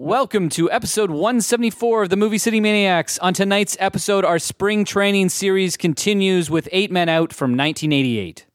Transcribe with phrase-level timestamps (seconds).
[0.00, 3.18] Welcome to episode 174 of the Movie City Maniacs.
[3.18, 8.47] On tonight's episode, our spring training series continues with Eight Men Out from 1988.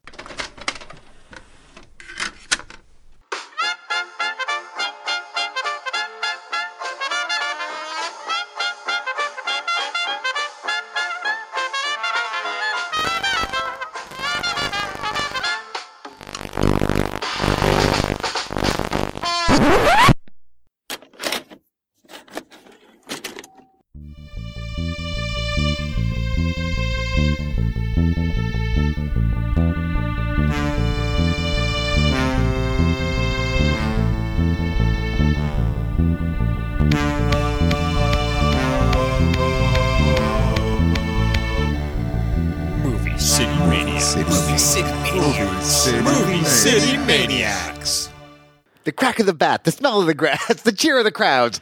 [49.24, 51.58] Of the bat, the smell of the grass, the cheer of the crowds.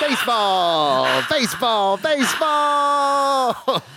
[0.00, 3.82] Baseball, baseball, baseball.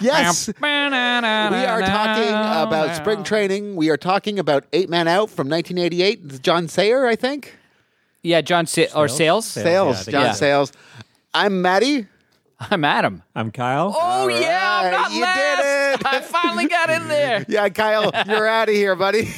[0.00, 3.76] Yes, we are talking about spring training.
[3.76, 6.20] We are talking about Eight Man Out from 1988.
[6.24, 7.54] It's John Sayer, I think.
[8.22, 9.44] Yeah, John Sa- or Sayles.
[9.44, 10.32] Sayles, yeah, John yeah.
[10.32, 10.72] Sayles.
[11.34, 12.06] I'm Maddie.
[12.58, 13.22] I'm Adam.
[13.34, 13.94] I'm Kyle.
[13.94, 15.36] Oh yeah, I'm not you last.
[15.36, 16.06] did it.
[16.06, 17.44] I finally got in there.
[17.48, 19.28] Yeah, Kyle, you're out of here, buddy.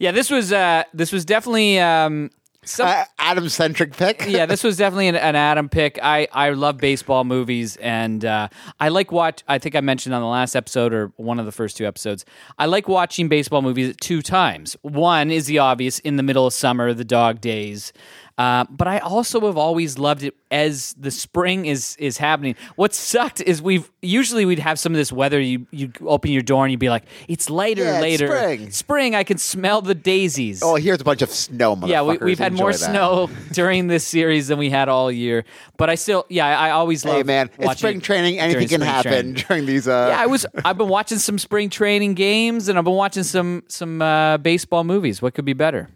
[0.00, 2.30] Yeah, this was uh, this was definitely um,
[2.64, 4.24] some, Uh, Adam centric pick.
[4.28, 5.98] yeah, this was definitely an, an Adam pick.
[6.02, 8.48] I, I love baseball movies, and uh,
[8.80, 9.42] I like watch.
[9.46, 12.24] I think I mentioned on the last episode or one of the first two episodes.
[12.58, 14.74] I like watching baseball movies two times.
[14.82, 17.92] One is the obvious in the middle of summer, the dog days.
[18.40, 22.56] Uh, but I also have always loved it as the spring is is happening.
[22.74, 25.38] What sucked is we've usually we'd have some of this weather.
[25.38, 28.70] You you open your door and you'd be like, it's later, Yeah, it's later, spring.
[28.70, 29.14] Spring.
[29.14, 30.62] I can smell the daisies.
[30.62, 32.78] Oh, here's a bunch of snow, Yeah, we, we've had more that.
[32.78, 35.44] snow during this series than we had all year.
[35.76, 37.16] But I still, yeah, I, always love.
[37.16, 38.38] Hey, man, it's spring training.
[38.38, 39.34] Anything can happen training.
[39.48, 39.86] during these.
[39.86, 40.46] Uh, Yeah, I was.
[40.64, 44.84] I've been watching some spring training games, and I've been watching some some uh, baseball
[44.84, 45.20] movies.
[45.20, 45.90] What could be better?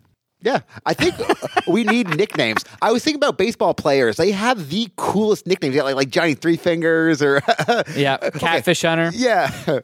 [0.45, 1.15] Yeah, I think
[1.67, 2.65] we need nicknames.
[2.83, 4.19] I was thinking about baseball players.
[4.19, 7.41] They have the coolest nicknames, yeah, like like Johnny Three Fingers or
[7.97, 9.81] Yeah, Catfish Hunter, yeah,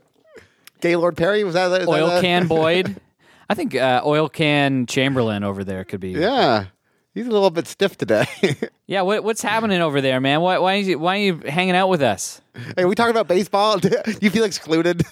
[0.80, 3.00] Gaylord Perry was that is that Oil a- Can Boyd.
[3.48, 6.10] I think uh, Oil Can Chamberlain over there could be.
[6.10, 6.66] Yeah,
[7.14, 8.26] he's a little bit stiff today.
[8.90, 10.40] Yeah, what, what's happening over there, man?
[10.40, 12.40] Why why are you, why are you hanging out with us?
[12.76, 13.78] hey, we talking about baseball?
[13.78, 13.88] Do
[14.20, 15.04] you feel excluded?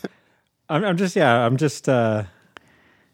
[0.68, 1.46] I'm, I'm just yeah.
[1.46, 2.24] I'm just uh,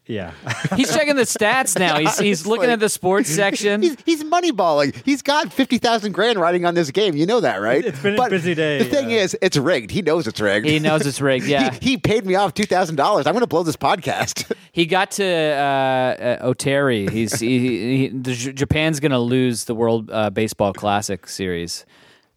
[0.07, 0.33] yeah.
[0.77, 1.99] He's checking the stats now.
[1.99, 2.73] He's he's looking Honestly.
[2.75, 3.83] at the sports section.
[3.83, 4.95] He's he's moneyballing.
[5.05, 7.17] He's got fifty thousand grand riding on this game.
[7.17, 7.85] You know that, right?
[7.85, 9.19] It's been a busy day, The thing yeah.
[9.23, 9.91] is, it's rigged.
[9.91, 10.67] He knows it's rigged.
[10.67, 11.47] He knows it's rigged.
[11.47, 11.73] Yeah.
[11.75, 13.27] he, he paid me off two thousand dollars.
[13.27, 14.53] I'm going to blow this podcast.
[14.73, 17.09] He got to uh, uh, Oteri.
[17.09, 17.59] He's he,
[17.99, 21.87] he, the, J- Japan's going to lose the World uh, Baseball Classic series.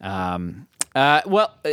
[0.01, 1.71] Um, uh, well, uh,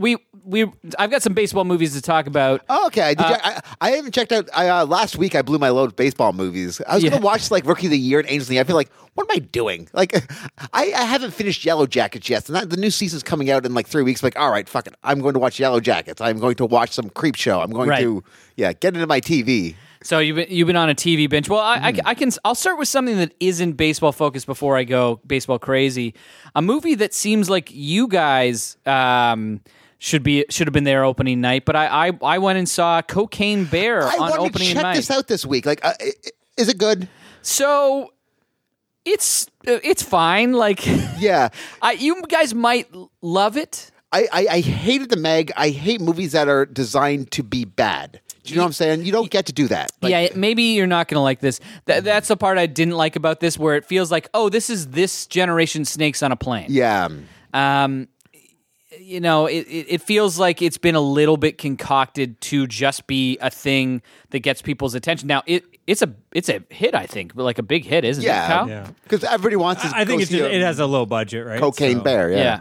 [0.00, 0.64] we we
[0.98, 2.62] I've got some baseball movies to talk about.
[2.68, 3.10] Oh, okay.
[3.14, 4.48] Did Uh, you, I, I haven't checked out.
[4.56, 6.80] I, uh, last week, I blew my load of baseball movies.
[6.88, 7.10] I was Yeah.
[7.10, 8.48] going to watch like Rookie of the Year and Angels.
[8.48, 8.58] the.
[8.58, 9.88] I feel like, what am I doing?
[9.92, 10.14] Like,
[10.72, 12.48] I, I haven't finished Yellowjackets yet.
[12.48, 14.22] And that, the new season's coming out in like three weeks.
[14.22, 14.94] like, all right, fuck it.
[15.04, 16.20] I'm going to watch Yellowjackets.
[16.22, 17.62] I'm going to watch some Creepshow.
[17.62, 18.00] I'm going Right.
[18.02, 18.24] to,
[18.56, 19.74] yeah, get into my TV.
[20.02, 21.50] So you've been, you've been on a TV bench.
[21.50, 24.84] Well, I, I, I can I'll start with something that isn't baseball focused before I
[24.84, 26.14] go baseball crazy.
[26.54, 29.60] A movie that seems like you guys um,
[30.00, 33.00] should be should have been there opening night, but I I, I went and saw
[33.02, 34.96] Cocaine Bear I on wanted to check night.
[34.96, 35.66] this out this week.
[35.66, 35.92] Like, uh,
[36.56, 37.06] is it good?
[37.42, 38.12] So
[39.04, 40.54] it's uh, it's fine.
[40.54, 40.84] Like
[41.18, 41.50] Yeah.
[41.82, 43.90] I, you guys might love it.
[44.12, 45.52] I, I, I hated the Meg.
[45.56, 48.20] I hate movies that are designed to be bad.
[48.42, 49.04] Do you know what I'm saying?
[49.04, 49.92] You don't get to do that.
[50.00, 51.60] Like, yeah, maybe you're not going to like this.
[51.86, 54.70] Th- that's the part I didn't like about this, where it feels like, oh, this
[54.70, 56.66] is this generation snakes on a plane.
[56.70, 57.08] Yeah.
[57.52, 58.08] Um,
[58.98, 63.06] you know, it, it, it feels like it's been a little bit concocted to just
[63.06, 65.28] be a thing that gets people's attention.
[65.28, 68.22] Now, it it's a it's a hit, I think, but like a big hit, isn't
[68.22, 68.26] it?
[68.26, 68.46] Yeah.
[68.46, 68.68] Kyle?
[68.68, 68.88] Yeah.
[69.04, 71.60] Because everybody wants to I think it's just, it has a low budget, right?
[71.60, 72.30] Cocaine So- Bear.
[72.30, 72.36] Yeah.
[72.38, 72.60] Yeah.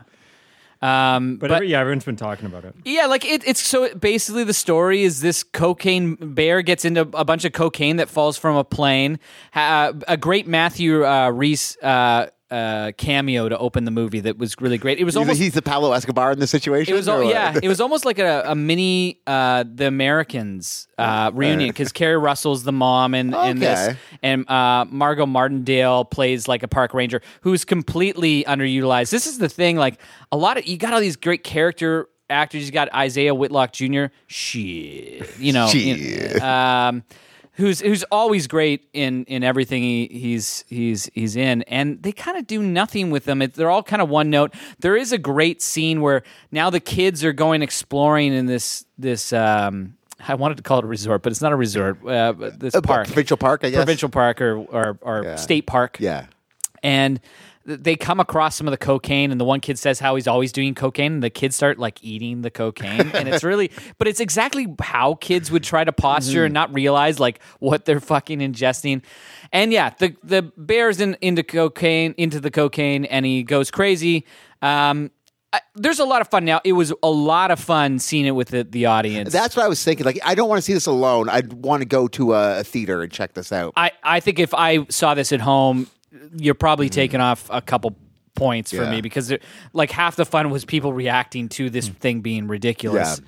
[0.81, 2.73] Um, But, but every, yeah, everyone's been talking about it.
[2.85, 7.25] Yeah, like it, it's so basically the story is this cocaine bear gets into a
[7.25, 9.19] bunch of cocaine that falls from a plane.
[9.53, 14.55] Ha, a great Matthew uh, Rhys uh, uh, cameo to open the movie that was
[14.59, 14.97] really great.
[14.99, 16.93] It was almost he's the Pablo Escobar in this situation.
[16.93, 21.29] it was al- yeah, it was almost like a, a mini uh, the Americans uh,
[21.33, 23.97] reunion because Keri Russell's the mom in, in this, Okay.
[24.23, 29.11] and uh, Margot Martindale plays like a park ranger who's completely underutilized.
[29.11, 29.99] This is the thing, like
[30.31, 32.65] a lot of you got all these great character actors.
[32.65, 34.05] You got Isaiah Whitlock Jr.
[34.27, 36.41] Shit, you know, you- Shit.
[36.41, 37.03] um,
[37.59, 42.37] who's who's always great in in everything he, he's he's he's in, and they kind
[42.37, 43.41] of do nothing with them.
[43.41, 44.53] It, they're all kind of one note.
[44.79, 49.31] There is a great scene where now the kids are going exploring in this this.
[49.33, 49.95] Um,
[50.27, 52.05] I wanted to call it a resort, but it's not a resort.
[52.05, 53.77] Uh, this Uh, park, provincial park, I guess?
[53.77, 55.35] provincial park or or, or Yeah.
[55.37, 56.25] state park Yeah.
[56.83, 57.19] and
[57.69, 60.51] they come across some of the cocaine and the one kid says how he's always
[60.51, 64.19] doing cocaine and the kids start like eating the cocaine and it's really but it's
[64.19, 69.01] exactly how kids would try to posture and not realize like what they're fucking ingesting
[69.51, 74.25] and yeah the the bear's in into cocaine into the cocaine and he goes crazy
[74.61, 75.11] um
[75.51, 76.61] I, there's a lot of fun now.
[76.63, 79.33] It was a lot of fun seeing it with the, the audience.
[79.33, 80.05] That's what I was thinking.
[80.05, 81.27] Like, I don't want to see this alone.
[81.27, 83.73] I'd want to go to a, a theater and check this out.
[83.75, 85.87] I, I think if I saw this at home,
[86.35, 87.95] you're probably taking off a couple
[88.35, 88.91] points for Yeah.
[88.91, 93.21] me because it, like half the fun was people reacting to this thing being ridiculous.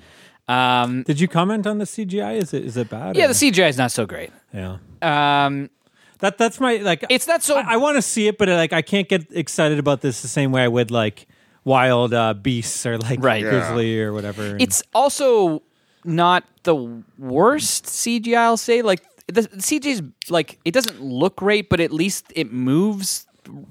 [0.48, 2.36] Um, Did you comment on the CGI?
[2.36, 3.16] Is it is it bad?
[3.16, 4.30] yeah, or- the CGI is not so great.
[4.52, 4.78] yeah.
[5.00, 5.70] Um,
[6.18, 7.04] That that's my like.
[7.08, 9.78] It's not so- I, I want to see it, but like I can't get excited
[9.78, 11.26] about this the same way I would like
[11.64, 13.42] wild uh, beasts or like Right.
[13.42, 13.50] Yeah.
[13.50, 14.42] grizzly or whatever.
[14.46, 15.62] And- it's also
[16.04, 16.74] not the
[17.18, 18.36] worst CGI.
[18.38, 19.02] I'll say like
[19.34, 23.26] the, the CGI's like it doesn't look great, but at least it moves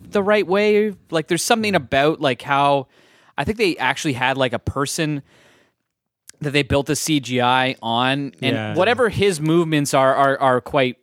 [0.10, 0.94] the right way.
[1.10, 2.88] Like there's something about like how
[3.38, 5.22] I think they actually had like a person
[6.40, 8.76] that they built the CGI on, and Yeah.
[8.76, 10.98] whatever his movements are are are quite.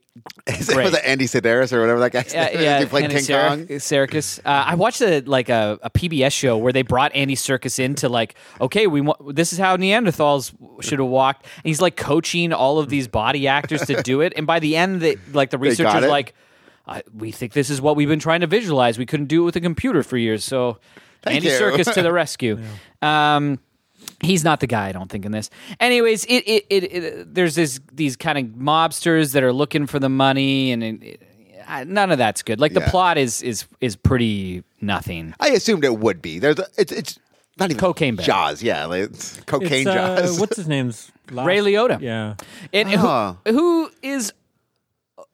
[0.46, 2.62] Is it, was it Andy Sedaris or whatever that guy's Yeah, name is?
[2.62, 2.80] yeah.
[2.80, 3.66] he played Andy King Ser- Kong.
[3.66, 4.38] Serkis.
[4.44, 7.94] Uh, I watched a like a, a PBS show where they brought Andy Serkis in
[7.96, 11.44] to like, okay, we want this is how Neanderthals should have walked.
[11.56, 14.32] And he's like coaching all of these body actors to do it.
[14.36, 16.34] And by the end, they, like the researchers like,
[16.86, 18.98] I, we think this is what we've been trying to visualize.
[18.98, 20.78] We couldn't do it with a computer for years, so
[21.22, 21.54] Thank Andy you.
[21.54, 22.58] Serkis to the rescue.
[23.02, 23.58] Um,
[24.20, 25.50] he's not the guy, I don't think, in this.
[25.80, 29.98] Anyways, it it, it, it there's this these kind of mobsters that are looking for
[29.98, 31.22] the money, and it, it-
[31.70, 32.58] uh, none of that's good.
[32.60, 32.90] Like the Yeah.
[32.90, 35.34] plot is is is pretty nothing.
[35.38, 36.38] I assumed it would be.
[36.38, 37.18] There's a, it's it's
[37.58, 38.24] not even Cocaine bear.
[38.24, 38.62] Jaws.
[38.62, 40.40] Yeah, like, it's cocaine It's, uh, Jaws.
[40.40, 42.00] what's his name's last- Ray Liotta.
[42.00, 42.36] Yeah.
[42.72, 43.36] And Ah.
[43.44, 44.32] who, who is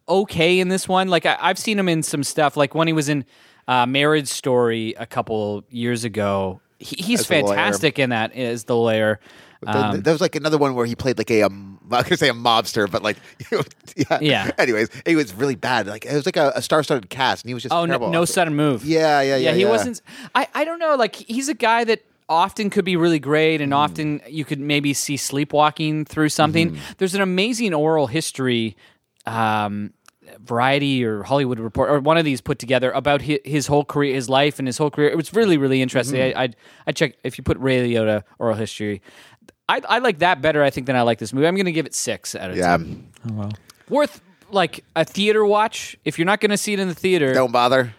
[0.09, 1.09] okay in this one?
[1.09, 2.57] Like I, I've seen him in some stuff.
[2.57, 3.25] Like when he was in
[3.69, 6.61] uh, Marriage Story a couple years ago.
[6.85, 7.55] He, he's As the lawyer.
[7.57, 9.19] fantastic in that is the lawyer.
[9.67, 12.05] Um, th- there was like another one where he played like a um, I was
[12.05, 13.17] gonna say a mobster, but like
[13.97, 14.19] yeah.
[14.21, 14.51] Yeah.
[14.59, 15.87] Anyways, he was really bad.
[15.87, 18.25] Like it was like a, a star-studded cast, and he was just Oh, no, no
[18.27, 18.85] sudden move.
[18.85, 19.71] Yeah, yeah, yeah, Yeah, He yeah.
[19.71, 20.03] wasn't.
[20.35, 20.95] I, I don't know.
[20.97, 24.93] Like he's a guy that often could be really great, and often you could maybe
[24.93, 26.77] see sleepwalking through something.
[26.99, 28.77] There's an amazing oral history.
[29.27, 29.95] Um,
[30.45, 34.15] Variety or Hollywood Report or one of these put together about his, his whole career,
[34.15, 35.09] his life, and his whole career.
[35.09, 36.21] It was really, really interesting.
[36.21, 36.39] Mm-hmm.
[36.39, 36.49] I, I
[36.89, 39.03] I check if you put Ray Liotta oral history.
[39.69, 41.47] I, I like that better, I think, than I like this movie.
[41.47, 43.09] I'm going to give it six out of Yeah, ten.
[43.29, 43.53] Oh well.
[43.89, 45.97] Worth like a theater watch.
[46.05, 47.95] If you're not going to see it in the theater, don't bother.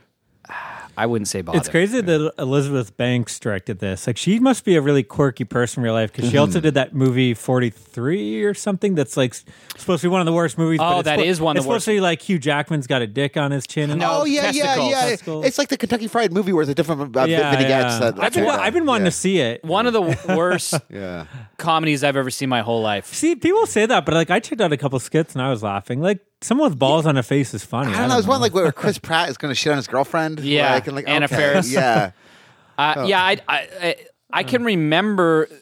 [0.98, 1.58] I wouldn't say bother.
[1.58, 4.08] It's crazy that Elizabeth Banks directed this.
[4.08, 6.40] Like, she must be a really quirky person in real life because she Mm-hmm.
[6.42, 8.96] also did that movie Forty Three or something.
[8.96, 9.34] That's like
[9.78, 10.80] supposed to be one of the worst movies.
[10.82, 11.86] Oh, but it's that spo- is one of It's the worst.
[11.86, 13.90] supposed to be like Hugh Jackman's got a dick on his chin.
[13.92, 14.90] And No, oh yeah, yeah, testicles.
[14.92, 15.02] yeah.
[15.10, 15.46] Testicles.
[15.46, 18.00] It's like the Kentucky Fried Movie where there's a different uh, yeah, vignettes.
[18.00, 18.12] yeah.
[18.12, 18.46] That, I've been.
[18.48, 19.10] I've been wanting yeah.
[19.12, 19.64] to see it.
[19.64, 20.02] one of the
[20.36, 21.26] worst Yeah.
[21.58, 23.14] comedies I've ever seen my whole life.
[23.14, 25.64] See, people say that, but like I checked out a couple skits and I was
[25.64, 26.02] laughing.
[26.02, 27.94] Like someone with balls on a face is funny.
[27.94, 28.18] I don't know.
[28.18, 30.40] It's one like where Chris Pratt is going to shit on his girlfriend.
[30.40, 31.72] Yeah, like, and like, Anna okay, Faris.
[31.72, 32.12] Yeah,
[32.78, 33.96] Uh, Yeah, I, I, I,
[34.32, 35.48] I can remember.
[35.48, 35.62] th-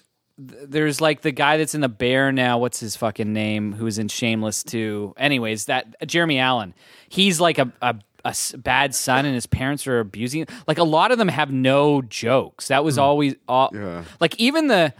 [0.67, 2.57] There's like the guy that's in the Bear now.
[2.57, 3.73] What's his fucking name?
[3.73, 5.13] Who's in Shameless too?
[5.17, 6.73] Anyways, that Jeremy Allen.
[7.07, 7.95] He's like a, a,
[8.25, 10.47] a s- bad son, and his parents are abusing.
[10.67, 12.69] Like a lot of them have no jokes.
[12.69, 13.69] That was always all.
[13.73, 14.03] Yeah.
[14.19, 14.93] Like even the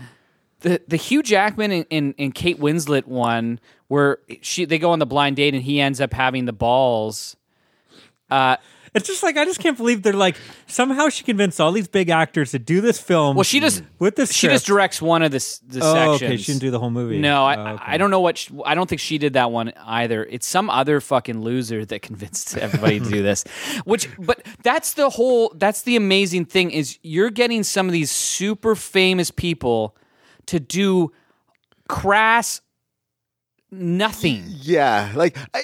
[0.64, 5.00] the the Hugh Jackman and, and, and Kate Winslet one where she they go on
[5.00, 7.38] the blind date and he ends up having the balls.
[8.32, 8.58] Uh,
[8.96, 12.10] It's just like I just can't believe they're like somehow she convinced all these big
[12.10, 13.36] actors to do this film.
[13.36, 14.32] well, she just with this.
[14.32, 16.22] she just directs one of the s- the Oh, sections.
[16.32, 16.38] okay.
[16.38, 17.18] She didn't do the whole movie.
[17.20, 17.84] No, I, Oh, okay.
[17.88, 18.38] I don't know what.
[18.38, 20.24] Sh I don't think she did that one either.
[20.24, 23.44] It's some other fucking loser that convinced everybody to do this.
[23.84, 25.52] Which, but that's the whole.
[25.56, 29.96] That's the amazing thing is you're getting some of these super famous people
[30.48, 31.12] to do
[31.88, 32.62] crass
[33.72, 34.44] nothing.
[34.48, 35.12] yeah.
[35.16, 35.64] Like I,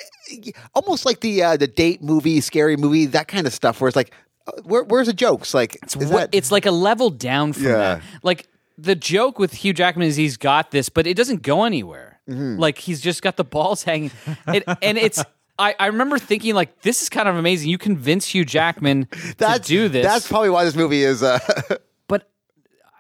[0.74, 3.80] almost like the uh, the date movie, scary movie, that kind of stuff.
[3.82, 4.14] Where it's like,
[4.48, 5.54] uh, where, where's the jokes?
[5.54, 7.76] Like, It's what that- it's like a level down from Yeah.
[7.78, 8.02] that.
[8.24, 12.20] Like the joke with Hugh Jackman is he's got this, but it doesn't go anywhere.
[12.30, 12.60] Mm-hmm.
[12.60, 14.12] Like he's just got the balls hanging,
[14.48, 15.24] it, and it's.
[15.60, 17.70] I, I remember thinking like this is kind of amazing.
[17.70, 21.22] You convince Hugh Jackman that's to do this, That's probably why this movie is.
[21.22, 21.38] Uh,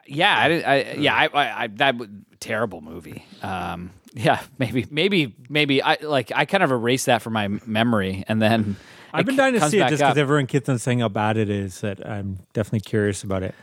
[0.10, 3.25] yeah, I, didn't- I, yeah, I, I, I that w- terrible movie.
[3.42, 5.82] Um, Yeah, maybe, maybe, maybe.
[5.84, 6.32] I like.
[6.36, 8.75] I kind of erased that from my memory, and then
[9.13, 11.50] I've been dying to see it just because everyone keeps on saying how bad it
[11.50, 11.82] is.
[11.82, 13.54] That I'm definitely curious about it.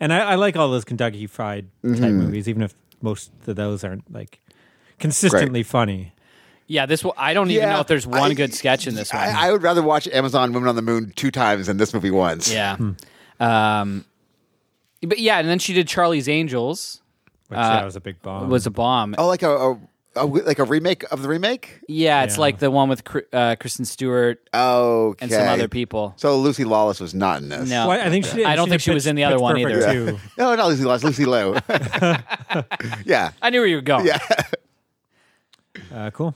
[0.00, 2.12] And I, I like all those Kentucky Fried type Mm-hmm.
[2.18, 4.40] movies, even if most of those aren't like
[4.98, 6.12] consistently funny.
[6.66, 7.04] Yeah, this.
[7.04, 9.22] one- I don't even Yeah, know if there's one I- good sketch in this one.
[9.22, 12.10] I, I would rather watch Amazon Women on the Moon two times than this movie
[12.10, 12.52] once.
[12.52, 12.76] yeah.
[12.76, 12.90] Hmm.
[13.40, 14.04] Um,
[15.02, 17.00] but yeah, and then she did Charlie's Angels.
[17.48, 18.48] Which Uh, yeah, was a big bomb.
[18.48, 19.14] Was a bomb.
[19.18, 19.78] Oh, like a, a,
[20.16, 21.80] a like a remake of the remake.
[21.88, 22.40] Yeah, it's Yeah.
[22.40, 25.22] like the one with Cri- uh, Kristen Stewart Okay.
[25.24, 26.14] and some other people.
[26.16, 27.68] So Lucy Lawless was not in this.
[27.68, 28.36] No, Well, I think she.
[28.38, 30.12] Did, I don't think did she was Pitch- in the other Pitch one Perfect either.
[30.12, 30.18] too.
[30.38, 31.04] No, not Lucy Lawless.
[31.04, 31.56] Lucy Liu.
[33.04, 33.32] yeah.
[33.42, 34.06] I knew where you were going.
[34.06, 34.18] Yeah.
[35.92, 36.34] Uh, cool.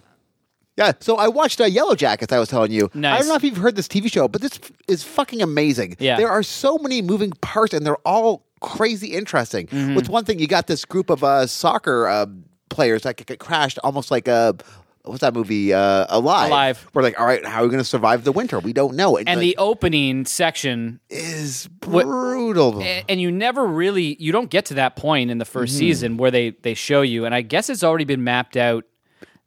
[0.78, 2.32] Yeah, so I watched uh, Yellowjackets.
[2.32, 2.90] I was telling you.
[2.94, 3.18] I Nice.
[3.20, 5.96] don't know if you've heard this TV show, but this f- is fucking amazing.
[5.98, 6.16] Yeah.
[6.16, 9.66] there are so many moving parts, and they're all crazy interesting.
[9.68, 9.94] Mm-hmm.
[9.94, 12.26] With one thing, you got this group of uh, soccer uh,
[12.68, 14.56] players that get crashed, almost like a
[15.02, 15.72] what's that movie?
[15.72, 16.48] Uh, Alive.
[16.48, 16.90] Alive.
[16.92, 18.58] We're like, all right, how are we going to survive the winter?
[18.58, 19.16] We don't know.
[19.16, 22.82] And like, the opening section is brutal.
[22.82, 25.78] a- and you never really you don't get to that point in the 1st Mm-hmm.
[25.78, 28.84] season where they they show you and i guess it's already been mapped out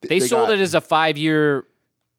[0.01, 1.65] they, they sold got- it as a five year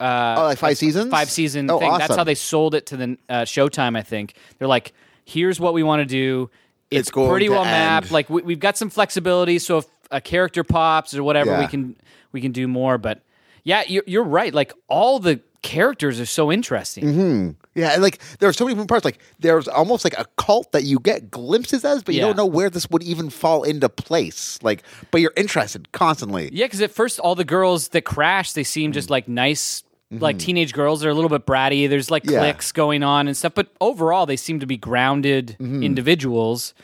[0.01, 1.11] uh oh, like five seasons.
[1.11, 4.35] five season Oh, thing that's how they sold it to the uh, showtime i think
[4.59, 4.93] they're like
[5.25, 6.51] here's what we want to do
[6.91, 8.13] it's, It's pretty well mapped end.
[8.13, 11.97] like we, we've got some flexibility so if a character pops or whatever we can
[12.33, 13.23] we can do more but
[13.65, 17.51] yeah you're, you're right like all the characters are so interesting Mm-hmm.
[17.77, 19.05] Yeah, and like there are so many moving parts.
[19.05, 22.27] Like there's almost like a cult that you get glimpses as, but you Yeah.
[22.27, 24.59] don't know where this would even fall into place.
[24.61, 24.83] Like,
[25.13, 26.51] but you're interested constantly.
[26.53, 30.39] Yeah, because at first all the girls that crash, they seem just like nice, like
[30.39, 31.01] teenage girls.
[31.01, 31.89] They're a little bit bratty.
[31.89, 32.33] There's like Mm-hmm.
[32.35, 32.41] Yeah.
[32.41, 33.55] cliques going on and stuff.
[33.55, 35.83] But overall, they seem to be grounded Mm-hmm.
[35.83, 36.75] individuals,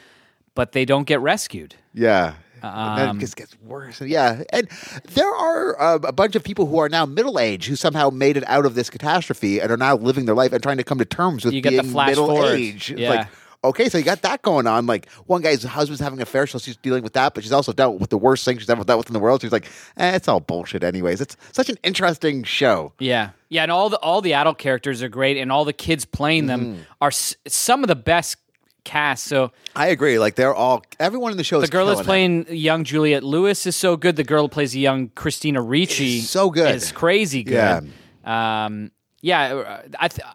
[0.54, 1.74] but they don't get rescued.
[1.92, 2.34] Yeah.
[2.62, 4.00] and Um, it just gets worse.
[4.00, 4.68] Yeah, and
[5.14, 8.36] there are uh, a bunch of people who are now middle age who somehow made
[8.36, 10.98] it out of this catastrophe and are now living their life and trying to come
[10.98, 12.54] to terms with You get being middle forward.
[12.58, 12.94] age.
[12.96, 13.10] Yeah.
[13.10, 13.28] Like,
[13.64, 14.86] okay, so you got that going on.
[14.86, 17.72] Like one guy's husband's having an affair, so she's dealing with that, but she's also
[17.72, 19.40] dealt with the worst thing she's ever dealt with in the world.
[19.42, 21.20] She's like, eh, it's all bullshit, anyways.
[21.20, 22.92] It's such an interesting show.
[22.98, 26.04] Yeah, yeah, and all the all the adult characters are great, and all the kids
[26.04, 26.82] playing them Mm-hmm.
[27.00, 28.36] are s- some of the best
[28.84, 29.26] casts.
[29.28, 30.18] So I agree.
[30.20, 31.60] Like they're all everyone in the show.
[31.60, 32.46] the girl that's killing it.
[32.46, 34.14] playing young Juliet Lewis is so good.
[34.16, 36.72] The girl who plays young Christina Ricci Is so good.
[36.76, 37.90] Is crazy good.
[38.24, 38.90] Um,
[39.22, 40.08] yeah, uh, I.
[40.08, 40.26] Th-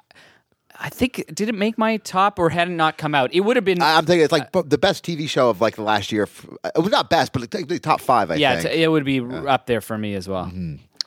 [0.84, 3.32] I think did it make my top or had it not come out?
[3.34, 5.62] It would have been I- I'm thinking it's like bu- the best TV show of
[5.62, 6.28] like the last year.
[6.66, 8.32] It was not best, but the top five.
[8.32, 8.74] I yeah, think.
[8.74, 10.52] t- it would be r up there for me as well.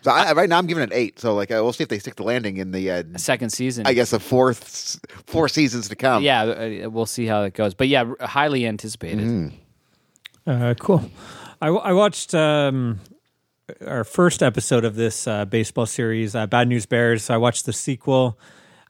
[0.02, 1.18] so I, right now, I'm giving it eight.
[1.18, 2.88] So like, uh, we'll see if they stick the landing in the.
[2.88, 6.22] Uh, Second season, I guess the fourth, four seasons to come.
[6.22, 7.74] yeah, uh, we'll see how it goes.
[7.74, 9.26] But yeah, highly anticipated.
[9.26, 10.50] Mm-hmm.
[10.50, 11.10] Uh, cool.
[11.60, 13.00] I, I watched um,
[13.86, 17.30] our first episode of this uh, baseball series, uh, Bad News Bears.
[17.30, 18.38] I watched the sequel.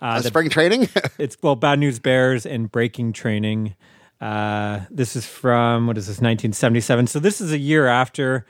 [0.00, 0.88] Uh, Uh, the- spring training.
[1.18, 3.74] it's well, Bad News Bears and Breaking Training.
[4.20, 7.06] Uh, this is from what is this, 1977?
[7.08, 8.46] So this is a year after.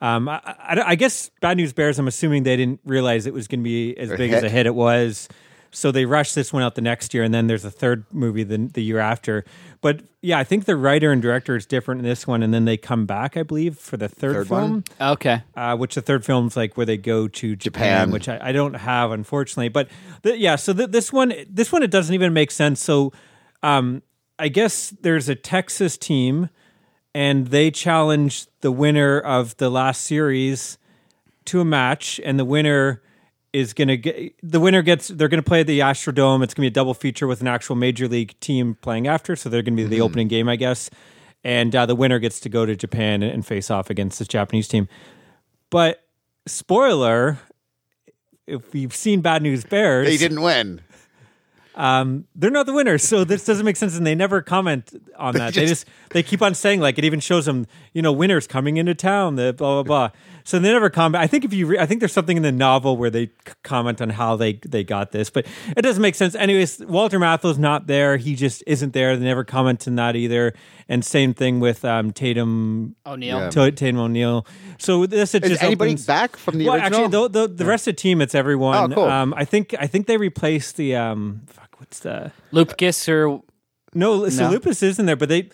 [0.00, 1.98] Um, I, I, I guess Bad News Bears.
[1.98, 4.50] I'm assuming they didn't realize it was going to be as A big as a
[4.50, 5.28] hit it was.
[5.74, 8.44] So they rushed this one out the next year, and then there's a third movie
[8.44, 9.44] the, the year after.
[9.80, 12.64] But yeah, I think the writer and director is different in this one, and then
[12.64, 14.84] they come back, I believe, for the third, Third film one?
[15.00, 18.10] Okay, uh, which the third film's like where they go to Japan, Japan.
[18.12, 19.68] which I, I don't have unfortunately.
[19.68, 19.88] But
[20.22, 22.82] th- yeah, so th- this one, this one, it doesn't even make sense.
[22.82, 23.12] So
[23.62, 24.02] um,
[24.38, 26.50] I guess there's a Texas team,
[27.14, 30.78] and they challenge the winner of the last series
[31.46, 33.02] to a match, and the winner
[33.54, 36.42] is going to get the winner gets they're going to play at the Astrodome.
[36.42, 39.36] It's going to be a double feature with an actual major league team playing after,
[39.36, 40.90] so they're going to be the opening game, I guess.
[41.44, 44.26] And uh, the winner gets to go to Japan and, and face off against this
[44.26, 44.88] Japanese team.
[45.70, 46.02] But
[46.46, 47.38] spoiler,
[48.48, 50.80] if you've seen Bad News Bears, they didn't win.
[51.76, 53.96] Um, they're not the winners, so this doesn't make sense.
[53.96, 55.54] And they never comment on that.
[55.54, 58.76] they just they keep on saying like it even shows them, you know, winners coming
[58.76, 59.36] into town.
[59.36, 60.18] The blah blah blah.
[60.46, 61.22] So they never comment.
[61.22, 63.32] I think if you, re- I think there's something in the novel where they c-
[63.62, 66.34] comment on how they they got this, but it doesn't make sense.
[66.34, 68.18] Anyways, Walter Matthau's not there.
[68.18, 69.16] He just isn't there.
[69.16, 70.52] They never comment on that either.
[70.86, 73.38] And same thing with um, Tatum O'Neill.
[73.40, 73.48] Yeah.
[73.50, 74.46] Ta- Tatum O'Neal.
[74.78, 77.04] So this it Is just anybody opens- back from the well, original?
[77.06, 78.92] actually, the, the, the rest of the team, it's everyone.
[78.92, 79.04] Oh, cool.
[79.04, 81.80] um, I think I think they replaced the um, fuck.
[81.80, 83.40] What's the Lupkis or
[83.94, 84.28] no?
[84.28, 84.50] So No?
[84.50, 85.48] Lupus is in there, but they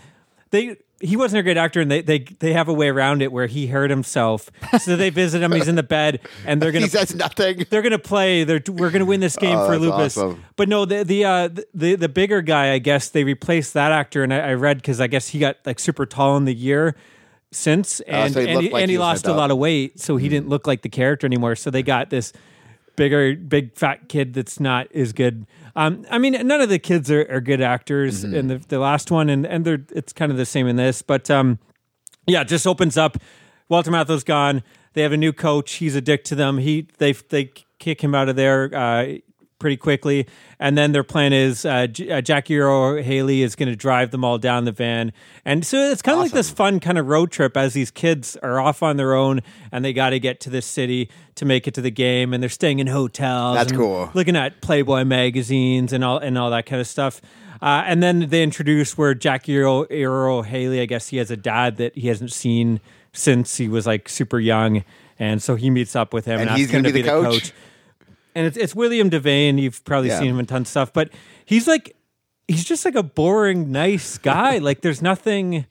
[0.50, 3.32] they he wasn't a great actor, and they they they have a way around it
[3.32, 4.50] where he hurt himself.
[4.80, 5.52] So they visit him.
[5.52, 7.64] He's in the bed, and they're gonna he says nothing.
[7.70, 8.44] they're gonna play.
[8.44, 10.16] They're we're gonna win this game Oh, for Lupus.
[10.18, 10.44] awesome.
[10.56, 14.22] But no, the the uh, the the bigger guy, I guess they replaced that actor,
[14.22, 16.94] and I, I read because I guess he got like super tall in the year.
[17.52, 19.98] since, and so he and, he, like and he he lost a lot of weight,
[19.98, 21.56] so he didn't look like the character anymore.
[21.56, 22.32] So they got this
[22.96, 25.46] bigger, big fat kid that's not as good.
[25.76, 28.34] Um, I mean, none of the kids are, are good actors Mm-hmm.
[28.34, 31.02] in the, the last one, and and they're it's kind of the same in this,
[31.02, 31.58] but um,
[32.26, 33.16] yeah, it just opens up.
[33.68, 34.62] Walter Matthau's gone.
[34.94, 35.74] They have a new coach.
[35.74, 36.58] He's a dick to them.
[36.58, 39.18] He they they kick him out of there uh,
[39.60, 40.26] pretty quickly,
[40.58, 44.10] and then their plan is uh, J- uh, Jackie Earle Haley is going to drive
[44.10, 45.12] them all down the van,
[45.44, 48.36] and so it's kind of like this fun kind of road trip as these kids
[48.42, 49.40] are off on their own
[49.70, 52.42] and they got to get to this city to make it to the game, and
[52.42, 53.56] they're staying in hotels.
[53.56, 54.10] That's cool.
[54.14, 57.20] Looking at Playboy magazines and all and all that kind of stuff.
[57.62, 61.36] Uh, and then they introduce where Jackie Earle, Earle Haley, I guess he has a
[61.36, 62.80] dad that he hasn't seen
[63.12, 64.82] since he was like super young,
[65.18, 67.02] and so he meets up with him, And and, he's asks him gonna to be
[67.02, 67.52] the coach?
[68.34, 69.60] And it's it's William Devane.
[69.60, 70.18] You've probably Yeah.
[70.20, 71.10] seen him in tons of stuff, but
[71.44, 71.96] he's like
[72.48, 74.58] he's just like a boring, nice guy.
[74.68, 75.66] like there's nothing.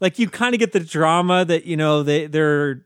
[0.00, 2.82] Like you kind of get the drama that you know they they're.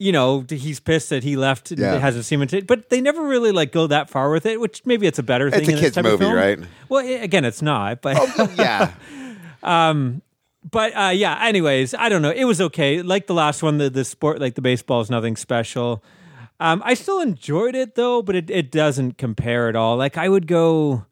[0.00, 1.70] You know, he's pissed that he left.
[1.70, 1.96] and Yeah.
[1.98, 4.60] hasn't seen it, but they never really like go that far with it.
[4.60, 5.60] Which maybe it's a better thing.
[5.62, 6.34] It's a kid's movie, film.
[6.34, 6.58] right?
[6.88, 8.02] Well, again, it's not.
[8.02, 8.16] But
[8.58, 8.90] yeah.
[9.62, 10.20] um
[10.68, 11.38] but uh, yeah.
[11.42, 12.30] Anyways, I don't know.
[12.32, 13.02] It was okay.
[13.02, 16.02] Like the last one, the the sport, like the baseball, is nothing special.
[16.60, 19.96] Um, I still enjoyed it though, but it, it doesn't compare at all.
[19.96, 21.04] Like I would go.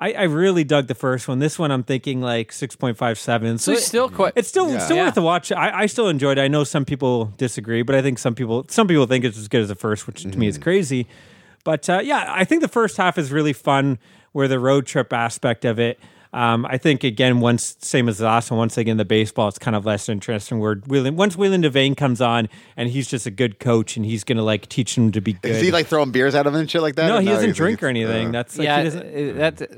[0.00, 1.38] I, I really dug the first one.
[1.38, 3.56] This one, I'm thinking like six point five seven.
[3.58, 4.32] So it's still quite.
[4.36, 4.78] It's still Yeah.
[4.78, 5.04] still Yeah.
[5.06, 5.52] worth a watch.
[5.52, 6.42] I, I still enjoyed it.
[6.42, 9.48] I know some people disagree, but I think some people some people think it's as
[9.48, 10.42] good as the first, which to me Mm-hmm.
[10.44, 11.06] is crazy.
[11.64, 13.98] But uh, yeah, I think the first half is really fun,
[14.32, 16.00] where the road trip aspect of it.
[16.34, 18.50] Um, I think again, once same as the last.
[18.50, 20.60] Once again, the baseball it's kind of less interesting.
[20.60, 24.24] Where William, once William Devane comes on, and he's just a good coach, and he's
[24.24, 25.50] gonna like teach him to be good.
[25.50, 27.06] Is he like throwing beers at him and shit like that?
[27.06, 28.28] no, Or he doesn't drink or anything.
[28.28, 29.30] uh, That's like, yeah, he doesn't.
[29.30, 29.70] uh, that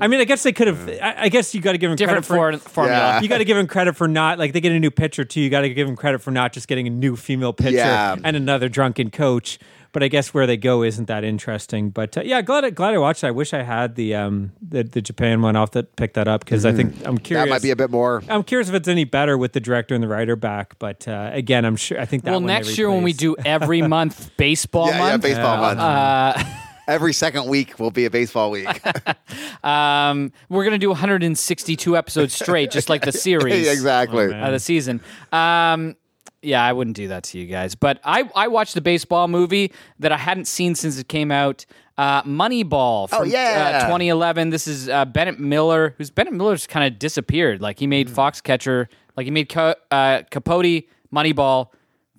[0.00, 0.88] I mean, I guess they could have.
[0.88, 2.98] I, I guess you got to give him different credit for, for, formula.
[2.98, 3.20] Yeah.
[3.20, 5.40] you got to give him credit for not like they get a new pitcher too.
[5.40, 8.16] You got to give him credit for not just getting a new female pitcher Yeah.
[8.24, 9.58] and another drunken coach.
[9.92, 11.90] But I guess where they go isn't that interesting.
[11.90, 13.24] But uh, yeah, glad I, glad I watched.
[13.24, 13.28] it.
[13.28, 16.44] I wish I had the um the, the Japan one off that picked that up
[16.44, 17.44] because I think I'm curious.
[17.44, 17.48] Mm-hmm.
[17.50, 18.22] That might be a bit more.
[18.28, 20.78] I'm curious if it's any better with the director and the writer back.
[20.78, 22.00] But uh, again, I'm sure.
[22.00, 25.10] I think that well, one next year when we do every month baseball Yeah, yeah,
[25.10, 25.60] month, baseball Yeah.
[25.74, 25.80] month.
[25.80, 26.44] uh,
[26.88, 28.66] Every second week will be a baseball week.
[29.64, 33.68] um, we're gonna do 162 episodes straight, just like the series.
[33.68, 34.24] exactly.
[34.24, 34.42] Oh, man.
[34.44, 35.00] of the season.
[35.30, 35.94] Um,
[36.42, 37.74] yeah, I wouldn't do that to you guys.
[37.74, 41.66] But I, I watched the baseball movie that I hadn't seen since it came out.
[41.98, 43.80] Uh, Moneyball from Oh, yeah.
[43.82, 44.48] uh, 2011.
[44.50, 47.60] This is uh, Bennett Miller, who's Bennett Miller's kind of disappeared.
[47.60, 48.14] Like he made Mm.
[48.14, 48.86] Foxcatcher,
[49.18, 51.68] like he made Co- uh, Capote, Moneyball,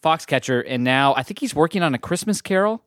[0.04, 2.84] Foxcatcher, and now I think he's working on a Christmas Carol.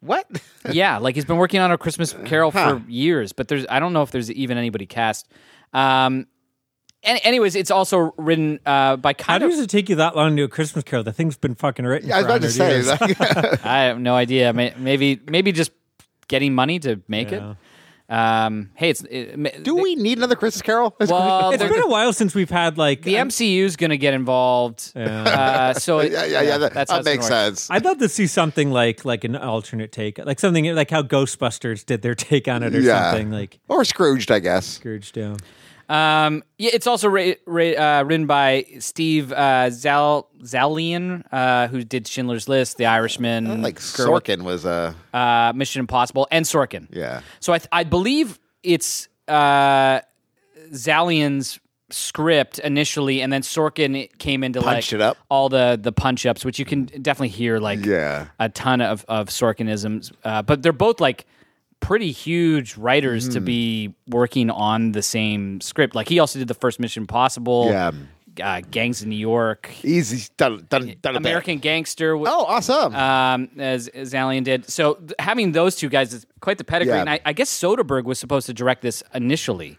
[0.00, 0.26] what?
[0.72, 3.92] yeah, like he's been working on a Christmas Carol for years, but there's I don't
[3.92, 5.28] know if there's even anybody cast.
[5.72, 6.26] Um,
[7.06, 10.14] and anyways, it's also written uh, by How kind of does it take you that
[10.16, 11.04] long to do a Christmas Carol?
[11.04, 12.12] The thing's been fucking written.
[12.12, 12.70] I was for about to 100 say.
[12.70, 13.40] years.
[13.40, 14.52] like- I have no idea.
[14.52, 15.70] Maybe maybe just
[16.28, 17.50] getting money to make Yeah.
[17.52, 17.56] it.
[18.08, 20.94] Um, hey, it's it, Do we need another Christmas Carol?
[21.00, 23.90] Well, It's they're- been a while since we've had like the I'm- MCU is going
[23.90, 24.92] to get involved.
[24.96, 26.58] Uh, so it- yeah, yeah, yeah.
[26.58, 27.56] That, that's that makes gonna work.
[27.56, 27.68] sense.
[27.68, 31.84] I'd love to see something like like an alternate take, like something like how Ghostbusters
[31.84, 33.10] did their take on it, or Yeah.
[33.10, 34.66] something like Or Scrooged, I guess.
[34.66, 35.38] Scrooged, down.
[35.88, 41.84] Um, yeah, it's also ra- ra- uh, written by Steve uh, Zal Zaillian, uh, who
[41.84, 46.88] did Schindler's List, The Irishman, Like Girl- Sorkin was uh, uh, Mission Impossible, and Sorkin.
[46.90, 47.20] yeah.
[47.40, 50.00] So I, th- I believe it's uh,
[50.72, 55.16] Zaillian's script initially, and then Sorkin came into Punched like it up?
[55.30, 58.26] all the the punch ups, which you can definitely hear like Yeah.
[58.40, 60.12] a ton of of Sorkinisms.
[60.24, 61.26] Uh, but they're both like
[61.86, 63.32] pretty huge writers Hmm.
[63.32, 65.94] to be working on the same script.
[65.94, 67.68] Like he also did the first Mission Impossible.
[67.70, 67.92] Yeah.
[68.42, 70.28] Uh, Gangs in New York, Easy.
[70.36, 71.16] Done, done, done.
[71.16, 72.10] American Gangster.
[72.12, 72.94] w- Oh, awesome.
[72.94, 74.68] um, as, Zaillian did.
[74.68, 76.94] So th- having those two guys is quite the pedigree.
[76.96, 77.00] Yeah.
[77.00, 79.78] And I, I guess Soderbergh was supposed to direct this initially,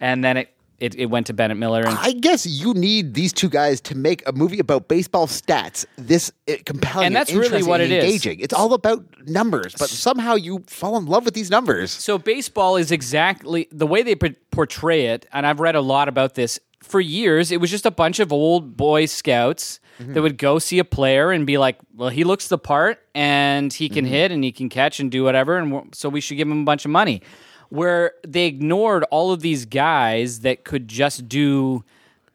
[0.00, 0.48] and then it,
[0.82, 1.82] it, it went to Bennett Miller.
[1.82, 5.86] And, I guess you need these two guys to make a movie about baseball stats
[5.96, 8.04] this uh, compelling And that's really what it and is.
[8.04, 8.40] engaging.
[8.40, 11.92] It's all about numbers, but somehow you fall in love with these numbers.
[11.92, 14.16] so baseball is exactly the way they
[14.50, 15.24] portray it.
[15.32, 17.52] And I've read a lot about this for years.
[17.52, 19.78] It was just a bunch of old boy scouts.
[20.00, 23.72] That would go see a player and be like, "Well, he looks the part, and
[23.72, 26.48] he can hit, and he can catch, and do whatever, and so we should give
[26.48, 27.22] him a bunch of money."
[27.72, 31.84] Where they ignored all of these guys that could just do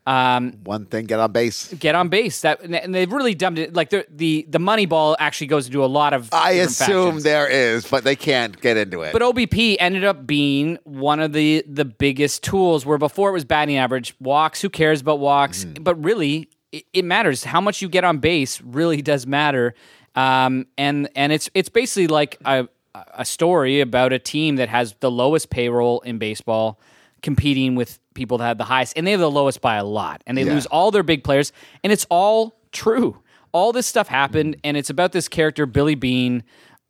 [0.05, 1.73] One thing, get on base.
[1.73, 2.41] get on base.
[2.41, 3.73] That and they've really dumbed it.
[3.73, 6.29] Like the the the money ball actually goes into a lot of.
[6.33, 7.23] I assume factions.
[7.23, 9.13] there is, but they can't get into it.
[9.13, 12.85] But OBP ended up being one of the the biggest tools.
[12.85, 14.61] Where before it was batting average, walks.
[14.61, 15.65] Who cares about walks?
[15.65, 15.83] Mm-hmm.
[15.83, 17.43] But really, it, it matters.
[17.43, 19.73] How much you get on base really does matter.
[20.15, 22.67] Um, and and it's it's basically like a
[23.13, 26.79] a story about a team that has the lowest payroll in baseball
[27.21, 30.21] competing with people that have the highest and they have the lowest by a lot
[30.27, 30.53] and they Yeah.
[30.53, 31.51] lose all their big players
[31.83, 33.21] and it's all true
[33.53, 36.43] all this stuff happened and it's about this character Billy Beane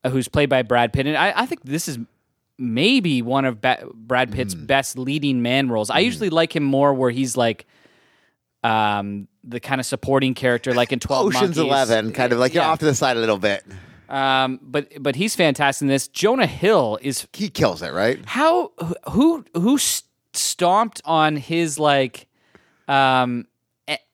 [0.03, 1.97] uh, who's played by brad pitt and i, I think this is
[2.57, 4.67] maybe one of ba- brad pitt's Mm.
[4.67, 7.65] best leading man roles i usually like him more where he's like
[8.63, 11.57] um the kind of supporting character like in 12 Ocean's Monkeys.
[11.57, 13.63] Eleven, kind of like you're off to the side a little bit.
[14.09, 18.19] Um but but he's fantastic in this jonah hill is He kills it, right?
[18.25, 18.71] how
[19.11, 19.77] who who
[20.33, 22.27] stomped on his like
[22.87, 23.45] um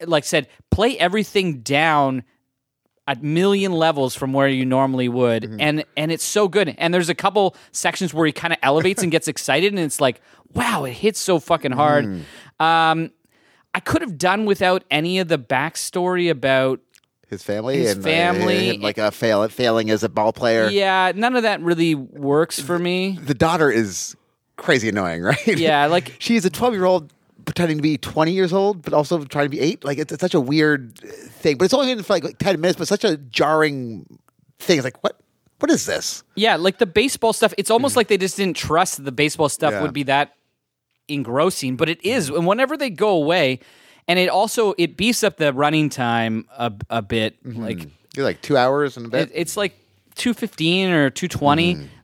[0.05, 2.23] like said play everything down
[3.07, 5.59] a million levels from where you normally would Mm-hmm.
[5.59, 9.03] and and it's so good and there's a couple sections where he kind of elevates
[9.03, 10.21] and gets excited and it's like
[10.53, 12.21] wow it hits so fucking hard Mm.
[12.63, 13.11] um
[13.73, 16.79] i could have done without any of the backstory about
[17.33, 18.77] His family His and uh, family.
[18.77, 20.67] like a fail failing as a ball player.
[20.69, 24.15] yeah none of that really works for me The daughter is
[24.55, 25.47] crazy annoying, right?
[25.47, 27.11] yeah like She's a 12 year old
[27.45, 29.83] pretending to be 20 years old, but also trying to be eight.
[29.83, 31.57] Like, it's, it's such a weird thing.
[31.57, 34.05] But it's only been for like, like 10 minutes, but such a jarring
[34.59, 34.77] thing.
[34.77, 35.19] It's like, what?
[35.59, 36.23] What is this?
[36.35, 37.53] Yeah, like the baseball stuff.
[37.57, 39.81] It's almost like they just didn't trust that the baseball stuff Yeah.
[39.81, 40.35] would be that
[41.09, 42.29] engrossing, but it is.
[42.29, 43.59] And whenever they go away,
[44.07, 47.37] and it also it beefs up the running time a, a bit.
[47.45, 49.29] Like You're like two hours and a bit.
[49.29, 49.73] it, it's like
[50.15, 51.27] two fifteen or two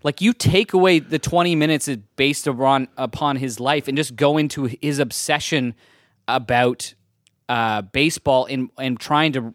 [0.03, 4.15] Like you take away the twenty minutes is based upon upon his life and just
[4.15, 5.75] go into his obsession
[6.27, 6.93] about
[7.47, 9.53] uh, baseball and and trying to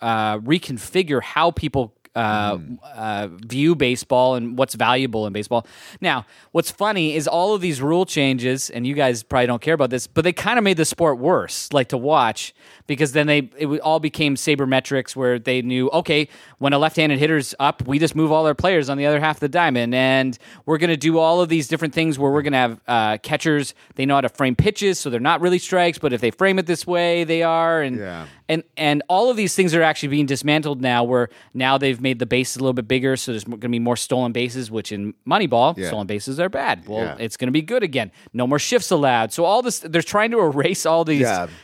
[0.00, 2.58] uh, reconfigure how people uh,
[2.94, 5.66] uh, view baseball and what's valuable in baseball.
[6.00, 9.74] Now, what's funny is all of these rule changes, and you guys probably don't care
[9.74, 12.54] about this, but they kind of made the sport worse, like to watch,
[12.86, 17.54] because then they it all became sabermetrics, where they knew okay, when a left-handed hitter's
[17.58, 20.38] up, we just move all our players on the other half of the diamond, and
[20.66, 23.18] we're going to do all of these different things where we're going to have uh,
[23.18, 23.74] catchers.
[23.94, 26.58] They know how to frame pitches, so they're not really strikes, but if they frame
[26.58, 28.26] it this way, they are, and Yeah.
[28.48, 32.18] and and all of these things are actually being dismantled now where now they've made
[32.18, 34.92] the bases a little bit bigger so there's going to be more stolen bases which
[34.92, 35.86] in moneyball Yeah.
[35.88, 37.16] stolen bases are bad well Yeah.
[37.18, 40.30] it's going to be good again no more shifts allowed so all this they're trying
[40.32, 41.22] to erase all these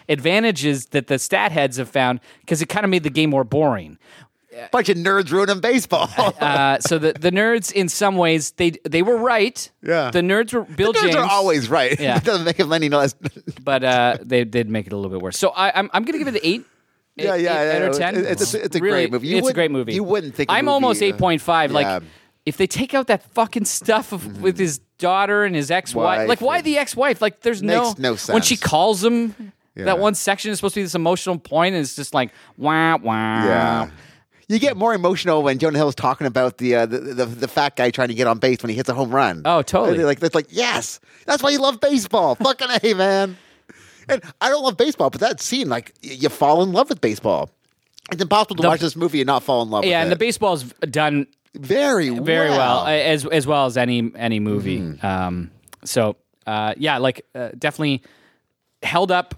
[0.09, 3.45] advantages that the stat heads have found because it kind of made the game more
[3.45, 3.99] boring
[4.73, 6.09] Bunch of nerds ruining baseball.
[6.19, 10.11] uh, so the, the nerds in some ways they they were right Yeah.
[10.11, 11.99] the nerds were bill nerds james are always right.
[12.01, 12.17] Yeah.
[12.21, 13.15] it doesn't make them any less.
[13.63, 16.19] but uh, they did make it a little bit worse so I, I'm, I'm going
[16.19, 16.65] to give it an eight
[17.17, 18.11] Yeah, eight- yeah, eight yeah, out of yeah.
[18.11, 18.15] ten.
[18.25, 19.29] It's- it's a- it's a Really, great movie.
[19.29, 19.95] You it's a great movie.
[19.95, 21.71] you wouldn't think a I'm movie, almost uh, eight point five.
[21.71, 21.99] Like yeah.
[22.01, 22.07] Mm-hmm.
[22.47, 26.29] if they take out that fucking stuff of, with his daughter and his ex-wife, Wife
[26.29, 27.23] like why the ex-wife?
[27.23, 29.53] Like there's no, Makes no when she calls him.
[29.81, 29.87] Yeah.
[29.87, 32.97] That one section is supposed to be this emotional point, and it's just like wah
[32.97, 33.45] wah.
[33.45, 33.91] Yeah.
[34.49, 37.77] You get more emotional when Jonah Hill's talking about the, uh, the, the the fat
[37.77, 39.43] guy trying to get on base when he hits a home run.
[39.45, 40.03] Oh, totally.
[40.05, 42.35] Like it's like yes, that's why you love baseball.
[42.43, 43.37] Fucking a man.
[44.09, 47.49] And I don't love baseball, but that scene, like you fall in love with baseball.
[48.11, 49.85] It's impossible to The- watch this movie and not fall in love.
[49.85, 50.19] Yeah, and the it.
[50.19, 52.87] baseball's done very very well, well.
[52.89, 54.81] as as well as any any movie.
[54.81, 55.07] Mm-hmm.
[55.07, 55.51] Um,
[55.85, 56.17] so
[56.47, 58.03] uh, yeah, like uh, definitely
[58.83, 59.37] held up.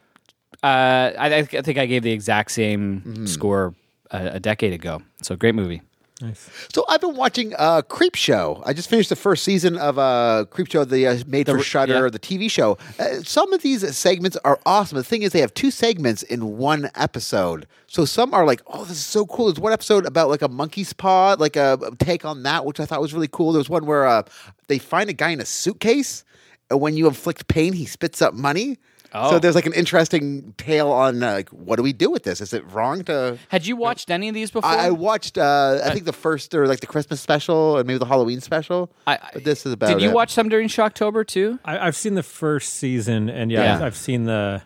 [0.62, 3.26] Uh, I, I think I gave the exact same Mm-hmm.
[3.26, 3.74] score
[4.10, 5.02] a, a decade ago.
[5.22, 5.82] So great movie.
[6.20, 6.48] Nice.
[6.72, 8.62] So I've been watching uh, Creepshow.
[8.64, 12.04] I just finished the first season of uh, Creepshow, the uh, made for The- Shudder,
[12.04, 12.10] yeah.
[12.10, 12.78] the TV show.
[13.00, 14.98] Uh, some of these segments are awesome.
[14.98, 17.66] The thing is, they have two segments in one episode.
[17.88, 20.48] So some are like, "Oh, this is so cool." There's one episode about like a
[20.48, 23.50] monkey's paw, like a, a take on that, which I thought was really cool.
[23.52, 24.22] There's one where uh,
[24.68, 26.22] they find a guy in a suitcase,
[26.70, 28.78] and when you inflict pain, he spits up money.
[29.12, 29.38] So Oh.
[29.38, 32.40] there's like an interesting tale on uh, like, what do we do with this?
[32.40, 33.36] Is it wrong to?
[33.48, 34.70] Had you watched any of these before?
[34.70, 37.98] I, I watched, uh, I think the first or like the Christmas special and maybe
[37.98, 38.90] the Halloween special.
[39.06, 39.88] I- I- but this is about.
[39.92, 40.14] Did you it.
[40.14, 41.58] watch some during Shocktober too?
[41.64, 43.74] I, I've seen the first season, and yeah, Yeah.
[43.76, 44.62] I've, I've seen the.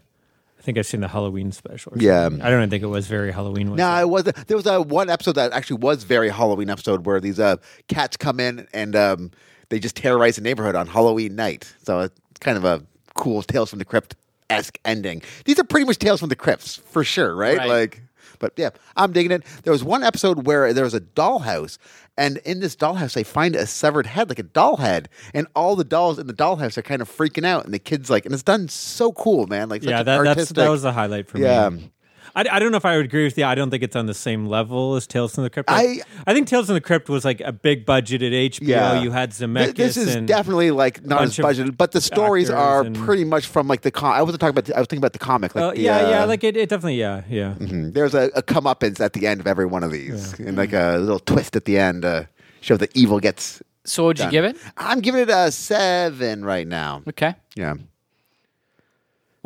[0.59, 1.93] I think I've seen the Halloween special.
[1.95, 2.27] or Yeah.
[2.27, 3.71] I don't even think it was very Halloween.
[3.71, 4.01] Was No, it?
[4.03, 4.25] it was.
[4.25, 7.57] There was a one episode that actually was very Halloween episode where these uh,
[7.89, 9.31] cats come in and um,
[9.69, 11.73] they just terrorize the neighborhood on Halloween night.
[11.85, 12.83] So it's kind of a
[13.15, 14.17] cool Tales from the Crypt
[14.51, 15.23] esque ending.
[15.45, 17.59] These are pretty much Tales from the Crypts for sure, right?
[17.59, 17.69] Right.
[17.69, 18.03] Like,
[18.39, 19.45] but yeah, I'm digging it.
[19.63, 21.79] There was one episode where there was a dollhouse,
[22.19, 25.75] and in this dollhouse they find a severed head, like a doll head, and all
[25.75, 28.35] the dolls in the dollhouse are kind of freaking out, and the kids like, and
[28.35, 29.69] it's done so cool, man.
[29.71, 31.71] Like, yeah, that, that was the highlight for Yeah.
[31.71, 31.91] me.
[32.37, 33.45] I, I don't know if I would agree with you.
[33.47, 35.71] I don't think it's on the same level as Tales from the Crypt.
[35.71, 38.69] I- I think Tales from the Crypt was like a big budgeted HBO.
[38.69, 39.01] Yeah.
[39.01, 39.75] You had Th- Zemeckis.
[39.75, 43.47] This is and, definitely like not as budgeted, but the stories are and- pretty much
[43.47, 44.13] from like the com.
[44.13, 44.67] I wasn't talking about.
[44.67, 45.55] The, I was thinking about the comic.
[45.55, 47.55] Like Oh, the, yeah, yeah, uh, like it, it definitely, yeah, yeah.
[47.59, 47.95] mhm.
[47.95, 50.99] there's a, a comeuppance at the end of every one of these, and like a
[50.99, 52.05] little twist at the end.
[52.05, 52.25] Uh,
[52.61, 53.63] show that evil gets.
[53.85, 54.57] So would you give it?
[54.77, 57.03] I'm giving it a seven right now.
[57.09, 57.35] Okay.
[57.55, 57.75] Yeah.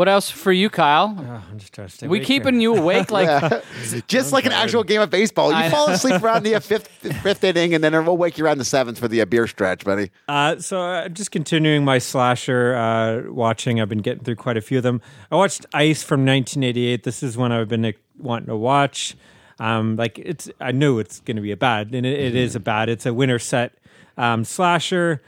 [0.01, 1.15] What else for you, Kyle?
[1.15, 2.73] Oh, I'm just trying to stay we awake keeping here.
[2.73, 3.11] you awake?
[3.11, 5.69] Like Just like an actual game of baseball, you know.
[5.69, 6.89] fall asleep around the uh, fifth
[7.23, 9.85] fifth inning, and then we'll wake you around the seventh for the uh, beer stretch,
[9.85, 10.11] buddy.
[10.27, 13.79] Uh, so I'm uh, just continuing my slasher uh, watching.
[13.79, 15.03] I've been getting through quite a few of them.
[15.31, 17.03] I watched Iced from 1988.
[17.03, 19.19] This is one I've been uh, wanting to watch.
[19.59, 22.57] Um, like it's, I knew it's going to be a bad, and it, it is
[22.57, 22.89] a bad.
[22.89, 23.75] It's a winter set
[24.17, 25.21] um, slasher.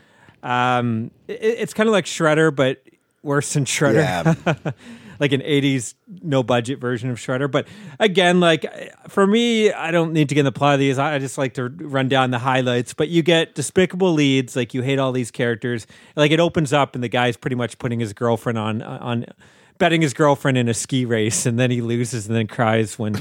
[0.42, 2.82] Um, it, it's kind of like Shredder, but
[3.22, 4.74] worse than Shredder.
[5.22, 7.48] like an 80s no budget version of Shredder.
[7.48, 7.68] But
[8.00, 8.66] again, like
[9.08, 10.98] for me, I don't need to get in the plot of these.
[10.98, 12.92] I I just like to run down the highlights.
[12.92, 15.86] But you get despicable leads, like you hate all these characters.
[16.16, 19.26] Like it opens up and the guy's pretty much putting his girlfriend on on
[19.78, 23.20] betting his girlfriend in a ski race and then he loses and then cries when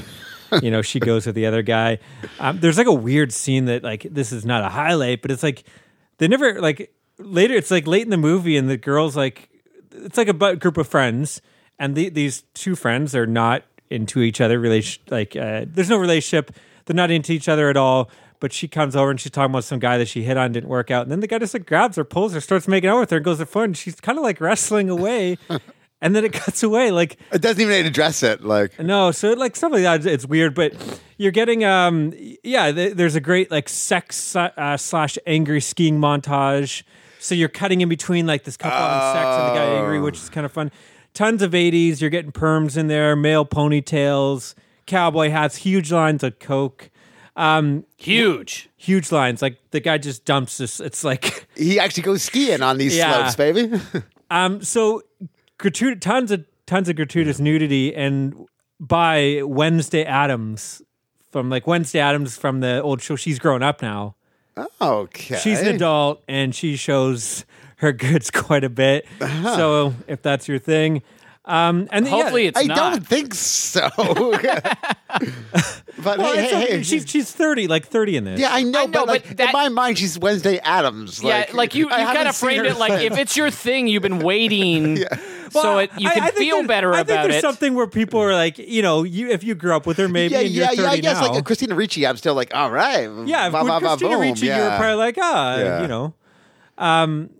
[0.60, 2.00] you know she goes with the other guy.
[2.40, 5.44] Um, there's like a weird scene that like this is not a highlight, but it's
[5.44, 5.62] like
[6.18, 7.54] they never like later.
[7.54, 9.51] It's like late in the movie and the girl's like
[9.94, 11.40] it's like a group of friends,
[11.78, 14.58] and the, these two friends are not into each other.
[14.58, 16.52] Relation like uh, there's no relationship.
[16.86, 18.10] They're not into each other at all.
[18.40, 20.68] But she comes over and she's talking about some guy that she hit on didn't
[20.68, 22.98] work out, and then the guy just like grabs her, pulls her, starts making out
[22.98, 23.64] with her, and goes to fun.
[23.64, 25.38] And she's kind of like wrestling away,
[26.00, 26.90] and then it cuts away.
[26.90, 28.42] Like It doesn't even address it.
[28.42, 30.74] Like no, so like stuff like that, it's weird, but
[31.18, 36.82] you're getting, um, yeah, th- there's a great like sex uh, slash angry skiing montage.
[37.22, 40.16] So you're cutting in between like this couple having sex and the guy angry, which
[40.18, 40.70] is kind of fun.
[41.14, 42.00] Tons of 80s.
[42.00, 44.54] You're getting perms in there, male ponytails,
[44.86, 46.90] cowboy hats, huge lines of coke,
[47.96, 48.68] huge.
[48.76, 49.42] huge lines.
[49.42, 50.80] Like the guy just dumps this.
[50.80, 53.12] It's like, he actually goes skiing on these Yeah.
[53.30, 53.70] slopes, baby.
[54.30, 55.02] Um, so
[55.58, 58.34] gratuitous, tons of tons of gratuitous nudity, and
[58.80, 60.80] by Wednesday Addams
[61.30, 63.14] from like Wednesday Addams from the old show.
[63.14, 64.16] She's grown up now.
[64.80, 67.44] Okay, She's an adult, and she shows
[67.76, 69.06] her goods quite a bit.
[69.20, 69.56] Uh-huh.
[69.56, 71.02] So if that's your thing,
[71.44, 72.76] um, and yeah, Hopefully, it's I not.
[72.76, 73.88] don't think so.
[75.98, 78.38] but well, hey, hey, hey, she's she's thirty, like thirty in this.
[78.38, 81.22] yeah, I know, I know, but, like, but that- in my mind, she's Wednesday Addams.
[81.22, 83.50] yeah, like you, you I haven't kind of framed her it like if it's your
[83.50, 84.98] thing, you've been waiting,
[85.52, 87.40] so it, you I- can I think feel there- better I think there's it.
[87.42, 90.34] something where people are like, you know, you if you grew up with her, maybe
[90.34, 90.90] yeah, and you're yeah, 30 yeah.
[90.90, 91.32] I guess now.
[91.32, 94.20] like Christina Ricci, I'm still like, all right, Yeah, ba, with ba, ba, Christina boom,
[94.20, 95.82] Ricci, you were probably like, ah, Yeah.
[95.82, 96.14] you know.
[96.78, 97.30] Um,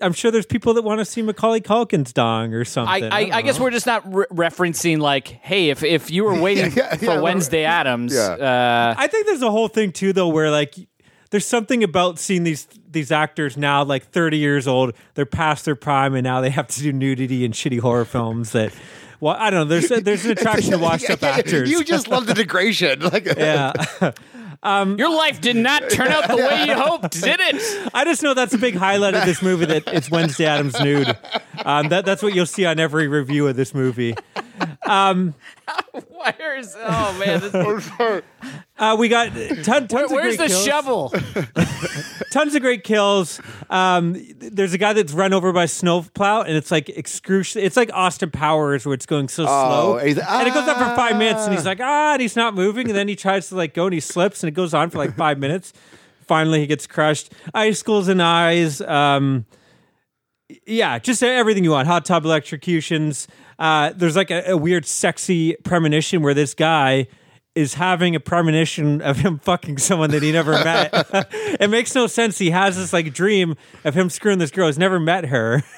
[0.00, 3.02] I'm sure there's people that want to see Macaulay Culkin's dong or something.
[3.04, 6.40] I, don't I guess we're just not re- referencing like, hey, if if you were
[6.40, 8.28] waiting Yeah, for yeah, Wednesday Addams, Yeah.
[8.30, 10.74] uh, I think there's a whole thing too, though, where like
[11.30, 15.74] there's something about seeing these these actors now, like 30 years old, they're past their
[15.74, 18.52] prime, and now they have to do nudity and shitty horror films.
[18.52, 18.72] That,
[19.20, 19.78] well, I don't know.
[19.78, 21.70] There's a, there's an attraction to washed up actors.
[21.70, 23.00] You just love the degradation.
[23.00, 23.72] Like, yeah.
[24.64, 27.90] your life did not turn out the way you hoped, did it?
[27.92, 31.16] I just know that's a big highlight of this movie that it's Wednesday Addams nude.
[31.64, 34.14] Um, that, that's what you'll see on every review of this movie.
[34.86, 37.52] Where's oh man, this,
[38.78, 40.12] Uh, we got ton, tons of great kills.
[40.12, 40.64] where's great the kills.
[40.64, 41.12] shovel?
[42.30, 43.40] tons of great kills.
[43.70, 47.66] Um, there's a guy that's run over by a snowplow, and it's like excruciating.
[47.66, 50.96] It's like Austin Powers, where it's going so slow, he's- and it goes on for
[50.96, 51.18] five ah.
[51.18, 53.74] minutes, and he's like, ah, and he's not moving, and then he tries to like
[53.74, 55.72] go, and he slips, and it goes on for like five minutes.
[56.26, 57.32] Finally, he gets crushed.
[57.54, 58.80] Ice Icicles and eyes.
[58.82, 59.46] Um,
[60.66, 61.88] yeah, just everything you want.
[61.88, 63.28] Hot tub electrocutions.
[63.58, 67.08] Uh, there's like a, a weird, sexy premonition where this guy
[67.58, 70.90] is having a premonition of him fucking someone that he never met.
[71.60, 72.38] it makes no sense.
[72.38, 74.66] He has this like dream of him screwing this girl.
[74.66, 75.64] He's never met her.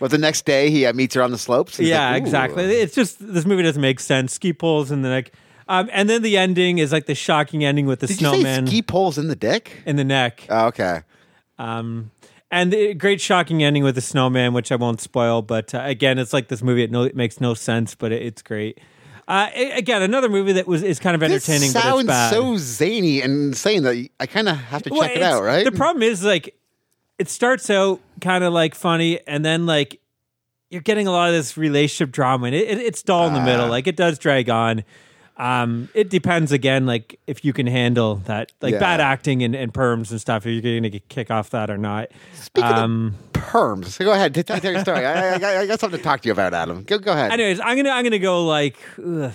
[0.00, 1.78] But the next day, he uh, meets her on the slopes.
[1.78, 2.64] Yeah, like, exactly.
[2.64, 4.34] It's just this movie doesn't make sense.
[4.34, 5.32] Ski poles and the like.
[5.68, 8.82] Um, and then the ending is like the shocking ending with the Did snowman ski
[8.82, 9.82] poles in the dick?
[9.86, 10.46] in the neck.
[10.50, 11.02] Oh, okay.
[11.58, 12.10] Um,
[12.50, 15.42] and the great shocking ending with the snowman, which I won't spoil.
[15.42, 16.82] But uh, again, it's like this movie.
[16.82, 18.80] It, no, it makes no sense, but it, it's great.
[19.26, 22.56] Uh, again, another movie that was is kind of entertaining, This but it's sounds so
[22.58, 25.64] zany and insane that I kind of have to check Well, it out, right?
[25.64, 26.54] The problem is like
[27.18, 30.00] it starts out kind of like funny, and then like
[30.70, 33.40] you're getting a lot of this relationship drama, and it, it, it's dull in the
[33.40, 33.44] Ah.
[33.44, 33.68] middle.
[33.68, 34.84] Like it does drag on.
[35.36, 38.78] Um, it depends again, like if you can handle that, like Yeah.
[38.78, 40.46] bad acting and, and perms and stuff.
[40.46, 42.10] If you're going to kick off that or not.
[42.34, 44.34] Speaking um, of perms, so go ahead.
[44.34, 45.04] Tell your story.
[45.06, 46.82] I, I, I, I got something to talk to you about, Adam.
[46.84, 47.30] Go, go ahead.
[47.32, 49.32] Anyways, I'm gonna I'm gonna go like ugh,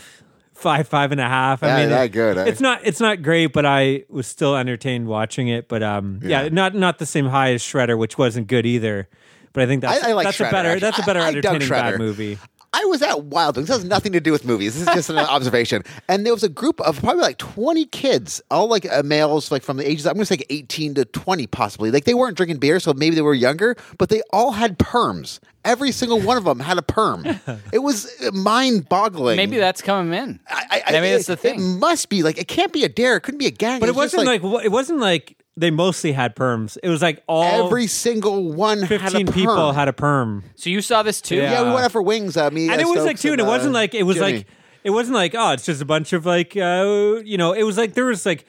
[0.54, 1.64] five, five and a half.
[1.64, 2.46] I Yeah, mean, that it- good, eh?
[2.46, 5.68] It's not, it's not great, but I was still entertained watching it.
[5.68, 6.50] But um, yeah, Yeah.
[6.50, 9.08] not not the same high as Shredder, which wasn't good either.
[9.54, 10.80] But I think that's I, I like that's Shredder, a better actually.
[10.82, 12.38] that's a better I entertaining bad movie.
[12.72, 13.68] I was at Wild Wings.
[13.68, 14.74] This has nothing to do with movies.
[14.76, 15.84] This is just an observation.
[16.08, 19.64] And there was a group of probably like 20 kids, all like uh, males, like
[19.64, 21.90] from the ages, I'm going to say 18 to 20, possibly.
[21.92, 25.40] Like they weren't drinking beer, so maybe they were younger, but they all had perms.
[25.66, 27.26] Every single one of them had a perm.
[27.74, 29.38] It was mind boggling.
[29.38, 30.40] Maybe that's coming in.
[30.48, 31.60] I, I, Maybe it, that's the thing.
[31.60, 33.18] It must be like, it can't be a dare.
[33.18, 33.80] It couldn't be a gang.
[33.80, 36.78] But it was just, wasn't like, it wasn't like they mostly had perms.
[36.82, 39.34] It was like all every single one had a fifteen perm.
[39.34, 40.44] people had a perm.
[40.56, 41.36] So you saw this too?
[41.36, 41.52] Yeah.
[41.52, 42.38] Yeah, we went out for wings.
[42.38, 44.04] Uh, me, and uh, it was like Stokes too, and it uh, wasn't like it
[44.04, 44.34] was Jimmy.
[44.38, 44.48] like
[44.84, 47.78] it wasn't like oh, it's just a bunch of like uh, you know, it was
[47.78, 48.46] like there was like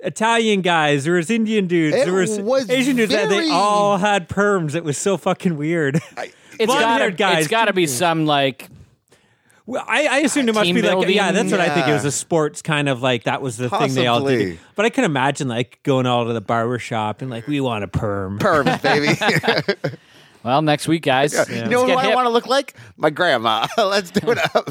[0.00, 3.50] Italian guys, there was Indian dudes, It there was, was Asian dudes, and very- they
[3.52, 4.74] all had perms.
[4.74, 6.00] It was so fucking weird.
[6.58, 7.38] It's got Blonde-haired to guys.
[7.38, 8.68] it's got to be some like
[9.70, 11.86] Well, I, I assumed it must Team be like building, yeah, that's what I think.
[11.86, 14.44] It was a sports kind of like that was the thing they all Possibly.
[14.44, 14.58] did.
[14.74, 17.84] But I can imagine like going all to the barber shop and like we want
[17.84, 18.40] a perm.
[18.40, 18.82] perms,
[19.80, 19.96] baby.
[20.42, 21.34] well next week guys.
[21.34, 22.74] You Let's know what I want to look like?
[22.96, 23.68] My grandma.
[23.78, 24.70] Let's do it up.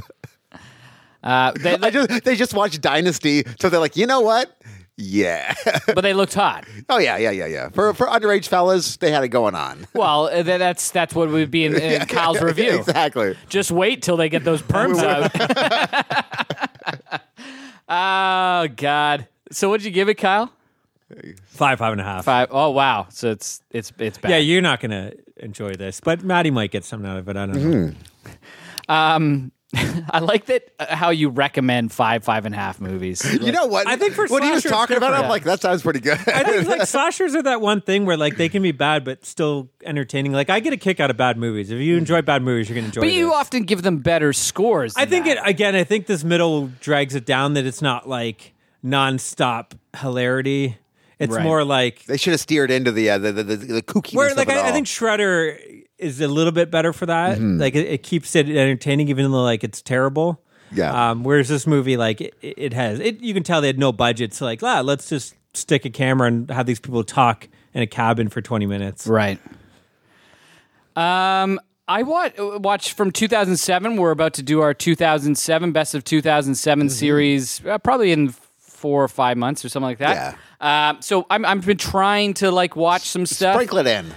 [1.23, 4.53] Uh, they, I just they just watched Dynasty, so they're like, you know what?
[5.01, 5.55] Yeah.
[5.87, 6.65] but they looked hot.
[6.89, 7.69] oh yeah, yeah, yeah, yeah.
[7.69, 9.87] For for underage fellas, they had it going on.
[9.93, 12.79] Well, uh, th- that's that's what would be in, in Kyle's review.
[12.79, 13.35] exactly.
[13.47, 15.31] Just wait till they get those perms out.
[17.89, 19.27] oh God!
[19.51, 20.51] So what'd you give it, Kyle?
[21.45, 22.25] Five, five and a half.
[22.25, 22.49] Five.
[22.51, 23.07] Oh wow!
[23.09, 24.31] So it's it's it's bad.
[24.31, 27.37] Yeah, you're not gonna enjoy this, but Maddie might get something out of it.
[27.37, 27.91] I don't know.
[28.89, 29.51] Um,
[30.09, 33.21] I like that uh, how you recommend five five and a half movies.
[33.41, 33.87] You know what?
[33.87, 35.99] I think for when he was slasher, talking about it, I'm like, that sounds pretty
[35.99, 36.17] good.
[36.27, 39.25] I think like slashers are that one thing where like they can be bad but
[39.25, 40.31] still entertaining.
[40.33, 41.69] Like I get a kick out of bad movies.
[41.69, 43.01] If you enjoy bad movies, you're gonna enjoy.
[43.01, 43.35] But you this.
[43.35, 44.95] often give them better scores.
[44.97, 45.37] I think that.
[45.37, 45.75] it again.
[45.75, 47.53] I think this middle drags it down.
[47.53, 48.53] That it's not like
[48.83, 50.77] nonstop hilarity.
[51.19, 51.43] It's Right.
[51.43, 54.31] more like they should have steered into the uh, the, the the the kookiness where
[54.31, 57.37] of like it I, I think Shredder is a little bit better for that.
[57.37, 57.59] Mm-hmm.
[57.59, 60.41] Like it, it keeps it entertaining, even though like it's terrible.
[60.71, 61.11] Yeah.
[61.11, 63.91] Um, whereas this movie, like it, it has, it you can tell they had no
[63.91, 64.33] budget.
[64.33, 67.87] So like, ah, let's just stick a camera and have these people talk in a
[67.87, 69.07] cabin for twenty minutes.
[69.07, 69.39] Right.
[70.95, 73.95] Um, I watch, watched from 2007.
[73.97, 76.93] We're about to do our 2007 best of 2007 Mm-hmm.
[76.93, 80.35] series, uh, probably in four or five months or something like that.
[80.61, 80.89] Yeah.
[80.91, 84.13] Um, so I'm I've been trying to like watch some stuff, Sprinkle it in.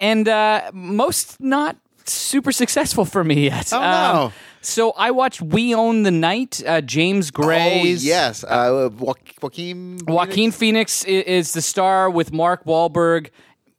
[0.00, 3.70] And uh, most not super successful for me yet.
[3.72, 3.82] Oh, Um,
[4.16, 4.32] no.
[4.62, 6.62] So I watched We Own the Night.
[6.66, 9.98] Uh, James Gray's Oh yes, uh, jo- Joaquin.
[10.06, 13.30] Joaquin Phoenix i- is the star with Mark Wahlberg.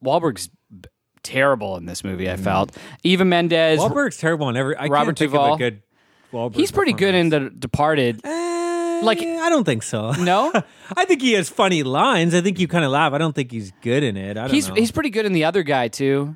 [0.03, 0.89] Wahlberg's b-
[1.21, 2.31] terrible in this movie.
[2.31, 3.79] I felt Eva Mendes.
[3.79, 4.75] Wahlberg's terrible in every.
[4.75, 5.53] I Robert can't think Duvall.
[5.53, 5.81] of a good.
[6.33, 8.21] Wahlberg He's pretty good in The Departed.
[8.23, 8.29] Eh,
[9.05, 10.11] like- I don't think so.
[10.11, 10.51] No,
[10.97, 12.33] I think he has funny lines.
[12.35, 13.13] I think you kind of laugh.
[13.13, 14.31] I don't think he's good in it.
[14.37, 14.75] I don't he's know.
[14.75, 16.35] he's pretty good in the other guy too.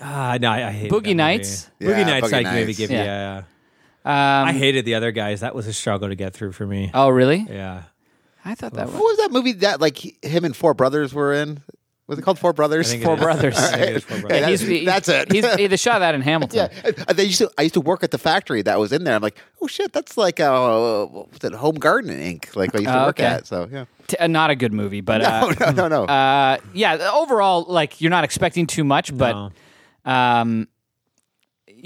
[0.00, 1.14] ah, no, I, I hate Boogie that movie.
[1.14, 1.70] Nights?
[1.80, 2.78] Yeah, Boogie Nights, Boogie I maybe Nights.
[2.78, 2.98] give Yeah.
[2.98, 3.04] you.
[3.04, 3.42] Yeah.
[4.04, 5.40] Um, I hated the other guys.
[5.40, 6.90] That was a struggle to get through for me.
[6.94, 7.44] oh, really?
[7.48, 7.82] Yeah.
[8.44, 11.12] I thought that What was was that movie that like he- him and four brothers
[11.12, 11.60] were in?
[12.08, 12.86] Was it called Four Brothers?
[12.88, 13.16] I think it Four.
[13.16, 13.56] Brothers.
[13.58, 14.38] I think it is Four Brothers.
[14.38, 15.32] Yeah, that's- he- that's it.
[15.32, 16.70] He's, he, they shot that in Hamilton.
[16.84, 17.50] Yeah, Uh, they used to.
[17.58, 19.16] I used to work at the factory that was in there.
[19.16, 22.54] I'm like, oh shit, that's like uh, what was it Home Garden Inc.
[22.54, 23.24] Like I used to Oh, work okay.
[23.26, 23.46] at.
[23.46, 26.04] So yeah, T- uh, not a good movie, but no, uh, no, no, no.
[26.04, 27.10] uh, yeah.
[27.12, 29.32] Overall, like you're not expecting too much, but
[30.06, 30.12] No.
[30.12, 30.68] um,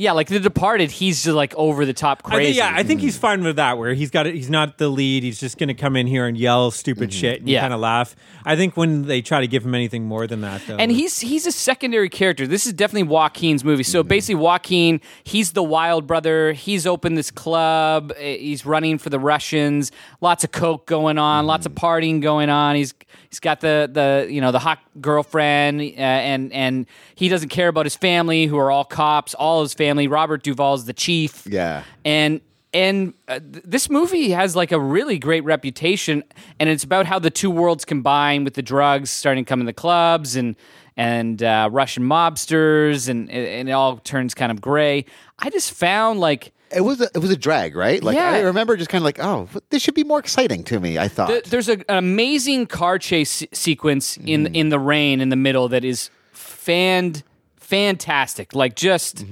[0.01, 2.45] yeah, like The Departed, he's just like over the top I crazy.
[2.53, 3.77] think, yeah, I think he's fine with that.
[3.77, 5.23] Where he's got it, he's not the lead.
[5.23, 7.61] He's just going to come in here and yell stupid shit and Yeah.
[7.61, 8.17] kind of laugh.
[8.47, 11.21] I think when they try to give him anything more than that, though, And he's
[11.21, 12.47] he's a secondary character.
[12.47, 13.83] This is definitely Joaquin's movie.
[13.83, 16.53] So basically, Joaquin, he's the wild brother.
[16.55, 18.13] He's opened this club.
[18.17, 19.93] eh, He's running for the Russians.
[20.23, 21.47] Lots of coke going on.
[21.47, 22.75] Lots of partying going on.
[22.77, 22.95] He's
[23.29, 27.69] he's got the the you know the hot girlfriend, uh, and and he doesn't care
[27.69, 29.35] about his family, who are all cops.
[29.35, 29.90] All his family.
[30.07, 31.47] Robert Duvall's the chief.
[31.47, 31.83] Yeah.
[32.05, 32.41] and
[32.73, 36.23] and uh, th- this movie has like a really great reputation
[36.61, 39.67] and it's about how the two worlds combine with the drugs starting to come in
[39.67, 40.55] the clubs and
[40.97, 45.05] and uh, russian mobsters and, and it all turns kind of gray
[45.41, 48.01] i just found like it was a, it was a drag, right?
[48.01, 48.31] Like Yeah.
[48.31, 50.99] I remember just kind of like, oh, this should be more exciting to me.
[50.99, 51.27] I thought.
[51.27, 55.67] th- there's a, an amazing car chase sequence in in the rain in the middle
[55.71, 57.15] that is fan
[57.57, 59.25] fantastic like just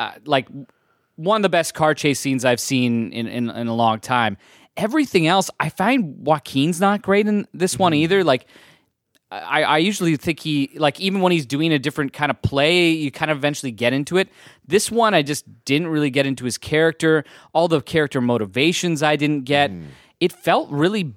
[0.00, 0.48] uh, like
[1.16, 4.38] one of the best car chase scenes I've seen in, in, in a long time.
[4.76, 8.24] Everything else, I find Joaquin's not great in this one either.
[8.24, 8.46] Like,
[9.30, 12.90] I, I usually think he like even when he's doing a different kind of play,
[12.90, 14.28] you kind of eventually get into it.
[14.66, 17.24] This one, I just didn't really get into his character.
[17.52, 19.70] All the character motivations, I didn't get.
[20.18, 21.14] It felt really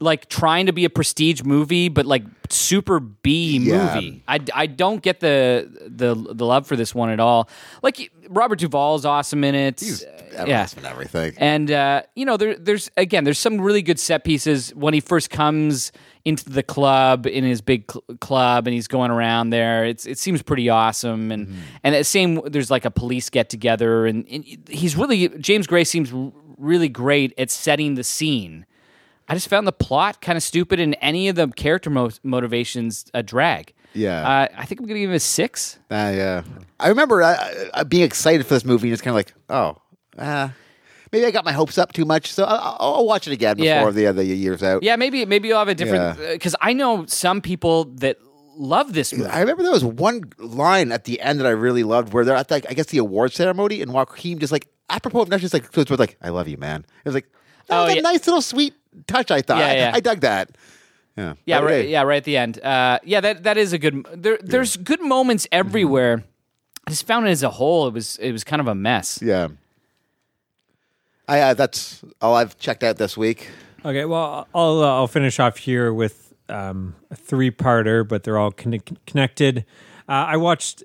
[0.00, 3.94] like trying to be a prestige movie, but like super B Yeah.
[3.94, 4.22] movie.
[4.28, 7.48] I, I don't get the the the love for this one at all.
[7.82, 9.80] Like Robert Duvall is awesome in it.
[9.80, 10.66] He's Uh, yeah.
[10.76, 11.32] and everything.
[11.38, 15.00] and uh, you know, there, there's again, there's some really good set pieces when he
[15.00, 15.92] first comes
[16.24, 19.84] into the club in his big cl- club, and he's going around there.
[19.84, 21.58] It's it seems pretty awesome, and Mm-hmm.
[21.84, 22.40] and the same.
[22.46, 26.10] There's like a police get together, and, and he's really James Gray seems
[26.58, 28.66] really great at setting the scene.
[29.28, 33.06] I just found the plot kind of stupid, and any of the character mo- motivations
[33.14, 33.72] a drag.
[33.94, 34.28] Yeah.
[34.28, 35.78] uh, I think I'm gonna give it a six.
[35.90, 36.42] Uh, yeah.
[36.80, 37.36] I remember uh,
[37.74, 39.76] uh, being excited for this movie and just kind of like, oh,
[40.18, 40.48] uh,
[41.12, 42.32] maybe I got my hopes up too much.
[42.32, 43.90] So I'll, I'll watch it again before Yeah.
[43.90, 44.82] the other year's out.
[44.82, 46.32] Yeah, maybe maybe you'll have a different Yeah.
[46.32, 48.18] because I know some people that
[48.56, 49.30] love this movie.
[49.30, 52.36] I remember there was one line at the end that I really loved where they're
[52.36, 55.54] at, like, I guess, the award ceremony, and Joaquin just like, apropos of nothing, just
[55.54, 56.80] like, was like, I love you, man.
[57.04, 57.28] It was like,
[57.66, 58.00] that Oh, was a yeah.
[58.02, 58.74] nice little sweet
[59.06, 59.58] touch, I thought.
[59.58, 59.92] Yeah, I, yeah.
[59.94, 60.50] I dug that.
[61.16, 61.34] Yeah.
[61.44, 61.88] Yeah, But, right.
[61.88, 62.60] Yeah, right at the end.
[62.62, 64.04] Uh, yeah, that that is a good.
[64.12, 66.24] There, there's good moments everywhere.
[66.86, 69.20] I just found it as a whole, it was it was kind of a mess.
[69.22, 69.48] Yeah.
[71.26, 73.48] I, uh, that's all I've checked out this week.
[73.84, 78.50] Okay, well, I'll uh, I'll finish off here with um, a three-parter, but they're all
[78.50, 79.64] conne- connected.
[80.08, 80.82] Uh, I watched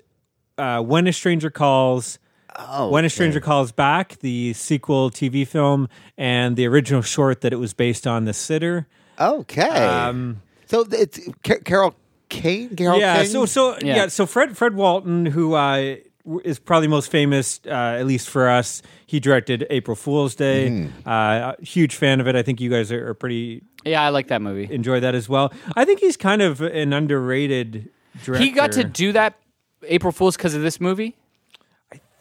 [0.56, 2.18] uh, When a Stranger Calls,
[2.58, 5.88] Oh, When a Stranger Calls Back, the sequel TV film,
[6.18, 8.86] and the original short that it was based on, The Sitter.
[9.18, 9.62] Okay.
[9.62, 11.94] Um, so it's Car- Carol
[12.28, 12.74] Kane?
[12.76, 13.26] Carol yeah, King?
[13.30, 13.96] so so yeah.
[13.96, 14.06] Yeah.
[14.08, 15.96] so Fred Fred Walton, who uh,
[16.44, 20.68] is probably most famous, uh, at least for us, he directed April Fool's Day.
[20.70, 21.08] Mm-hmm.
[21.08, 22.36] Uh, huge fan of it.
[22.36, 24.72] I think you guys are, are pretty Yeah, I like that movie.
[24.72, 25.52] enjoy that as well.
[25.76, 27.90] I think he's kind of an underrated
[28.24, 28.44] director.
[28.44, 29.34] He got to do that
[29.84, 31.16] April Fools because of this movie.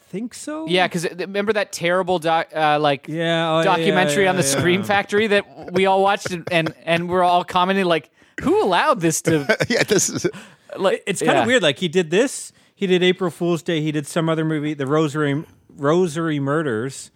[0.09, 0.67] Think so.
[0.67, 4.57] Yeah, because remember that terrible doc, uh, like Yeah, oh, documentary yeah, on the yeah,
[4.57, 4.87] Scream yeah.
[4.87, 8.09] Factory that we all watched and, and and we're all commenting like,
[8.41, 9.45] who allowed this to?
[9.69, 10.27] yeah, this is.
[10.75, 11.41] Like, It's kind yeah.
[11.41, 11.63] of weird.
[11.63, 12.51] Like he did this.
[12.75, 13.81] He did April Fool's Day.
[13.81, 15.43] He did some other movie, The Rosary
[15.75, 17.11] Rosary Murders,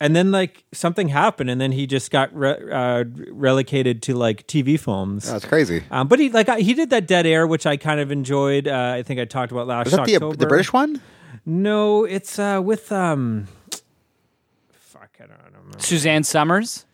[0.00, 4.46] and then like something happened, and then he just got re- uh, relegated to like
[4.46, 5.30] TV films.
[5.30, 5.82] That's crazy.
[5.90, 8.68] Um, but he like I- he did that Dead Air, which I kind of enjoyed.
[8.68, 10.36] Uh, I think I talked about last Was that the, October.
[10.36, 11.00] the British one?
[11.44, 13.46] No, it's uh, with um.
[14.72, 15.78] Fuck, I don't, I don't remember.
[15.80, 16.84] Suzanne Somers.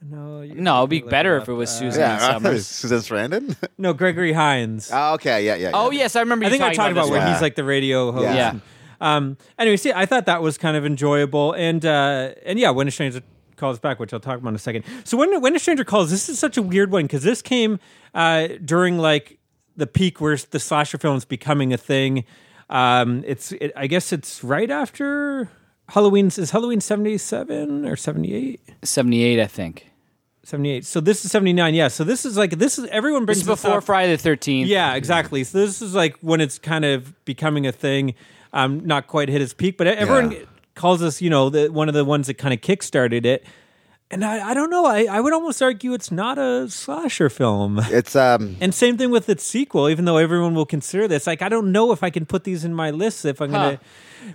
[0.00, 1.58] No, No, it'd be better it if it up.
[1.58, 2.66] was Uh, Suzanne Yeah, Somers.
[2.68, 3.56] Susan Sarandon.
[3.78, 4.90] No, Gregory Hines.
[4.92, 5.70] oh, okay, yeah, yeah.
[5.74, 6.44] Oh yes, I remember.
[6.44, 7.26] I you think I talked about this where one.
[7.26, 7.34] one.
[7.34, 8.22] he's like the radio host.
[8.24, 8.34] Yeah.
[8.34, 8.58] Yeah.
[9.00, 9.36] Um.
[9.58, 12.90] Anyway, see, I thought that was kind of enjoyable, and uh, and yeah, when a
[12.90, 13.22] stranger
[13.56, 14.84] calls back, which I'll talk about in a second.
[15.04, 17.78] So when when a stranger calls, this is such a weird one because this came
[18.14, 19.38] uh, during like
[19.76, 22.24] the peak where the slasher films becoming a thing.
[22.70, 25.48] Um, it's it, I guess it's right after
[25.88, 28.60] Halloween's is Halloween seventy seven or seventy eight.
[28.82, 29.84] Seventy-eight, I think.
[30.44, 30.86] 78.
[30.86, 31.74] So this is 79.
[31.74, 31.88] Yeah.
[31.88, 33.84] So this is like this is everyone This brings is before up.
[33.84, 34.66] Friday the Thirteenth.
[34.68, 35.44] Yeah, exactly.
[35.44, 38.14] So this is like when it's kind of becoming a thing.
[38.52, 40.38] Um, not quite hit its peak, but everyone Yeah.
[40.74, 43.44] calls us, you know, the, one of the ones that kind of kickstarted it.
[44.10, 44.86] And I, I don't know.
[44.86, 47.78] I, I would almost argue it's not a slasher film.
[47.90, 48.56] It's um.
[48.58, 51.26] And same thing with its sequel, even though everyone will consider this.
[51.26, 53.76] Like, I don't know if I can put these in my list if I'm going
[53.76, 53.84] to.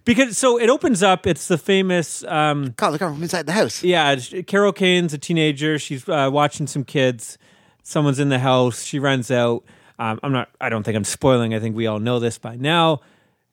[0.05, 2.23] Because, so it opens up, it's the famous.
[2.25, 3.83] Um, God, look from inside the house.
[3.83, 5.79] yeah, Carol Kane's a teenager.
[5.79, 7.39] She's uh, watching some kids.
[7.81, 8.83] Someone's in the house.
[8.83, 9.63] She runs out.
[9.97, 10.49] Um, I'm not.
[10.61, 11.55] I don't think I'm spoiling.
[11.55, 13.01] I think we all know this by now.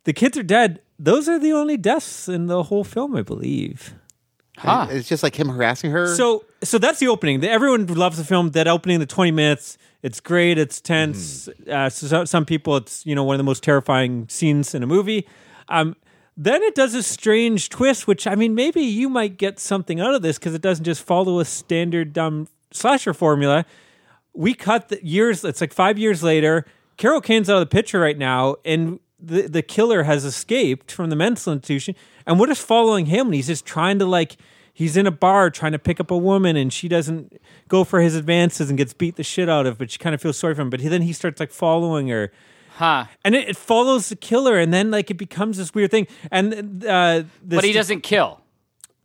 [0.05, 0.81] The kids are dead.
[0.99, 3.95] Those are the only deaths in the whole film, I believe.
[4.59, 4.87] Huh.
[4.91, 6.15] It's just like him harassing her.
[6.15, 7.41] So, so that's the opening.
[7.41, 8.51] The- Everyone loves the film.
[8.51, 9.79] That opening, the 20 minutes.
[10.03, 10.59] It's great.
[10.59, 11.49] It's tense.
[11.71, 14.83] Uh, so, so- some people, it's you know one of the most terrifying scenes in
[14.83, 15.27] a movie.
[15.69, 15.97] Um,
[16.37, 20.15] then it does a strange twist, which I mean, maybe you might get something out
[20.15, 23.65] of this because it doesn't just follow a standard dumb slasher formula.
[24.35, 25.45] We cut the years.
[25.45, 26.67] It's like five years later.
[26.97, 31.11] Carol Kane's out of the picture right now, and the the killer has escaped from
[31.11, 31.95] the mental institution,
[32.27, 33.27] and we're just following him.
[33.27, 34.37] And he's just trying to like
[34.73, 38.01] he's in a bar trying to pick up a woman, and she doesn't go for
[38.01, 39.79] his advances and gets beat the shit out of.
[39.79, 40.71] But she kind of feels sorry for him.
[40.71, 42.33] But he, then he starts like following her
[42.77, 43.05] Huh.
[43.25, 46.07] and it, it follows the killer, and then like it becomes this weird thing.
[46.31, 48.41] And uh, this, But he doesn't kill.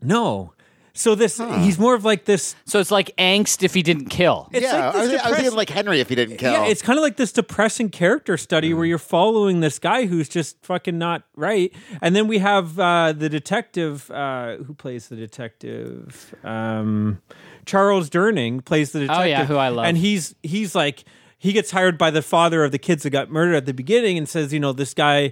[0.01, 0.53] No,
[0.95, 2.55] so this he's more of like this.
[2.65, 4.49] So it's like angst if he didn't kill.
[4.51, 6.51] It's yeah, like I, this was, I was thinking like Henry if he didn't kill.
[6.53, 8.77] Yeah, it's kind of like this depressing character study Mm.
[8.77, 11.71] where you're following this guy who's just fucking not right,
[12.01, 16.33] and then we have uh, the detective uh, who plays the detective.
[16.43, 17.21] Um,
[17.65, 19.21] Charles Durning plays the detective.
[19.21, 19.85] Oh, yeah, who I love.
[19.85, 21.03] and he's he's like.
[21.37, 24.17] he gets hired by the father of the kids that got murdered at the beginning
[24.17, 25.31] and says, you know, this guy.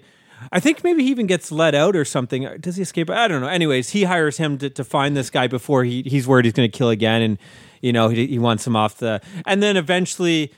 [0.52, 2.48] I think maybe he even gets let out or something.
[2.60, 3.10] Does he escape?
[3.10, 3.48] I don't know.
[3.48, 6.70] Anyways, he hires him to, to find this guy before he, he's worried he's going
[6.70, 7.38] to kill again, and
[7.82, 9.22] you know he, he wants him off the.
[9.46, 10.52] And then eventually,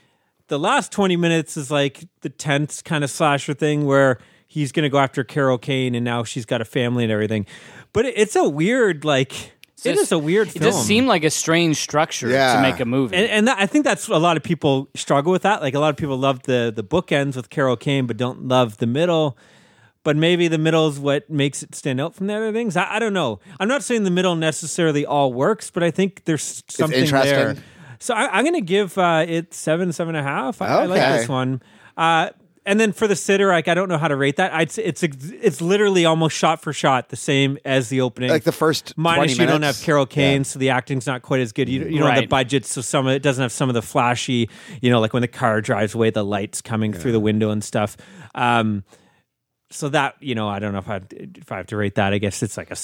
[0.48, 4.18] the last twenty minutes is like the tense kind of slasher thing where
[4.48, 7.46] he's going to go after Carol Kane, and now she's got a family and everything.
[7.92, 9.52] But it, it's a weird like.
[9.84, 10.64] It Just- is a weird It film.
[10.72, 12.56] does seem like a strange structure Yeah.
[12.56, 13.14] to make a movie.
[13.14, 15.60] and, and that, I think that's a lot of people struggle with that.
[15.60, 18.78] Like a lot of people love the the bookends with Carol Kane, but don't love
[18.78, 19.36] the middle.
[20.06, 22.76] But maybe the middle is what makes it stand out from the other things.
[22.76, 23.40] I, I don't know.
[23.58, 27.34] I'm not saying the middle necessarily all works, but I think there's something interesting.
[27.34, 27.56] there.
[27.98, 30.62] So I, I'm going to give uh, it seven, seven and a half.
[30.62, 31.60] I, I like this one.
[31.96, 32.30] Uh,
[32.64, 34.54] and then for the sitter, like I don't know how to rate that.
[34.54, 38.30] I'd say it's it's literally almost shot for shot the same as the opening.
[38.30, 40.42] Like the first minus 20 you don't have Carol Kane, Yeah.
[40.44, 41.68] so the acting's not quite as good.
[41.68, 43.82] You, you don't have the budget, so some of it doesn't have some of the
[43.82, 44.50] flashy,
[44.80, 47.64] you know, like when the car drives away, the lights coming through the window and
[47.64, 47.96] stuff.
[48.36, 48.84] Um,
[49.70, 52.12] so that you know, I don't know if I if I have to rate that.
[52.12, 52.76] I guess it's like a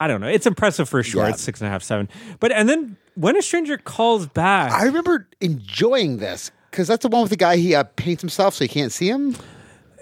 [0.00, 0.28] I don't know.
[0.28, 1.24] It's impressive for sure.
[1.24, 1.30] Yeah.
[1.30, 2.08] It's six and a half, seven.
[2.40, 7.08] But and then when a stranger calls back, I remember enjoying this because that's the
[7.08, 9.36] one with the guy he uh, paints himself so you can't see him.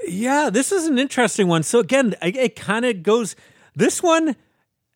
[0.07, 1.63] Yeah, this is an interesting one.
[1.63, 3.35] So again, it, it kind of goes.
[3.75, 4.37] This one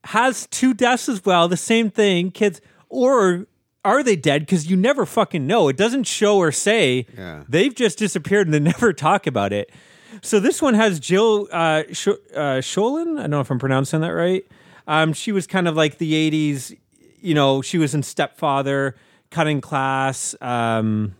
[0.04, 1.48] has two deaths as well.
[1.48, 3.46] The same thing, kids, or
[3.84, 4.42] are they dead?
[4.42, 5.68] Because you never fucking know.
[5.68, 7.44] It doesn't show or say Yeah.
[7.48, 9.70] they've just disappeared and they never talk about it.
[10.22, 13.18] So this one has Jill uh, Sh- uh, Schoelen.
[13.18, 14.44] I don't know if I'm pronouncing that right.
[14.86, 16.76] Um, she was kind of like the '80s.
[17.20, 18.96] You know, she was in Stepfather,
[19.30, 20.34] Cutting Class.
[20.40, 21.14] Um,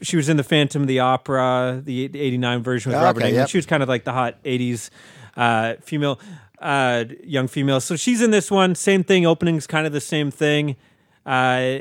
[0.00, 3.32] she was in the Phantom of the Opera, the '89 version with Oh, Robert okay,
[3.32, 3.36] Englund.
[3.36, 3.48] yep.
[3.48, 4.90] She was kind of like the hot '80s
[5.36, 6.18] uh, female,
[6.60, 7.80] uh, young female.
[7.80, 8.74] So she's in this one.
[8.74, 9.24] Same thing.
[9.26, 10.76] Opening's kind of the same thing,
[11.26, 11.78] uh,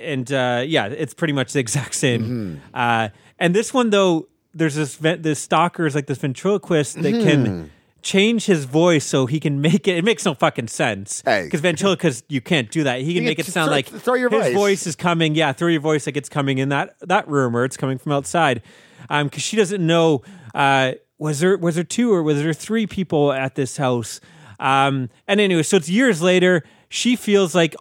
[0.00, 2.22] and uh, yeah, it's pretty much the exact same.
[2.22, 2.56] Mm-hmm.
[2.74, 3.08] Uh,
[3.38, 7.70] and this one though, there's this this stalker is like this ventriloquist that can.
[8.02, 9.96] Change his voice so he can make it.
[9.96, 11.44] It makes no fucking sense Hey.
[11.44, 13.00] because ventriloquist you can't do that.
[13.00, 14.86] He can You make it sound throw- like throw your his voice.
[14.86, 15.34] is coming.
[15.34, 18.12] Yeah, throw your voice like it's coming in that that room or it's coming from
[18.12, 18.60] outside.
[19.08, 20.20] Um, because she doesn't know.
[20.54, 24.20] Uh, was there was there two or was there three people at this house?
[24.60, 26.62] Um, and anyway, so it's years later.
[26.90, 27.74] She feels like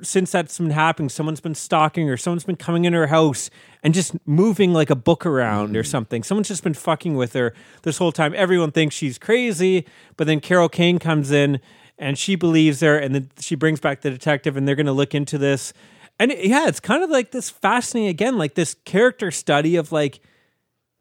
[0.00, 2.16] since that's been happening, someone's been stalking her.
[2.16, 3.50] Someone's been coming in her house
[3.82, 5.90] and just moving like a book around or mm-hmm.
[5.90, 6.22] something.
[6.22, 8.34] Someone's just been fucking with her this whole time.
[8.34, 11.60] Everyone thinks she's crazy, but then Carol Kane comes in
[11.98, 14.92] and she believes her, and then she brings back the detective, and they're going to
[14.92, 15.72] look into this.
[16.20, 19.90] And it- yeah, it's kind of like this fascinating again, like this character study of
[19.90, 20.20] like,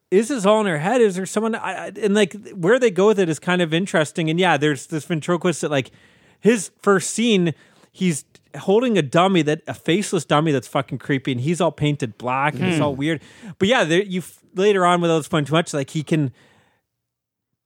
[0.09, 1.01] is this all in her head?
[1.01, 1.53] Is there someone?
[1.53, 4.30] I, I- and like where they go with it is kind of interesting.
[4.30, 5.91] And yeah, there's this ventriloquist that like
[6.39, 7.53] his first scene,
[7.91, 8.25] he's
[8.58, 12.53] holding a dummy that a faceless dummy that's fucking creepy, and he's all painted black
[12.55, 13.22] and it's all weird.
[13.60, 16.32] But yeah, there, you f- later on without spoiling too much, like he can.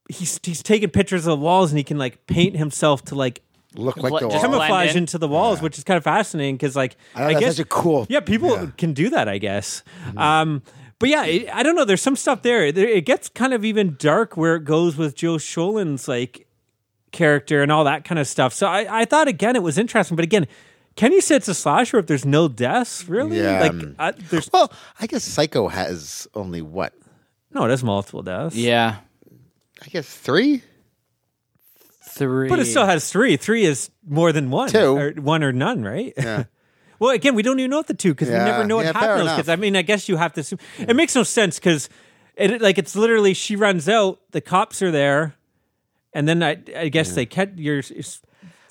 [0.10, 3.42] He's he's taking pictures of the walls and he can like paint himself to like
[3.76, 4.98] Look like Bl- the just camouflage in.
[4.98, 7.66] into the walls, which is kind of fascinating because, like, I know, that's guess such
[7.66, 8.66] a cool- Yeah, people yeah.
[8.78, 9.82] can do that, I guess.
[10.18, 10.62] Um,
[11.00, 11.86] but yeah, it, I don't know.
[11.86, 12.74] There's some stuff there.
[12.74, 16.48] There- It gets kind of even dark where it goes with Joe Schoelen's like
[17.14, 18.52] character and all that kind of stuff.
[18.54, 20.48] So I, I thought again it was interesting, but again,
[20.96, 23.08] can you say it's a slasher if there's no deaths?
[23.08, 23.40] Really?
[23.40, 23.60] Yeah.
[23.62, 26.94] Like, um, I, there's Well, I guess Psycho has only what?
[27.54, 28.56] no, there's multiple deaths.
[28.56, 28.98] yeah,
[29.82, 30.62] I guess three.
[32.04, 32.50] three.
[32.50, 33.38] But it still has three.
[33.38, 34.70] Three is more than one.
[34.70, 34.98] Two.
[34.98, 36.14] Or one or none, right?
[36.18, 36.44] Yeah.
[37.00, 38.44] well, again, we don't even know what the two because Yeah.
[38.46, 39.38] we never know what Yeah, fair happened to those enough.
[39.38, 39.50] kids.
[39.50, 40.60] I mean, I guess you have to assume.
[40.80, 41.90] It makes no sense because
[42.36, 45.36] it like it's literally she runs out, the cops are there,
[46.14, 47.82] and then I, I guess they catch your.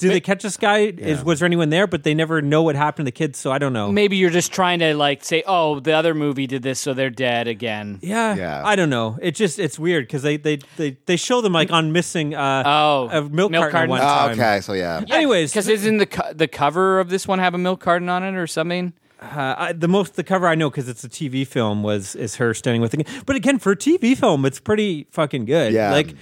[0.01, 0.79] Do they catch this guy?
[0.97, 1.87] Is was there anyone there?
[1.87, 3.93] But they never know what happened to the kids, so I don't know.
[3.93, 7.11] Maybe you're just trying to like say, "Oh, the other movie did this, so they're
[7.11, 8.63] dead again." Yeah, Yeah.
[8.65, 9.19] I don't know.
[9.23, 12.63] It just it's weird because they, they they they show them like on missing uh
[12.67, 13.91] Oh, a milk, milk carton, carton.
[13.91, 14.31] one Oh, time.
[14.33, 15.03] okay, so yeah.
[15.09, 18.25] Anyways, because isn't the co- the cover of this one have a milk carton on
[18.25, 18.93] it or something?
[19.23, 22.37] Uh, I, the most the cover I know because it's a TV film was is
[22.37, 25.75] her standing with the but again for a TV film it's pretty fucking good.
[25.75, 25.93] Yeah.
[25.93, 26.15] like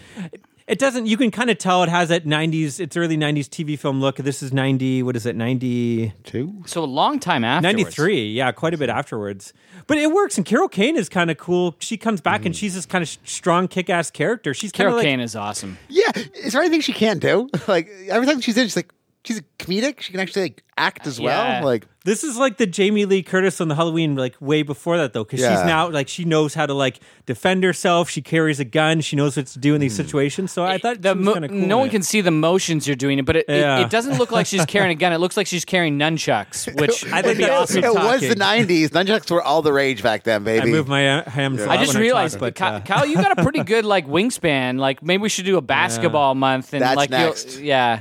[0.68, 1.06] it doesn't.
[1.06, 2.78] You can kind of tell it has that '90s.
[2.78, 4.16] It's early '90s TV film look.
[4.16, 5.02] This is '90.
[5.02, 5.34] What is it?
[5.34, 6.62] '92.
[6.66, 9.52] So a long time after 93 yeah quite a bit afterwards
[9.86, 12.46] but it works and carol kane is kind of cool she comes back Mm.
[12.46, 15.78] and she's this kind of strong kick-ass character she's Carol like Kane is awesome.
[15.88, 16.10] Yeah.
[16.34, 17.48] Is there anything she can't do?
[17.68, 18.92] Like every time she's in, she's like,
[19.28, 20.00] she's comedic.
[20.00, 21.60] She can actually like act as Yeah.
[21.60, 21.64] well.
[21.66, 25.12] Like This is like the Jamie Lee Curtis on the Halloween, like way before that
[25.12, 25.56] though, because Yeah.
[25.56, 28.08] she's now like she knows how to like defend herself.
[28.08, 29.00] She carries a gun.
[29.02, 30.50] She knows what to do in these situations.
[30.52, 31.56] So I thought the she was mo- cool.
[31.58, 31.90] no one it.
[31.90, 33.80] can see the motions you're doing it, but it, it- Yeah.
[33.80, 35.12] it, doesn't look like she's carrying a gun.
[35.12, 37.84] It looks like she's carrying nunchucks, which I think be it- awesome.
[37.84, 38.88] it was the '90s.
[38.90, 40.68] Nunchucks were all the rage back then, baby.
[40.68, 41.60] I move my uh, hands.
[41.60, 43.62] a I lot just when realized, talk, but Ky- uh, Kyle, you got a pretty
[43.64, 44.78] good like wingspan.
[44.78, 47.60] Like maybe we should do a basketball month and That's like next.
[47.60, 48.00] yeah.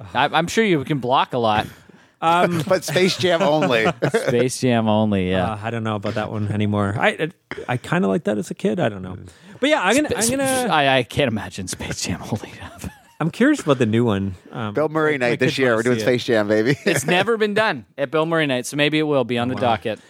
[0.00, 1.66] I, I'm sure you can block a lot.
[2.20, 3.86] but Space Jam only.
[4.26, 5.52] Space Jam only, yeah.
[5.52, 6.96] uh, I don't know about that one anymore.
[6.98, 7.30] I I,
[7.68, 8.80] I kind of like that as a kid.
[8.80, 9.16] I don't know,
[9.60, 12.52] but yeah, I'm gonna I'm gonna I, I can't imagine Space Jam only.
[13.20, 14.36] I'm curious about the new one.
[14.52, 15.74] Um, Bill Murray my night this year.
[15.74, 15.98] We're doing.
[15.98, 16.76] Space Jam, baby.
[16.84, 19.54] it's never been done at Bill Murray night, so maybe it will be on the
[19.56, 20.00] docket.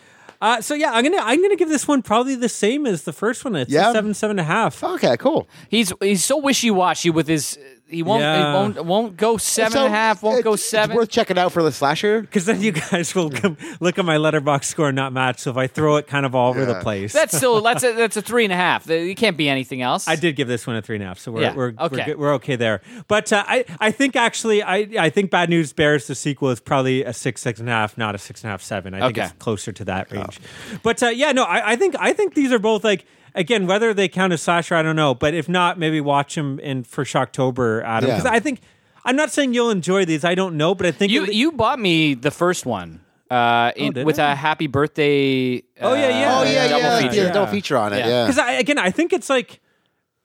[0.41, 3.13] Uh, so yeah, I'm gonna I'm gonna give this one probably the same as the
[3.13, 3.57] first one.
[3.57, 3.91] It's Yeah.
[3.91, 4.83] a seven seven and a half.
[4.85, 5.49] okay, cool.
[5.69, 7.59] He's he's so wishy washy with his.
[7.89, 8.21] He won't.
[8.21, 8.37] Yeah.
[8.49, 8.85] He won't.
[8.85, 10.23] Won't go seven So, and a half.
[10.23, 10.91] Won't it's- go seven.
[10.91, 12.21] It's worth checking out for the slasher.
[12.21, 15.39] Because then you guys will come look at my Letterboxd score and not match.
[15.41, 17.95] So if I throw it kind of all over the place, that's still that's a,
[17.95, 18.89] that's a three and a half.
[18.91, 20.07] It can't be anything else.
[20.07, 22.05] I did give this one a three and a half, so we're Yeah, we're, okay.
[22.09, 22.83] we're, we're okay there.
[23.09, 26.61] But uh, I I think actually I I think Bad News Bears the sequel is
[26.61, 28.93] probably a six six and a half, not a six and a half seven.
[28.95, 30.41] I think it's closer to that range.
[30.83, 33.07] But uh, yeah, no, I, I think I think these are both like.
[33.35, 35.15] Again, whether they count as slasher, I don't know.
[35.15, 38.09] But if not, maybe watch them in for Shocktober, Adam.
[38.11, 38.17] Yeah.
[38.17, 38.61] Because I think
[39.05, 40.25] I'm not saying you'll enjoy these.
[40.25, 43.01] I don't know, but I think You it- you bought me the first one.
[43.31, 44.33] Uh, in, did with I?
[44.33, 45.63] a happy birthday.
[45.81, 46.39] Oh, yeah, yeah.
[46.39, 46.99] Oh yeah, double yeah.
[47.01, 47.23] feature.
[47.25, 47.33] yeah.
[47.33, 47.99] Double feature on it.
[47.99, 48.09] Yeah.
[48.09, 48.25] Yeah.
[48.25, 49.61] because I, again, I think it's like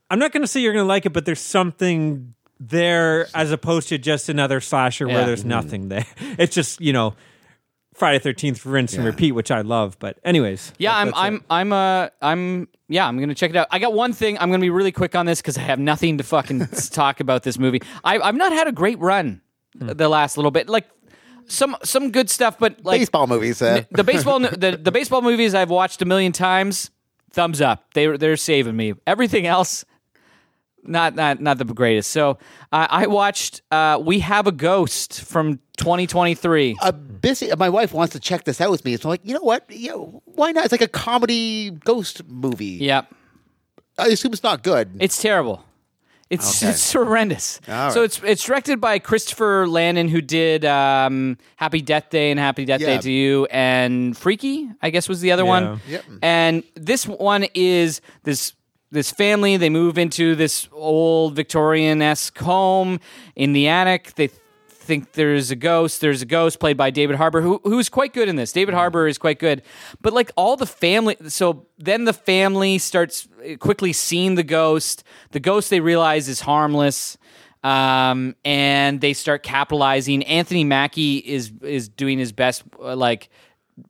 [0.10, 3.52] I'm not going to say you're going to like it, but there's something there as
[3.52, 5.16] opposed to just another slasher Yeah.
[5.16, 6.06] where there's nothing there.
[6.38, 7.16] It's just you know
[7.94, 9.98] Friday Thirteenth rinse and repeat, which I love.
[10.00, 11.44] But anyways, Yeah, that- I'm that's it.
[11.50, 13.68] I'm I'm uh I'm yeah, I'm gonna check it out.
[13.72, 14.38] I got one thing.
[14.40, 17.44] I'm gonna be really quick on this because I have nothing to fucking talk about
[17.44, 17.82] this movie.
[18.04, 19.42] I, I've not had a great run
[19.76, 20.70] the last little bit.
[20.70, 20.88] Like
[21.48, 23.62] some some good stuff, but like Baseball movies.
[23.62, 26.90] Uh, the baseball the, the baseball movies I've watched a million times.
[27.32, 27.94] Thumbs up.
[27.96, 28.94] They they're saving me.
[29.08, 29.86] Everything else,
[30.86, 32.12] not not not the greatest.
[32.12, 32.38] So
[32.72, 33.62] uh, I watched.
[33.72, 36.78] Uh, we have a ghost from 2023.
[36.82, 37.50] a busy.
[37.58, 38.98] My wife wants to check this out with me.
[38.98, 39.70] So I'm like, you know what?
[39.70, 40.66] You know, why not?
[40.66, 42.78] It's like a comedy ghost movie.
[42.82, 43.14] Yep.
[43.98, 44.98] I assume it's not good.
[45.00, 45.64] It's terrible.
[46.30, 46.72] It's Okay.
[46.72, 47.60] it's horrendous.
[47.68, 52.66] So it's it's directed by Christopher Landon, who did um, Happy Death Day and Happy
[52.66, 55.80] Death Day to You, and Freaky, I guess was the other one.
[55.88, 56.04] Yep.
[56.24, 58.54] And this one is this
[58.94, 59.58] this family.
[59.58, 63.00] They move into this old Victorian esque home
[63.36, 64.14] in the attic.
[64.16, 64.30] They
[64.84, 66.02] think there's a ghost.
[66.02, 68.52] There's a ghost played by David Harbour, who who's quite good in this.
[68.52, 69.64] David Harbour is quite good,
[70.02, 71.18] but like all the family.
[71.28, 73.28] So then the family starts
[73.60, 75.04] quickly seeing the ghost.
[75.32, 77.18] The ghost they realize is harmless.
[77.64, 80.24] Um, and they start capitalizing.
[80.24, 83.30] Anthony Mackie is is doing his best, uh, like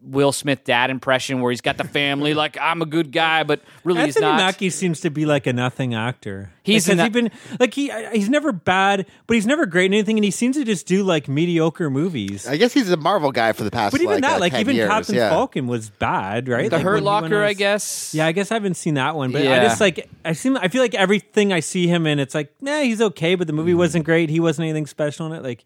[0.01, 3.61] Will Smith dad impression, where he's got the family, like I'm a good guy, but
[3.83, 4.37] really he's Anthony not.
[4.37, 6.51] Mackie seems to be like a nothing actor.
[6.63, 9.93] He's like, has he been like he he's never bad, but he's never great in
[9.93, 12.47] anything, and he seems to just do like mediocre movies.
[12.47, 13.91] I guess he's a Marvel guy for the past.
[13.91, 14.87] But even like, that, uh, like even years.
[14.89, 15.29] Captain yeah.
[15.29, 16.69] Falcon was bad, right?
[16.69, 18.13] the Like, Hurt when he went Locker, on I guess.
[18.13, 19.63] Yeah, I guess I haven't seen that one, but I Yeah.
[19.63, 22.79] just like I seem I feel like everything I see him in, it's like, nah,
[22.79, 23.57] he's okay, but the Mm.
[23.57, 24.29] movie wasn't great.
[24.29, 25.43] He wasn't anything special in it.
[25.43, 25.65] Like,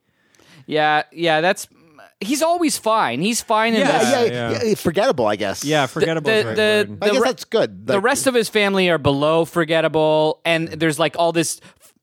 [0.65, 1.41] yeah, yeah.
[1.41, 1.67] That's
[2.19, 3.21] he's always fine.
[3.21, 4.09] He's fine in Yeah, this.
[4.31, 4.63] yeah, yeah.
[4.63, 5.63] yeah, Forgettable, I guess.
[5.63, 6.29] yeah, forgettable.
[6.31, 6.49] the- is the
[6.89, 7.87] right the- I guess re- that's good.
[7.87, 11.59] the Like, rest of his family are below forgettable, and there's like all this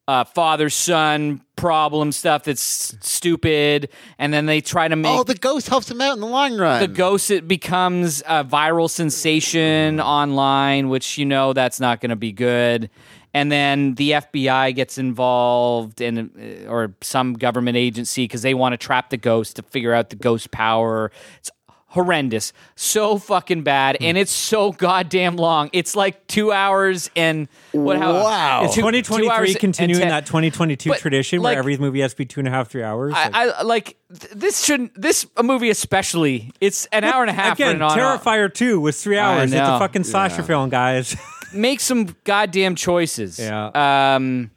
[0.07, 2.61] uh, father son problem stuff that's
[3.01, 3.89] stupid,
[4.19, 6.59] and then they try to make Oh, the ghost helps him out in the long
[6.59, 6.81] run.
[6.81, 12.17] the ghost it becomes a viral sensation online which you know that's not going to
[12.17, 12.91] be good
[13.35, 16.31] and then the FBI gets involved and
[16.67, 20.09] uh, or some government agency because they want to trap the ghost to figure out
[20.11, 21.51] the ghost power it's
[21.89, 27.97] horrendous so fucking bad and it's so goddamn long it's like two hours and what
[27.99, 28.65] how Wow.
[28.65, 32.25] Is two- two 2023 continuing that 2022 tradition like- where every movie has to be
[32.25, 33.13] two and a half, three hours?
[33.13, 37.31] Like- I, I like th- this shouldn't this a movie especially it's an hour and
[37.31, 39.53] a half for Again, an on- Terrifier 2 was three hours.
[39.53, 41.15] It's a fucking slasher film, guys.
[41.55, 43.39] make some goddamn choices.
[43.39, 43.71] Yeah.
[44.15, 44.51] Um.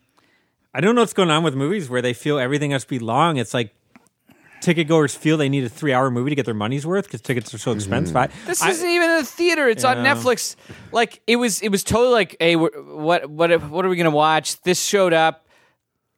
[0.73, 2.99] I don't know what's going on with movies where they feel everything has to be
[2.99, 3.37] long.
[3.37, 3.73] It's like
[4.61, 7.21] ticket goers feel they need a three hour movie to get their money's worth because
[7.21, 8.15] tickets are so expensive.
[8.15, 9.67] I- This I- isn't even in the theater.
[9.69, 10.13] It's on Yeah.
[10.15, 10.55] Netflix.
[10.91, 11.61] Like it was.
[11.61, 14.61] It was totally like, hey, we're, what, what, what are we gonna watch?
[14.61, 15.46] This showed up.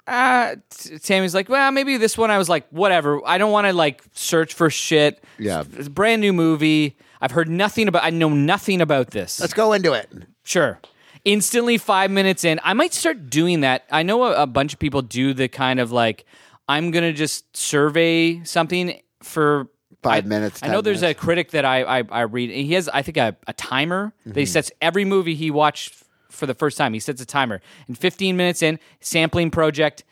[0.10, 0.56] Uh,
[1.04, 2.32] Tammy's like, well, maybe this one.
[2.32, 3.22] I was like, whatever.
[3.26, 5.24] I don't want to like search for shit.
[5.38, 5.64] Yeah.
[5.74, 6.98] it's a brand new movie.
[7.22, 8.04] I've heard nothing about.
[8.04, 9.40] I know nothing about this.
[9.40, 10.10] Let's go into it.
[10.44, 10.80] Sure.
[11.26, 13.84] Instantly, five minutes in, I might start doing that.
[13.92, 16.26] I know a, a bunch of people do the kind of like
[16.68, 19.68] I'm gonna just survey something for
[20.02, 21.20] Five I- minutes, I 10 know there's minutes.
[21.22, 22.52] a critic that I I, I read.
[22.52, 24.40] He has I think a, a timer that Mm-hmm.
[24.40, 25.94] he sets every movie he watched
[26.30, 26.94] for the first time.
[26.94, 30.04] He sets a timer and 15 minutes in sampling project.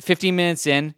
[0.00, 0.94] 15 minutes in,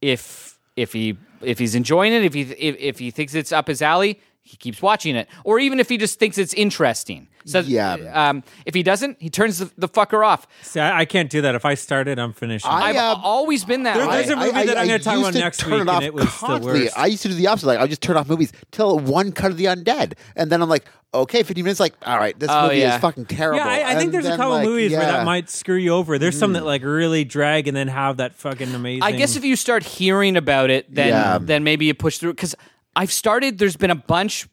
[0.00, 3.66] if if he if he's enjoying it, if he if, if he thinks it's up
[3.66, 5.28] his alley, he keeps watching it.
[5.44, 7.28] Or even if he just thinks it's interesting.
[7.48, 7.94] So Yeah.
[8.28, 10.46] um, if he doesn't, he turns the, the fucker off.
[10.62, 11.54] See, I, I can't do that.
[11.54, 12.70] If I started, I'm finishing.
[12.70, 15.32] I, I've uh, always been that There- there's a movie that I'm gonna talk about
[15.32, 16.98] to next turn week, it and off it was the worst.
[16.98, 17.66] I used to do the opposite.
[17.66, 20.62] Like I would just turn off movies till one cut of the undead, and then
[20.62, 20.84] I'm like,
[21.14, 21.80] okay, 15 minutes.
[21.80, 22.96] Like, all right, this Oh, movie yeah.
[22.96, 23.58] is fucking terrible.
[23.58, 25.92] yeah, I, I think And there's a couple like, movies where that might screw you
[25.94, 26.18] over.
[26.18, 29.02] There's some that like really drag and then have that fucking amazing.
[29.02, 31.38] I guess if you start hearing about it, then Yeah.
[31.40, 32.34] then maybe you push through.
[32.34, 32.54] Because
[32.94, 33.58] I've started.
[33.58, 34.48] There's been a bunch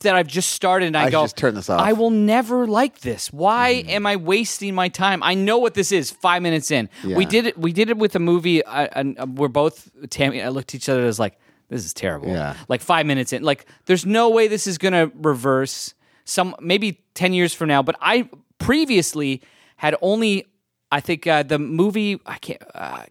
[0.00, 1.80] that I've just started, and I, I go, just turn this off.
[1.80, 1.84] Mm.
[1.84, 3.32] I will never like this.
[3.32, 5.22] Why am I wasting my time?
[5.22, 6.10] I know what this is.
[6.10, 7.58] Five minutes in, we did it.
[7.58, 10.42] We did it with a movie, uh, and uh, we're both Tammy.
[10.42, 11.00] I looked at each other.
[11.00, 11.38] and was like,
[11.68, 12.28] this is terrible.
[12.28, 12.56] Yeah.
[12.68, 15.94] Like five minutes in, like there's no way this is gonna reverse.
[16.24, 18.28] Some maybe ten years from now, but I
[18.58, 19.42] previously
[19.76, 20.46] had only.
[20.92, 23.02] I think uh, the movie I can't uh,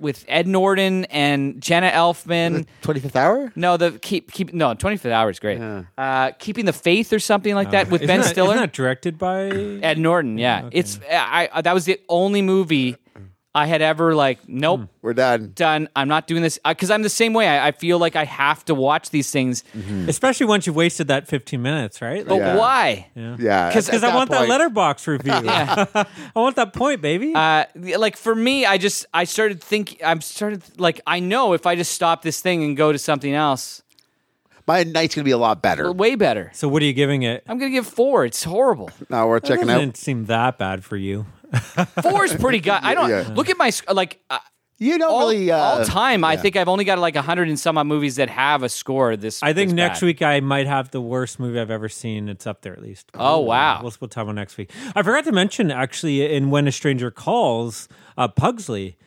[0.00, 2.66] with Ed Norton and Jenna Elfman.
[2.82, 3.52] 25th hour.
[3.56, 5.60] No, the keep keep no twenty fifth hour is great.
[5.98, 8.72] Uh, keeping the faith or something like that with Isn't Ben that- Stiller, Isn't that
[8.72, 9.46] directed by?
[9.48, 10.38] Ed Norton.
[10.38, 12.96] Yeah, it's I, I that was the only movie
[13.56, 14.46] I had ever like.
[14.48, 15.52] Nope, We're done.
[15.54, 15.88] done.
[15.96, 17.48] I'm not doing this because I'm the same way.
[17.48, 19.64] I, I feel like I have to watch these things,
[20.06, 22.24] Especially once you've wasted that 15 minutes, right?
[22.26, 22.56] but Like, Yeah.
[22.56, 23.06] why?
[23.14, 25.32] Yeah, Because- at I want that point- Letterboxd review.
[26.36, 27.32] I want that point, baby.
[27.34, 27.64] Uh,
[27.98, 31.76] like for me, I just I started think I'm started like I know if I
[31.76, 33.82] just stop this thing and go to something else,
[34.68, 35.92] My night's gonna be a lot better.
[35.92, 36.50] way better.
[36.52, 37.44] so what are you giving it?
[37.48, 38.24] I'm gonna give four.
[38.24, 38.90] It's horrible.
[39.08, 41.24] Now we're It checking doesn't seem that bad for you.
[42.02, 42.72] Four is pretty good.
[42.82, 43.30] I don't Yeah.
[43.34, 44.20] look at my sc- like.
[44.30, 44.38] Uh,
[44.78, 47.48] You don't all, really uh, all time, I think I've only got like a hundred
[47.48, 49.16] and some odd movies that have a score.
[49.16, 50.06] This I think this next bad.
[50.06, 52.28] week I might have the worst movie I've ever seen.
[52.28, 53.10] It's up there at least.
[53.14, 53.80] Oh, wow.
[53.82, 54.70] We'll, we'll talk about next week.
[54.94, 57.88] I forgot to mention actually in When a Stranger Calls,
[58.18, 58.98] uh, Pugsley.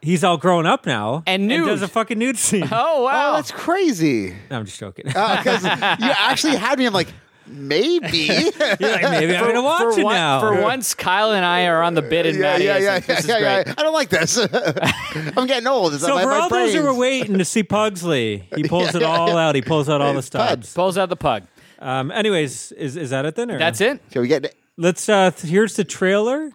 [0.00, 1.66] He's all grown up now And nude.
[1.66, 2.68] does a fucking nude scene.
[2.70, 3.32] Oh wow!
[3.32, 4.34] Oh, that's crazy.
[4.50, 5.04] No, I'm just joking.
[5.06, 6.86] Because you actually had me.
[6.86, 7.12] I'm like,
[7.50, 8.18] maybe.
[8.18, 10.40] You're like, maybe I'm gonna watch for, it one- now.
[10.40, 12.84] for once, Kyle and I are on the bid, and yeah, Maddie yeah, isn't.
[12.84, 13.66] yeah, This yeah, is yeah, great.
[13.68, 13.74] yeah.
[13.78, 14.38] I don't like this.
[15.36, 15.94] I'm getting old.
[15.94, 18.94] It's so my, for my all those who were waiting to see Pugsley, he pulls
[18.94, 19.54] it all out.
[19.54, 20.72] He pulls out all the stops.
[20.74, 21.44] Pulls out the pug.
[21.78, 23.50] Um, anyways, is is that it then?
[23.50, 23.58] Or?
[23.58, 24.00] That's it.
[24.12, 24.54] Shall we get?
[24.76, 25.08] Let's.
[25.08, 26.50] Uh, th- here's the trailer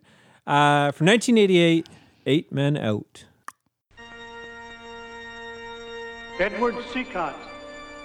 [0.48, 1.88] uh, from 1988.
[2.26, 3.26] Eight Men Out.
[6.40, 7.36] Edward Cicotte,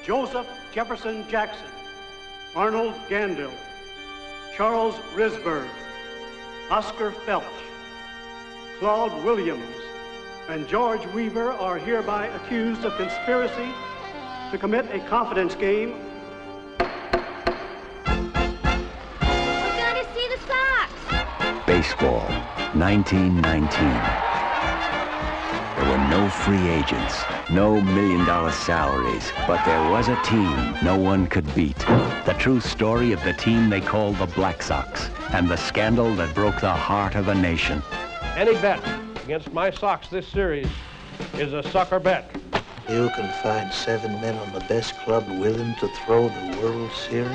[0.04, 1.66] Joseph Jefferson Jackson,
[2.56, 3.52] Arnold Gandil,
[4.56, 5.68] Charles Risberg,
[6.70, 7.44] Oscar Felsch,
[8.78, 9.76] Claude Williams,
[10.48, 13.68] and George Weaver are hereby accused of conspiracy
[14.50, 15.94] to commit a confidence game
[19.20, 21.66] We're gonna see the Sox.
[21.66, 22.26] Baseball,
[22.72, 24.47] 1919.
[25.88, 30.98] There were no free agents, no million dollar salaries, but there was a team no
[30.98, 31.78] one could beat.
[32.26, 36.34] The true story of the team they called the Black Sox and the scandal that
[36.34, 37.82] broke the heart of a nation.
[38.36, 38.86] Any bet
[39.24, 40.68] against my Sox this series
[41.36, 42.36] is a sucker bet.
[42.86, 47.32] You can find seven men on the best club willing to throw the World Series?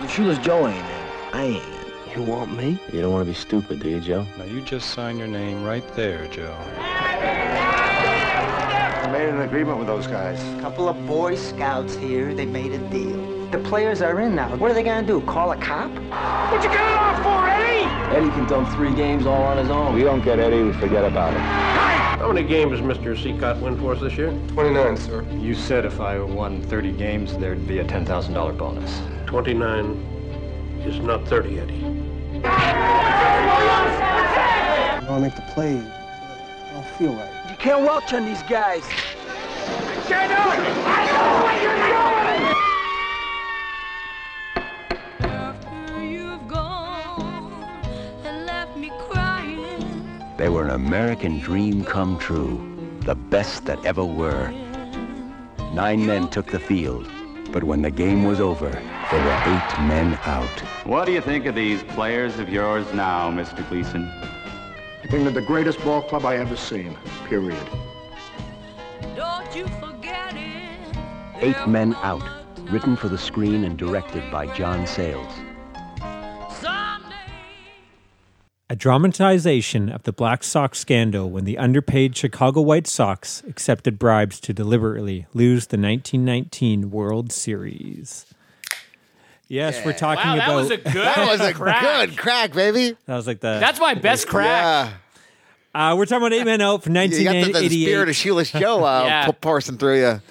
[0.00, 1.06] The shoeless Joe ain't in.
[1.34, 1.81] I ain't.
[2.14, 2.78] You want me?
[2.92, 4.26] You don't want to be stupid, do you, Joe?
[4.36, 6.54] Now you just sign your name right there, Joe.
[9.02, 10.38] I made an agreement with those guys.
[10.58, 13.46] A Couple of Boy Scouts here, they made a deal.
[13.50, 14.54] The players are in now.
[14.56, 15.22] What are they gonna do?
[15.22, 15.90] Call a cop?
[15.90, 17.86] What you get it off for, Eddie?
[18.14, 19.94] Eddie can dump three games all on his own.
[19.94, 21.40] We don't get Eddie, we forget about it.
[21.40, 23.16] How many games does Mr.
[23.16, 24.32] Cicotte win for us this year?
[24.48, 25.24] 29, sir.
[25.32, 29.00] You said if I won 30 games, there'd be a $10,000 bonus.
[29.26, 30.21] 29
[30.84, 31.84] is not 30, Eddie.
[32.44, 32.48] I
[35.08, 35.78] want to make the play.
[35.78, 37.30] I don't feel right.
[37.50, 38.82] You can't welch on these guys.
[40.08, 40.48] Get up!
[40.48, 41.92] I know what you're doing!
[50.36, 52.60] They were an American dream come true,
[53.02, 54.50] the best that ever were.
[55.72, 57.06] Nine men took the field,
[57.52, 60.60] but when the game was over, there were eight men out.
[60.84, 63.68] What do you think of these players of yours now, Mr.
[63.68, 64.06] Gleason?
[64.06, 66.96] I think they're the greatest ball club I ever seen,
[67.28, 67.62] period.
[69.14, 70.96] Don't you forget it.
[71.40, 72.26] Eight Men Out,
[72.70, 75.51] written for the screen and directed by John Sayles.
[78.72, 84.40] A dramatization of the Black Sox scandal when the underpaid Chicago White Sox accepted bribes
[84.40, 88.24] to deliberately lose the 1919 World Series.
[89.46, 91.82] Yes, we're talking Wow, that about was a good That was a crack.
[92.08, 92.96] good crack, baby.
[93.04, 94.90] that was like the That's my best crack.
[95.74, 95.90] Yeah.
[95.90, 97.84] uh, we're talking about Eight Men Out from You got the, the 1988.
[97.84, 99.26] spirit of Shoeless Joe uh, Yeah.
[99.26, 100.22] p- coursing through you.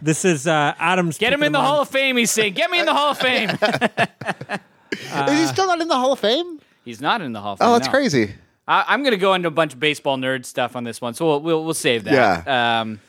[0.00, 1.18] This is uh, Adam's.
[1.18, 1.68] Get him in the month.
[1.68, 2.54] Hall of Fame, he's saying.
[2.54, 3.50] Get me in the Hall of Fame.
[5.28, 6.59] Is he still not in the Hall of Fame?
[6.90, 7.68] He's not in the Hall of Fame.
[7.68, 7.92] Oh, that's no.
[7.92, 8.34] crazy.
[8.68, 11.14] I, I'm going to go into a bunch of baseball nerd stuff on this one,
[11.14, 12.14] so we'll we'll, we'll save that.
[12.46, 12.80] Yeah.
[12.80, 13.00] Um,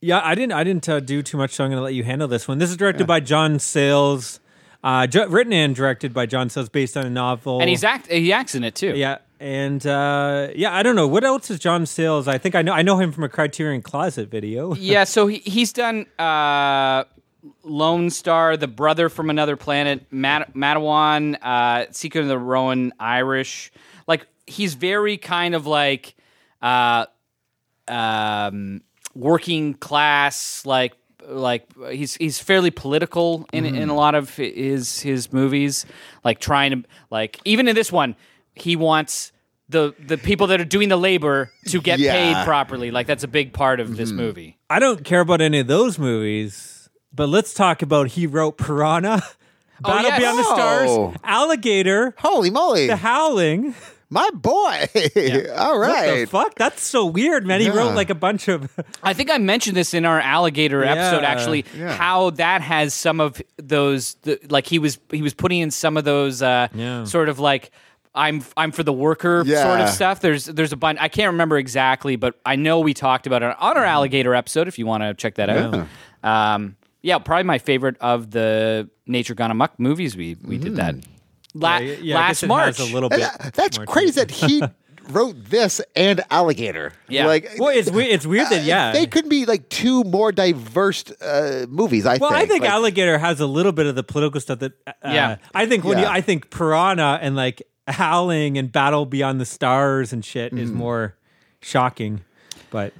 [0.00, 0.52] Yeah, I didn't.
[0.52, 2.58] I didn't uh, do too much, so I'm going to let you handle this one.
[2.58, 4.38] This is directed by John Sayles,
[4.84, 7.60] uh, ju- written and directed by John Sayles, based on a novel.
[7.60, 8.94] and he's act he acts in it too.
[8.94, 12.28] yeah, and uh, yeah, I don't know what else is John Sayles.
[12.28, 12.72] I think I know.
[12.72, 14.74] I know him from a Criterion Closet video.
[14.74, 15.02] yeah.
[15.14, 17.02] So he, he's done uh,
[17.62, 23.70] Lone Star, The Brother from Another Planet, Mat- Matewan, uh, Secret of the Roan Inish.
[24.06, 26.14] Like he's very kind of like
[26.62, 27.06] uh,
[27.86, 28.82] um,
[29.14, 30.94] working class, like
[31.26, 35.86] like he's he's fairly political in in a lot of his his movies.
[36.24, 38.16] Like trying to like even in this one,
[38.54, 39.32] he wants.
[39.70, 42.12] The, the people that are doing the labor to get Yeah.
[42.14, 45.58] paid properly like that's a big part of this movie I don't care about any
[45.58, 46.77] of those movies,
[47.12, 49.22] but let's talk about he wrote Piranha,
[49.80, 50.18] Battle yes.
[50.18, 51.14] Beyond the Stars, Oh.
[51.24, 52.86] Alligator, Holy moly.
[52.88, 53.74] The Howling.
[54.10, 54.88] My boy.
[55.54, 56.20] All What right.
[56.20, 56.54] the fuck?
[56.54, 57.60] That's so weird, man.
[57.60, 57.74] He Yeah.
[57.74, 58.70] wrote like a bunch of.
[59.02, 61.20] I think I mentioned this in our alligator episode.
[61.22, 61.28] Yeah.
[61.28, 61.92] Actually, Yeah.
[61.94, 65.96] how that has some of those, the, like he was he was putting in some
[65.98, 67.04] of those uh, Yeah.
[67.04, 67.70] sort of like
[68.14, 69.84] I'm I'm for the worker sort Yeah.
[69.84, 70.20] of stuff.
[70.20, 70.98] There's there's a bunch.
[71.02, 74.68] I can't remember exactly, but I know we talked about it on our alligator episode.
[74.68, 75.86] If you want to check that out,
[76.24, 80.16] um, yeah, probably my favorite of the Nature Gone Amok movies.
[80.16, 80.94] We we did that
[81.54, 82.76] La- Yeah, yeah, I guess last it March.
[82.78, 83.20] has a little bit.
[83.20, 84.28] That- that's more to crazy it.
[84.28, 84.62] that he
[85.10, 86.92] wrote this and Alligator.
[87.08, 87.26] Yeah.
[87.26, 88.08] Like, Well, it's weird.
[88.08, 88.92] It's weird that yeah.
[88.92, 92.04] they could be like two more diverse uh, movies.
[92.04, 92.42] I well, think.
[92.42, 94.72] I think Like, Alligator has a little bit of the political stuff that.
[94.86, 95.36] Uh, Yeah.
[95.54, 96.10] I think when you, Yeah.
[96.12, 100.58] I think Piranha and like Howling and Battle Beyond the Stars and shit Mm.
[100.58, 101.16] is more
[101.62, 102.20] shocking,
[102.70, 102.92] but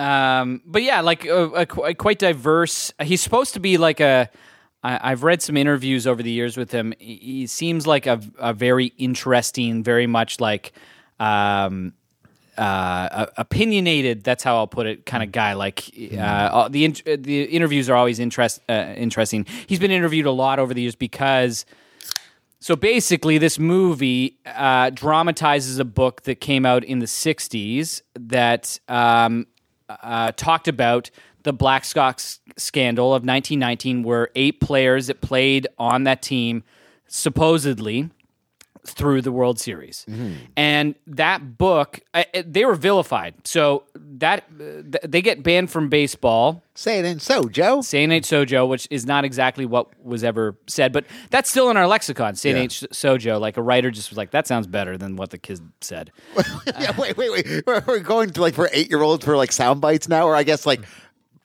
[0.00, 2.90] Um, but yeah, like uh, uh, qu- quite diverse.
[3.02, 4.30] He's supposed to be like a.
[4.82, 6.94] I, I've read some interviews over the years with him.
[6.98, 10.72] He, he seems like a, a very interesting, very much like
[11.18, 11.92] um,
[12.56, 14.24] uh, uh, opinionated.
[14.24, 15.04] That's how I'll put it.
[15.04, 15.52] Kind of guy.
[15.52, 15.84] Like
[16.18, 19.44] uh, the in- the interviews are always interest uh, interesting.
[19.66, 21.66] He's been interviewed a lot over the years because.
[22.62, 28.78] So basically, this movie uh, dramatizes a book that came out in the '60s that
[28.86, 29.46] um,
[30.02, 31.10] uh, talked about
[31.42, 36.62] the Black Sox scandal of 1919, where eight players that played on that team
[37.06, 38.10] supposedly
[38.86, 40.06] through the World Series,
[40.56, 43.34] and that book uh, they were vilified.
[43.44, 46.62] So that uh, th- they get banned from baseball.
[46.74, 47.82] Say it ain't so, Joe.
[47.82, 51.68] Say it ain't Sojo, which is not exactly what was ever said, but that's still
[51.70, 52.34] in our lexicon.
[52.36, 52.62] Say it Yeah.
[52.62, 53.38] ain't Sojo.
[53.38, 56.10] Like a writer just was like, that sounds better than what the kid said.
[56.78, 57.62] yeah, wait, wait, wait.
[57.66, 60.34] We're, we're going to like for eight year olds for like sound bites now, or
[60.34, 60.80] I guess like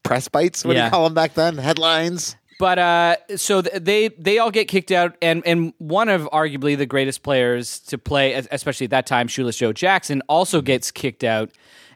[0.03, 0.63] press bites.
[0.63, 1.57] What do you call them back then?
[1.57, 2.37] Headlines.
[2.57, 6.77] But uh, so th- they they all get kicked out, and and one of arguably
[6.77, 11.23] the greatest players to play, especially at that time, Shoeless Joe Jackson, also gets kicked
[11.25, 11.51] out,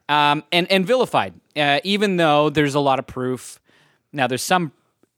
[0.10, 1.34] um, and and vilified.
[1.56, 3.60] Uh, even though there's a lot of proof.
[4.12, 4.72] Now there's some.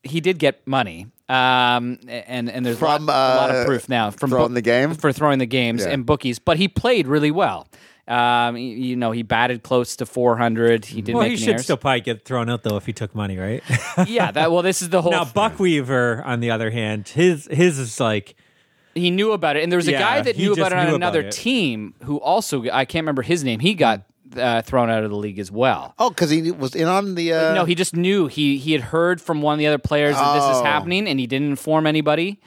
[0.04, 3.66] He did get money, um, and and there's From, a, lot, a lot uh, of
[3.66, 4.94] proof now from throwing the game?
[4.96, 5.92] for throwing the games Yeah.
[5.92, 6.38] and bookies.
[6.40, 7.68] But he played really well.
[8.08, 10.86] Um, you, you know, he batted close to 400.
[10.86, 11.64] He didn't well, make he should errors.
[11.64, 13.64] still probably get thrown out though if he took money, right?
[14.08, 15.12] yeah, that well, this is the whole.
[15.12, 18.36] now Buck Weaver, on the other hand, his his is like
[18.96, 20.88] he knew about it, and there was a Yeah, guy that knew about it on
[20.88, 21.32] knew another it.
[21.32, 23.60] team who also I can't remember his name.
[23.62, 24.02] He got
[24.36, 25.94] uh, thrown out of the league as well.
[26.00, 27.34] Oh, because he was in on the.
[27.34, 30.16] Uh, no, he just knew he he had heard from one of the other players
[30.16, 30.64] that this is Oh.
[30.64, 32.40] happening, and he didn't inform anybody.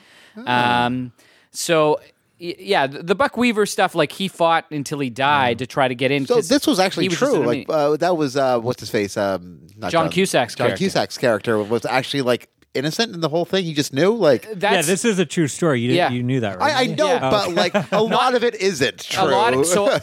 [0.46, 1.12] Um,
[1.50, 2.10] so y-
[2.58, 5.94] yeah, the, the Buck Weaver stuff, like he fought until he died to try to
[5.94, 6.26] get in.
[6.26, 7.46] So 'cause this was actually he just in true.
[7.46, 9.16] like uh, that was uh, what's his face?
[9.16, 10.84] Um, not John Cusack's John character.
[10.84, 13.64] Cusack's character was actually like innocent in the whole thing.
[13.64, 14.46] He just knew, like.
[14.60, 15.80] yeah, this is a true story.
[15.80, 16.10] You Yeah.
[16.10, 16.74] you knew that, right?
[16.74, 17.30] I, I know, Yeah.
[17.30, 19.22] but like a lot of it isn't true.
[19.22, 19.64] A lot.
[19.66, 19.96] So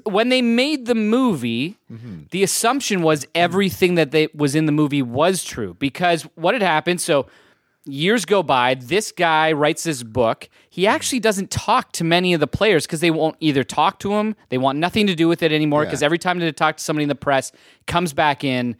[0.04, 1.76] when they made the movie,
[2.30, 6.62] the assumption was everything that they was in the movie was true because what had
[6.62, 7.00] happened.
[7.02, 7.26] So
[7.86, 8.74] years go by.
[8.74, 10.48] This guy writes this book.
[10.70, 14.12] He actually doesn't talk to many of the players because they won't either talk to
[14.14, 14.34] him.
[14.48, 15.88] They want nothing to do with it anymore Yeah.
[15.90, 17.52] because every time they talk to somebody in the press,
[17.86, 18.76] comes back in.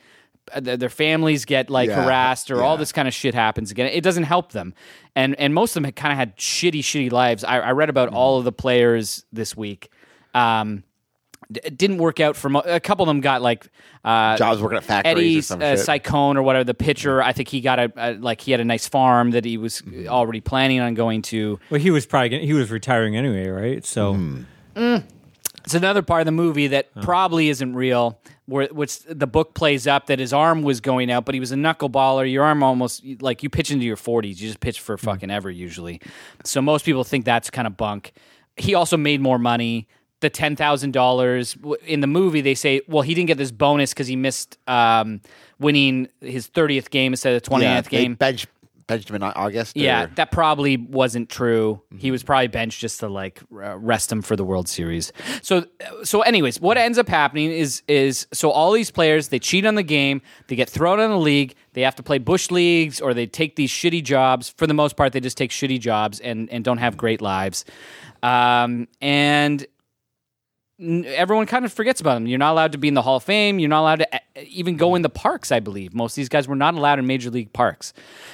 [0.52, 2.04] uh, Their families get like Yeah.
[2.04, 3.86] harassed, or all this kind of shit happens again.
[3.86, 4.74] It doesn't help them,
[5.16, 7.44] and and most of them had kind of had shitty, shitty lives.
[7.44, 9.88] I, I read about all of the players this week,
[10.34, 10.84] Um,
[11.50, 13.20] d- didn't work out for mo- a couple of them.
[13.20, 13.66] Got like
[14.04, 15.80] uh, Jobs working at factories or Eddie's some uh, shit.
[15.86, 16.64] Cycone or whatever.
[16.64, 19.44] The pitcher, I think he got a, a like he had a nice farm that
[19.44, 20.08] he was Mm-hmm.
[20.08, 21.58] already planning on going to.
[21.70, 23.84] Well, he was probably gonna, he was retiring anyway, right?
[23.84, 25.06] So Mm-hmm.
[25.64, 29.86] It's another part of the movie that probably isn't real, where which the book plays
[29.86, 32.30] up that his arm was going out, but he was a knuckleballer.
[32.30, 34.42] Your arm almost like you pitch into your forties.
[34.42, 36.02] You just pitch for fucking ever usually.
[36.44, 38.12] So most people think that's kind of bunk.
[38.58, 39.88] He also made more money.
[40.24, 41.54] The ten thousand dollars
[41.86, 45.20] in the movie, they say, well, he didn't get this bonus because he missed um,
[45.58, 48.14] winning his thirtieth game instead of the twentieth yeah, game.
[48.14, 48.46] Bench,
[48.86, 49.76] benched him in August.
[49.76, 51.82] Yeah, or- that probably wasn't true.
[51.98, 55.12] He was probably benched just to like rest him for the World Series.
[55.42, 55.66] So,
[56.04, 59.74] so anyways, what ends up happening is is so all these players they cheat on
[59.74, 62.98] the game, they get thrown out of the league, they have to play bush leagues
[62.98, 64.48] or they take these shitty jobs.
[64.56, 67.66] For the most part, they just take shitty jobs and and don't have great lives.
[68.22, 69.66] Um, and
[70.80, 72.26] everyone kind of forgets about them.
[72.26, 73.58] You're not allowed to be in the Hall of Fame.
[73.58, 75.94] You're not allowed to even go in the parks, I believe.
[75.94, 77.92] Most of these guys were not allowed in major league parks.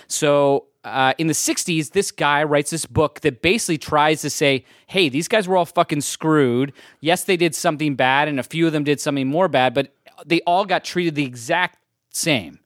[0.09, 4.65] So uh, in the 60s, this guy writes this book that basically tries to say,
[4.87, 6.73] hey, these guys were all fucking screwed.
[7.01, 9.95] Yes, they did something bad, and a few of them did something more bad, but
[10.25, 11.79] they all got treated the exact
[12.11, 12.59] same.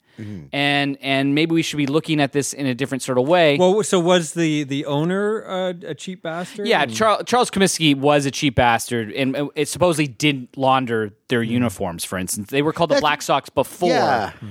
[0.52, 3.56] And and maybe we should be looking at this in a different sort of way.
[3.58, 6.66] well, so was the the owner uh, a cheap bastard?
[6.68, 11.42] Yeah, And- Charles, Charles Comiskey was a cheap bastard, and it supposedly did launder their
[11.42, 12.04] uniforms.
[12.04, 13.88] For instance, they were called the Black Sox before.
[13.90, 14.32] Yeah.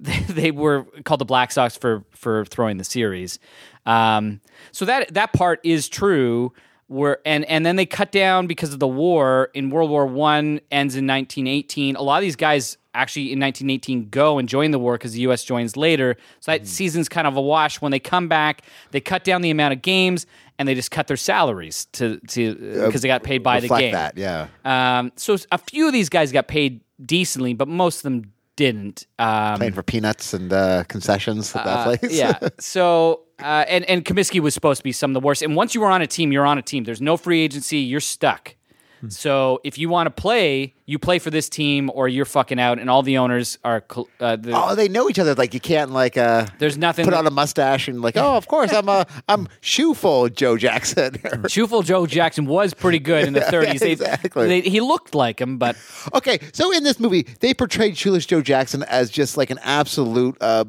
[0.00, 3.40] They, they were called the Black Sox for for throwing the series.
[3.84, 4.40] Um,
[4.70, 6.52] so that that part is true.
[6.86, 10.60] Where and and then they cut down because of the war in World War One
[10.70, 11.96] ends in 1918.
[11.96, 15.20] A lot of these guys actually in 1918 go and join the war because the
[15.20, 15.44] U.S.
[15.44, 16.16] joins later.
[16.40, 17.80] So that season's kind of a wash.
[17.80, 20.26] When they come back, they cut down the amount of games
[20.58, 22.54] and they just cut their salaries to to
[22.86, 23.92] because they got paid by the game.
[23.92, 24.48] that, yeah.
[24.64, 29.06] Um, so a few of these guys got paid decently, but most of them didn't.
[29.20, 32.12] Um, Playing for peanuts and uh, concessions at that uh, place.
[32.12, 32.48] yeah.
[32.58, 35.42] So uh, and and Comiskey was supposed to be some of the worst.
[35.42, 36.84] And once you were on a team, you're on a team.
[36.84, 37.78] There's no free agency.
[37.78, 38.56] You're stuck.
[39.00, 39.08] Hmm.
[39.10, 42.78] So if you want to play, you play for this team, or you're fucking out.
[42.78, 43.84] And all the owners are.
[44.20, 45.34] Uh, the, Oh, they know each other.
[45.34, 48.48] Like you can't like uh There's nothing put on a mustache and like, oh, of
[48.48, 51.14] course I'm a I'm shoeful Joe Jackson.
[51.48, 53.78] Shoeful Joe Jackson was pretty good in the 30s.
[53.80, 54.46] They- exactly.
[54.48, 55.76] they- he looked like him, but
[56.14, 60.36] okay, so in this movie, they portrayed Shoeless Joe Jackson as just like an absolute
[60.40, 60.64] uh,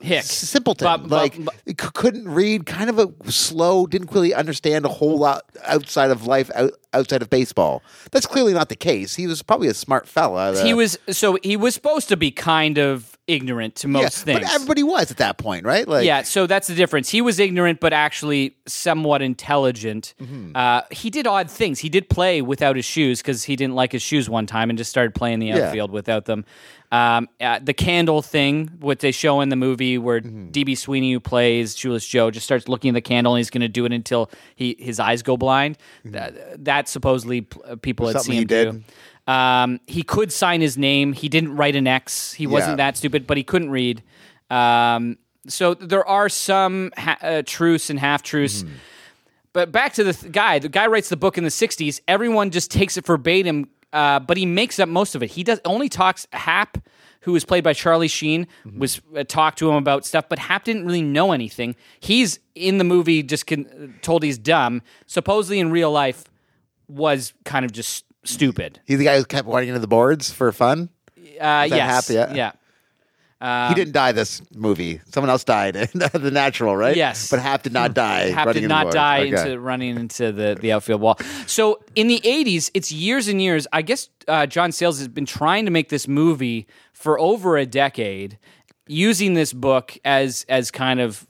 [0.00, 0.22] hick.
[0.24, 0.84] simpleton.
[0.84, 5.44] But- like c- couldn't read, kind of a slow, didn't really understand a whole lot
[5.64, 7.82] outside of life out, outside of baseball.
[8.10, 9.16] That's clearly not the case.
[9.16, 10.52] He was probably a smart fella.
[10.52, 14.08] uh, he was so he was supposed to be kind of ignorant to most yeah,
[14.34, 14.40] things.
[14.40, 15.86] but everybody was at that point, right?
[15.86, 17.08] Like, yeah, so that's the difference.
[17.08, 20.14] He was ignorant, but actually somewhat intelligent.
[20.20, 20.52] Mm-hmm.
[20.56, 21.78] Uh, he did odd things.
[21.78, 24.76] He did play without his shoes because he didn't like his shoes one time and
[24.78, 25.66] just started playing the Yeah.
[25.66, 26.44] outfield without them.
[26.90, 30.50] Um, uh, the candle thing, what they show in the movie, where Mm-hmm.
[30.50, 33.62] DB Sweeney, who plays Shoeless Joe, just starts looking at the candle and he's going
[33.62, 35.78] to do it until he his eyes go blind.
[36.04, 38.22] That, that supposedly uh, people had Mm-hmm.
[38.32, 38.46] Seen him
[38.80, 38.84] do.
[39.26, 41.12] Um, he could sign his name.
[41.12, 42.32] He didn't write an X.
[42.32, 42.76] He wasn't Yeah.
[42.86, 44.02] that stupid, but he couldn't read.
[44.50, 45.16] Um,
[45.46, 48.62] so there are some ha- uh, truths and half truths.
[48.62, 48.74] Mm-hmm.
[49.52, 50.58] But back to the th- guy.
[50.58, 52.00] The guy writes the book in the '60s.
[52.08, 55.30] Everyone just takes it verbatim, uh, but he makes up most of it.
[55.32, 56.78] He does only talks Hap,
[57.20, 58.78] who was played by Charlie Sheen, Mm-hmm.
[58.78, 61.76] was uh, talked to him about stuff, but Hap didn't really know anything.
[62.00, 64.80] He's in the movie just con- told he's dumb.
[65.06, 66.24] Supposedly in real life,
[66.88, 68.80] was kind of just stupid.
[68.86, 70.88] He's the guy who kept running into the boards for fun.
[71.40, 72.14] Uh, yes, Hap?
[72.14, 72.34] Yeah.
[72.34, 72.52] yeah.
[73.40, 75.00] Um, he didn't die this movie.
[75.12, 76.94] Someone else died in the natural, right?
[76.96, 77.28] Yes.
[77.28, 78.30] But Hap did not die.
[78.30, 79.28] Hap did not die Okay.
[79.30, 81.18] into running into the, the outfield wall.
[81.46, 83.66] So in the 80s, it's years and years.
[83.72, 87.66] I guess uh, John Sayles has been trying to make this movie for over a
[87.66, 88.38] decade,
[88.86, 91.26] using this book as as kind of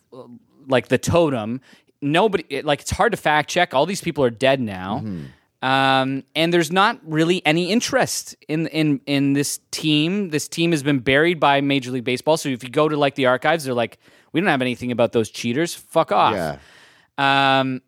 [0.68, 1.62] like the totem.
[2.02, 3.72] Nobody like it's hard to fact check.
[3.72, 4.98] All these people are dead now.
[4.98, 5.24] Mm-hmm.
[5.62, 10.30] Um, and there's not really any interest in in in this team.
[10.30, 12.36] This team has been buried by Major League Baseball.
[12.36, 13.98] So if you go to like the archives, they're like,
[14.32, 15.72] we don't have anything about those cheaters.
[15.72, 16.34] Fuck off.
[16.34, 17.60] Yeah.
[17.60, 17.80] Um,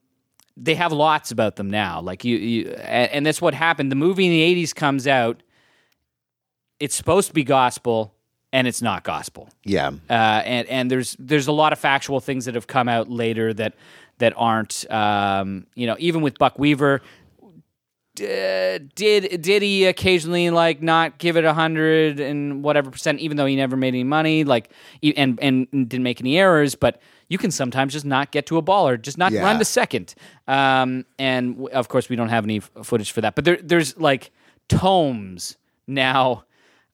[0.56, 2.00] they have lots about them now.
[2.00, 3.90] Like you, you and, and that's what happened.
[3.90, 5.42] The movie in the '80s comes out.
[6.78, 8.14] It's supposed to be gospel,
[8.52, 9.48] and it's not gospel.
[9.64, 9.90] Yeah.
[10.08, 13.52] Uh, and and there's there's a lot of factual things that have come out later
[13.54, 13.74] that
[14.18, 14.88] that aren't.
[14.92, 17.02] Um, you know, even with Buck Weaver,
[18.94, 23.46] did did he occasionally like not give it a hundred and whatever percent, even though
[23.46, 24.70] he never made any money, like
[25.16, 28.62] and and didn't make any errors, but you can sometimes just not get to a
[28.62, 29.42] ball or just not Yeah.
[29.42, 30.14] run to second.
[30.46, 33.34] Um, and w- of course, we don't have any f- footage for that.
[33.34, 34.30] But there, there's like
[34.68, 35.56] tomes
[35.86, 36.44] now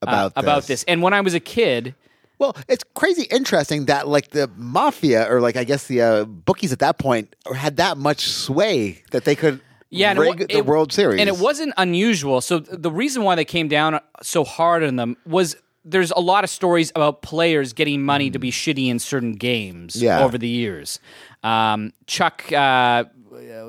[0.01, 0.67] uh, About about this.
[0.67, 0.83] this.
[0.85, 1.93] And when I was a kid,
[2.39, 6.71] Well, it's crazy interesting that like the mafia or like I guess the uh, bookies
[6.71, 9.59] at that point had that much sway that they could
[9.91, 11.19] yeah, and it rig wa- the it- World Series.
[11.19, 12.41] and it wasn't unusual.
[12.41, 16.43] So the reason why they came down so hard on them was there's a lot
[16.43, 20.01] of stories about players getting money to be shitty in certain games Mm.
[20.01, 20.23] Yeah.
[20.23, 20.99] over the years.
[21.43, 23.05] Um, Chuck, uh,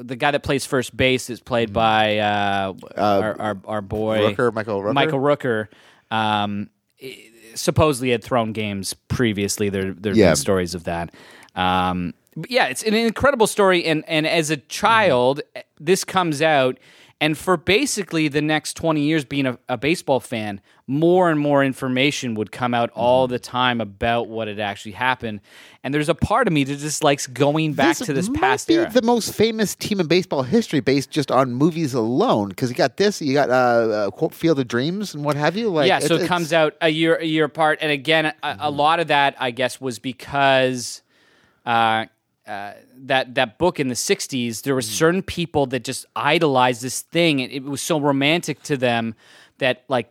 [0.03, 4.37] the guy that plays first base, is played by uh, our, our our boy Mm.
[4.37, 4.95] Rooker, Michael Rooker?
[4.95, 5.69] Michael Rooker.
[6.11, 6.69] Um,
[7.55, 9.69] supposedly had thrown games previously.
[9.69, 10.31] There there've Yeah.
[10.31, 11.15] been stories of that.
[11.55, 12.15] Um,
[12.49, 15.43] yeah, it's an incredible story, and and as a child,
[15.79, 16.79] this comes out,
[17.21, 21.63] and for basically the next twenty years, being a, a baseball fan, more and more
[21.63, 25.41] information would come out all the time about what had actually happened,
[25.85, 28.69] and there's a part of me that just likes going back to this might past
[28.69, 28.91] be era.
[28.91, 32.49] the most famous team in baseball history based just on movies alone.
[32.49, 35.55] Because you got this, you got uh, uh, quote Field of Dreams and what have
[35.55, 35.69] you.
[35.69, 38.71] Like, yeah, so it comes out a year a year apart, and again, a, a
[38.71, 41.03] lot of that I guess was because
[41.65, 42.07] uh,
[42.53, 42.73] uh,
[43.11, 47.41] that that book in the '60s, there were certain people that just idolized this thing,
[47.43, 49.15] and it was so romantic to them
[49.59, 50.09] that like.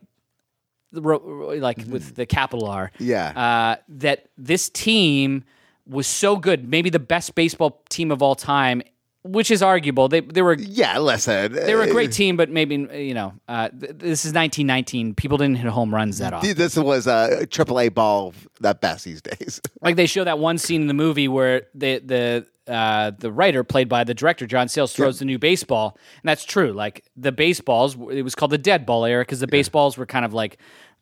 [0.93, 3.27] ro- ro- Like with the capital R, Yeah.
[3.45, 3.73] uh,
[4.03, 4.17] that
[4.51, 5.43] this team
[5.87, 8.81] was so good, maybe the best baseball team of all time,
[9.23, 10.07] which is arguable.
[10.07, 11.53] They they were Yeah, listen.
[11.53, 15.15] they were a great team, but maybe you know uh, th- this is 1919.
[15.15, 16.55] People didn't hit home runs that often.
[16.55, 19.61] This was a triple A ball that best these days.
[19.81, 23.63] Like they show that one scene in the movie where the the uh, the writer
[23.63, 26.71] played by the director John Sayles throws the new baseball, and that's true.
[26.71, 30.25] Like the baseballs, it was called the dead ball era because the baseballs were kind
[30.25, 30.57] of like.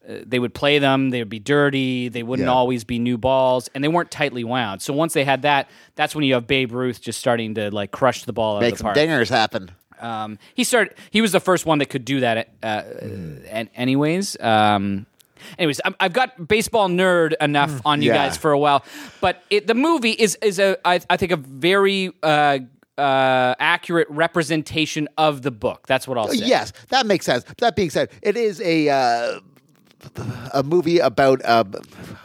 [0.07, 1.09] Uh, they would play them.
[1.09, 2.07] They would be dirty.
[2.07, 2.53] They wouldn't Yeah.
[2.53, 4.81] always be new balls, and they weren't tightly wound.
[4.81, 7.91] So once they had that, that's when you have Babe Ruth just starting to like
[7.91, 8.97] crush the ball out Make of the some park.
[8.97, 9.71] dingers happen.
[9.99, 10.95] Um, he started.
[11.11, 12.49] He was the first one that could do that.
[12.63, 12.81] Uh,
[13.49, 15.05] and anyways, um,
[15.57, 18.15] anyways, I'm, I've got baseball nerd enough on you Yeah.
[18.27, 18.83] guys for a while,
[19.21, 22.59] but it, the movie is is a I, I think a very uh,
[22.97, 25.87] uh, accurate representation of the book.
[25.87, 26.45] That's what I'll say.
[26.45, 27.43] Yes, that makes sense.
[27.59, 29.39] That being said, it is a uh,
[30.53, 31.43] a movie about.
[31.45, 31.63] Uh,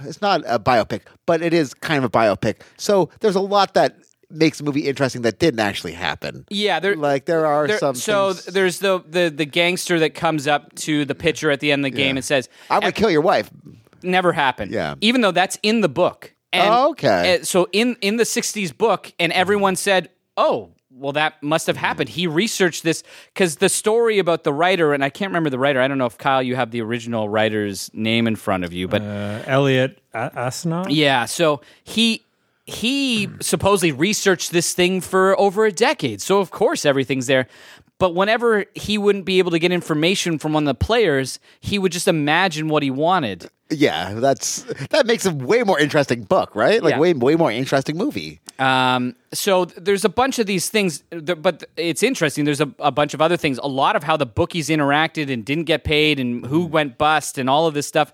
[0.04, 2.56] it's not a biopic, but it is kind of a biopic.
[2.76, 3.96] So there's a lot that
[4.34, 6.44] makes the movie interesting that didn't actually happen.
[6.50, 7.94] Yeah, there like there are there- some.
[7.94, 11.72] so things- there's the, the the gangster that comes up to the pitcher at the
[11.72, 13.50] end of the game and says, I'm gonna kill your wife.
[14.02, 14.70] never happened.
[14.70, 14.96] Yeah.
[15.00, 16.32] Even though that's in the book.
[16.52, 17.38] And, Oh, okay.
[17.40, 21.76] uh, so in in the '60s book, and everyone said, "Oh, well, that must have
[21.76, 25.58] happened." He researched this because the story about the writer, and I can't remember the
[25.58, 25.80] writer.
[25.80, 28.86] I don't know if Kyle, you have the original writer's name in front of you,
[28.86, 30.86] but Uh, Eliot A- Asinof?
[30.90, 31.24] yeah.
[31.24, 32.22] So he
[32.66, 36.20] he supposedly researched this thing for over a decade.
[36.20, 37.46] So of course everything's there.
[37.98, 41.78] But whenever he wouldn't be able to get information from one of the players, he
[41.78, 43.48] would just imagine what he wanted.
[43.70, 46.82] yeah, that's that makes a way more interesting book, right?
[46.82, 46.98] Like Yeah.
[46.98, 48.40] way way more interesting movie.
[48.58, 52.44] Um, so th- there's a bunch of these things, th- but it's interesting.
[52.44, 53.58] There's a, a bunch of other things.
[53.62, 57.38] A lot of how the bookies interacted and didn't get paid, and who went bust,
[57.38, 58.12] and all of this stuff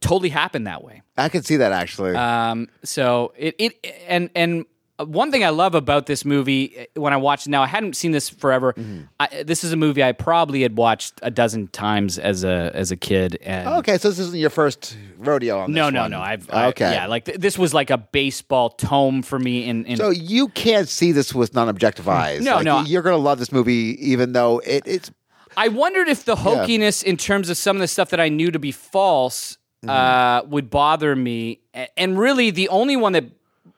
[0.00, 1.02] totally happened that way.
[1.16, 2.14] I can see that actually.
[2.14, 4.66] Um, so it it and and
[5.04, 7.94] one thing I love about this movie eh, when I watched it now, I hadn't
[7.94, 8.72] seen this forever.
[8.72, 9.02] Mm-hmm.
[9.20, 12.90] I, this is a movie I probably had watched a dozen times as a as
[12.90, 13.38] a kid.
[13.42, 16.10] And okay, so this isn't your first rodeo on no, no, one.
[16.10, 16.20] no.
[16.20, 16.92] I've I- okay.
[16.92, 19.68] yeah, like th- this was like a baseball tome for me.
[19.68, 22.42] In, in So you can't see this with non-objective eyes.
[22.42, 22.80] No, Like, no.
[22.82, 25.10] You're gonna love this movie, even though it, it's
[25.56, 28.50] I wondered if the hokiness in terms of some of the stuff that I knew
[28.50, 29.90] to be false Mm-hmm.
[29.90, 31.60] uh, would bother me.
[31.96, 33.26] And really, the only one that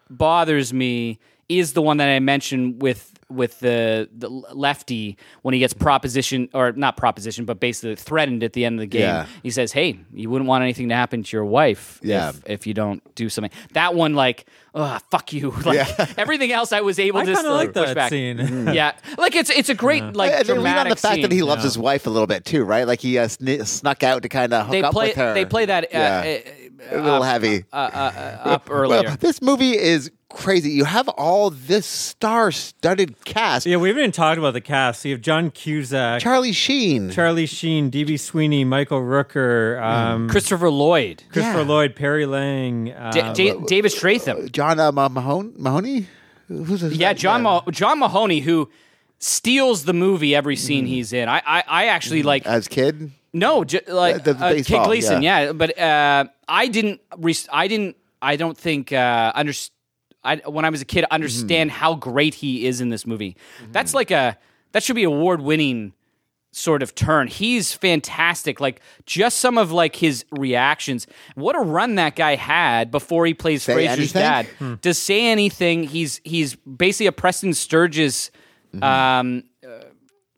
[0.08, 5.60] bothers me is the one that I mentioned with with the the lefty when he
[5.60, 9.02] gets proposition or not proposition, but basically threatened at the end of the game.
[9.02, 9.26] Yeah.
[9.42, 12.30] He says, "Hey, you wouldn't want anything to happen to your wife Yeah.
[12.30, 15.50] if, if you don't do something." That one, like, oh, fuck you.
[15.64, 16.06] Like Yeah.
[16.18, 18.10] everything else, I was able I to kinda still like push that back.
[18.10, 18.66] scene.
[18.74, 21.22] Yeah, like it's it's a great like and they lean dramatic on the fact scene.
[21.22, 22.86] that he loves his wife a little bit too, right?
[22.86, 25.34] Like he uh, sn- snuck out to kind of hook they up play with her.
[25.34, 26.38] they play that uh, Yeah.
[26.92, 27.64] uh, a little uh, heavy.
[27.72, 28.12] uh, uh,
[28.44, 29.02] uh, up earlier.
[29.04, 30.70] Well, this movie is crazy.
[30.70, 33.66] You have all this star-studded cast.
[33.66, 35.02] Yeah, we haven't even talked about the cast.
[35.02, 38.16] So you have John Cusack, Charlie Sheen, Charlie Sheen, D.B.
[38.16, 41.64] Sweeney, Michael Rooker, um, Christopher Lloyd, Christopher Yeah.
[41.68, 42.92] Lloyd, Perry Lang.
[42.92, 44.50] Uh, Da- Da- David Strathairn.
[44.52, 46.06] John uh, Mahone- Mahoney.
[46.48, 48.68] Who's his Yeah, John Ma- John Mahoney, who
[49.18, 51.28] steals the movie every scene he's in.
[51.28, 53.12] I I, I actually like as kid.
[53.32, 55.40] no, j- like The- the uh, Kid Gleason, yeah.
[55.44, 55.52] yeah.
[55.52, 57.00] But uh, I didn't.
[57.18, 57.96] Re- I didn't.
[58.22, 59.52] I don't think uh, under-
[60.22, 63.36] I, when I was a kid understand how great he is in this movie.
[63.72, 64.36] That's like a
[64.72, 65.92] that should be award winning
[66.52, 67.28] sort of turn.
[67.28, 68.60] He's fantastic.
[68.60, 71.06] Like just some of like his reactions.
[71.34, 74.22] What a run that guy had before he plays Say Frasier's anything?
[74.22, 74.46] dad.
[74.58, 74.74] Hmm.
[74.82, 75.84] Does say anything.
[75.84, 78.30] He's he's basically a Preston Sturges
[78.82, 79.84] um, uh,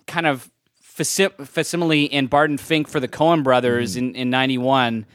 [0.06, 0.50] kind of
[0.82, 5.06] faci- facsimile in Barton Fink for the Coen brothers in, in 91.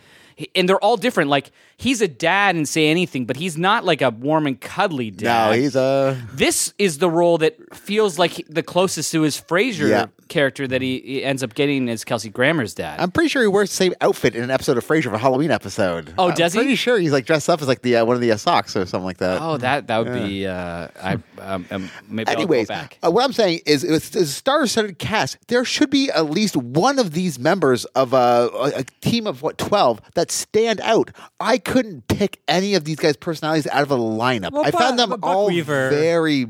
[0.56, 1.30] And they're all different.
[1.30, 5.12] Like he's a dad and say anything, but he's not like a warm and cuddly
[5.12, 5.52] dad.
[5.52, 6.22] No, he's a.
[6.34, 10.06] This is the role that feels like the closest to his Frasier Yeah.
[10.28, 13.00] character that he, he ends up getting as Kelsey Grammer's dad.
[13.00, 15.52] I'm pretty sure he wears the same outfit in an episode of Frasier, a Halloween
[15.52, 16.14] episode.
[16.18, 16.60] Oh, does he?
[16.60, 18.38] I'm pretty sure he's like dressed up as like the uh, one of the uh,
[18.38, 19.42] socks or something like that.
[19.42, 20.28] oh, that that would Yeah.
[20.28, 20.48] be.
[20.48, 22.98] Uh, I um, um, maybe Anyways, I'll go back.
[23.06, 25.38] uh, what I'm saying is, it's a star-studded cast.
[25.48, 29.42] There should be at least one of these members of uh, a, a team of
[29.44, 31.12] what 12 that stand out.
[31.40, 34.52] I couldn't pick any of these guys' personalities out of a lineup.
[34.52, 36.48] Well, I Buck- found them Buck all Weaver- very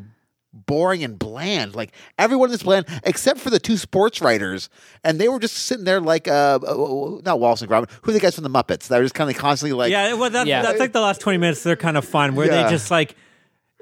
[0.53, 1.75] boring and bland.
[1.75, 4.69] Like everyone is bland except for the two sports writers,
[5.03, 7.89] and they were just sitting there like uh, uh, not Wallace and Gromit.
[8.03, 8.87] Who are the guys from the Muppets?
[8.87, 10.61] That were just kind of constantly like yeah, well, that, Yeah.
[10.61, 11.63] that's like the last 20 minutes.
[11.63, 12.63] They're kind of fun where Yeah.
[12.63, 13.15] they just like,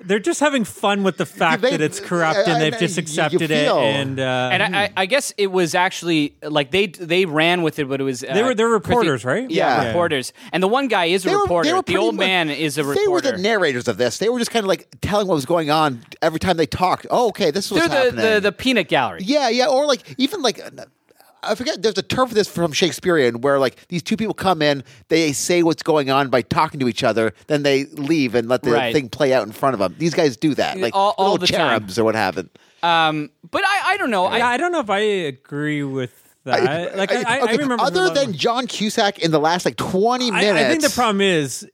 [0.03, 2.79] they're just having fun with the fact They- that it's corrupt I- and they've you-
[2.79, 3.69] just you accepted it.
[3.71, 7.79] And, uh, and I, I, I guess it was actually like they they ran with
[7.79, 9.49] it, but it was uh, They were- they're Chrissy- reporters, right?
[9.49, 9.87] Yeah, Yeah.
[9.87, 10.33] reporters.
[10.51, 11.69] And the one guy is a They were- reporter.
[11.69, 13.01] they were the old much- man is a reporter.
[13.05, 14.17] They were the narrators of this.
[14.17, 17.07] They were just kind of like telling what was going on every time they talked.
[17.09, 19.21] Oh, okay, this was They're the, the the peanut gallery.
[19.23, 20.59] yeah, yeah, or like even like
[21.47, 21.81] I forget.
[21.81, 25.31] There's a term for this from Shakespearean where like these two people come in, they
[25.33, 28.71] say what's going on by talking to each other, then they leave and let the
[28.71, 28.93] Right.
[28.93, 29.95] thing play out in front of them.
[29.97, 31.79] These guys do that, like All- all little the time.
[31.79, 32.47] cherubs or what have it.
[32.83, 34.23] Um, but I I don't know.
[34.35, 36.11] yeah, I, I don't know if I agree with
[36.43, 36.95] that.
[36.97, 37.83] like, I, I, okay, remember.
[37.83, 40.59] other a lot of- than John Cusack in the last like 20 minutes.
[40.59, 41.67] I think the problem is,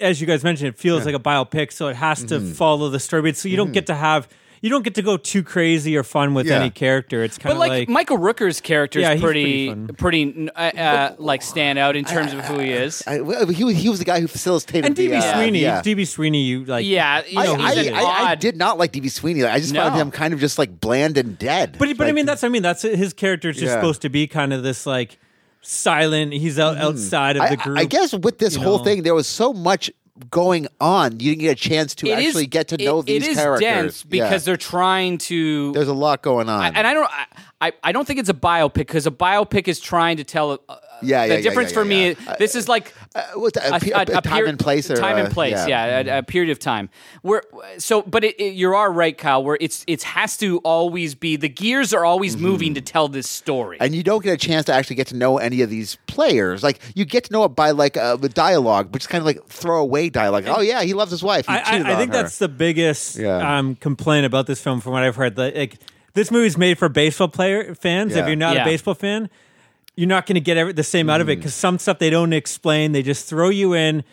[0.00, 2.52] as you guys mentioned, it feels like a biopic, so it has to Mm-hmm.
[2.52, 3.22] follow the story.
[3.22, 4.28] But so you don't get to have,
[4.60, 6.60] you don't get to go too crazy or fun with Yeah.
[6.60, 7.22] any character.
[7.22, 9.92] It's kind of like, like, Michael Rooker's character Yeah, is he's pretty pretty
[10.32, 13.02] pretty, uh, uh, like stand out in terms of who he is.
[13.06, 15.82] I, well, he was he was the guy who facilitated and DB uh, Sweeney, yeah.
[15.82, 18.92] DB Sweeney, you like, yeah, you know, I, he's I, I, I did not like
[18.92, 19.44] DB Sweeney.
[19.44, 21.76] I just found him kind of just like bland and dead.
[21.78, 23.74] But but I mean that's I mean that's his character is just Yeah.
[23.74, 25.18] supposed to be kind of this like
[25.62, 26.32] silent.
[26.32, 27.78] He's out outside of the group.
[27.78, 28.84] I guess with this whole know.
[28.84, 29.90] thing, there was so much
[30.30, 31.12] going on.
[31.20, 33.30] You didn't get a chance to It is- actually get to know it- these It
[33.30, 34.38] is characters dense because Yeah.
[34.50, 35.72] they're trying to.
[35.72, 36.74] there's a lot going on.
[36.76, 37.10] and I don't.
[37.10, 37.24] I,
[37.60, 40.60] I, I don't think it's a biopic because a biopic is trying to tell.
[40.68, 43.58] Uh, Yeah, yeah, The yeah, difference yeah, for yeah, me, this is like Uh, what's
[43.58, 45.66] that, a, pe- a, time per- and place or time uh, and place.
[45.66, 46.88] Yeah, a, a period of time.
[47.22, 47.42] Where
[47.78, 49.42] so, but it, it, you are right, Kyle.
[49.44, 53.28] Where it's it has to always be the gears are always moving to tell this
[53.28, 53.76] story.
[53.76, 53.84] Mm-hmm.
[53.84, 56.62] and you don't get a chance to actually get to know any of these players.
[56.62, 59.26] Like you get to know it by like uh, the dialogue, which is kind of
[59.26, 60.44] like throwaway dialogue.
[60.46, 61.46] Oh yeah, he loves his wife.
[61.46, 62.22] He I, cheated I, I on think her.
[62.22, 63.58] that's the biggest Yeah.
[63.58, 65.36] um, complaint about this film, from what I've heard.
[65.36, 65.78] That like
[66.14, 68.12] this movie's made for baseball player fans.
[68.14, 68.22] Yeah.
[68.22, 68.62] If you're not Yeah.
[68.62, 69.30] a baseball fan,
[69.98, 71.40] you're not going to get every, the same out of it Mm.
[71.40, 72.92] because some stuff they don't explain.
[72.92, 74.04] They just throw you in,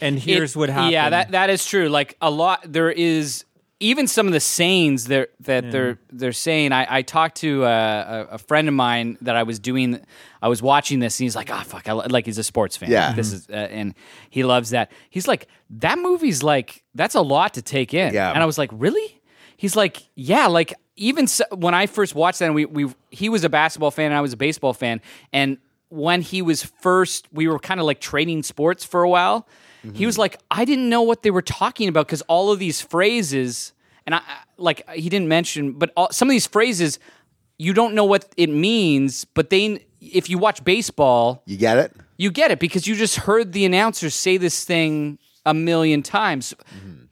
[0.00, 0.92] and here's It- what happened.
[0.92, 1.88] Yeah, that that is true.
[1.88, 3.44] Like a lot, there is
[3.80, 6.72] even some of the sayings that that they're they're saying.
[6.72, 10.00] I, I talked to uh, a, a friend of mine that I was doing.
[10.40, 12.76] I was watching this, and he's like, "Oh fuck!" I, li-" like he's a sports
[12.76, 12.90] fan.
[12.90, 13.12] Yeah.
[13.12, 13.94] this is, uh, and
[14.30, 14.92] he loves that.
[15.10, 18.30] He's like, "That movie's like that's a lot to take in." Yeah.
[18.32, 19.20] and I was like, "Really?"
[19.56, 23.28] He's like, "Yeah." Like even so, when I first watched that, and we we he
[23.28, 25.00] was a basketball fan, and I was a baseball fan,
[25.32, 25.58] and
[25.88, 29.46] when he was first, we were kind of like trading sports for a while.
[29.92, 32.80] He was like, I didn't know what they were talking about because all of these
[32.80, 33.74] phrases,
[34.06, 34.22] and I
[34.56, 36.98] like he didn't mention, but all, some of these phrases,
[37.58, 39.26] you don't know what it means.
[39.26, 41.92] But they, if you watch baseball, you get it.
[42.16, 46.54] you get it because you just heard the announcers say this thing a million times.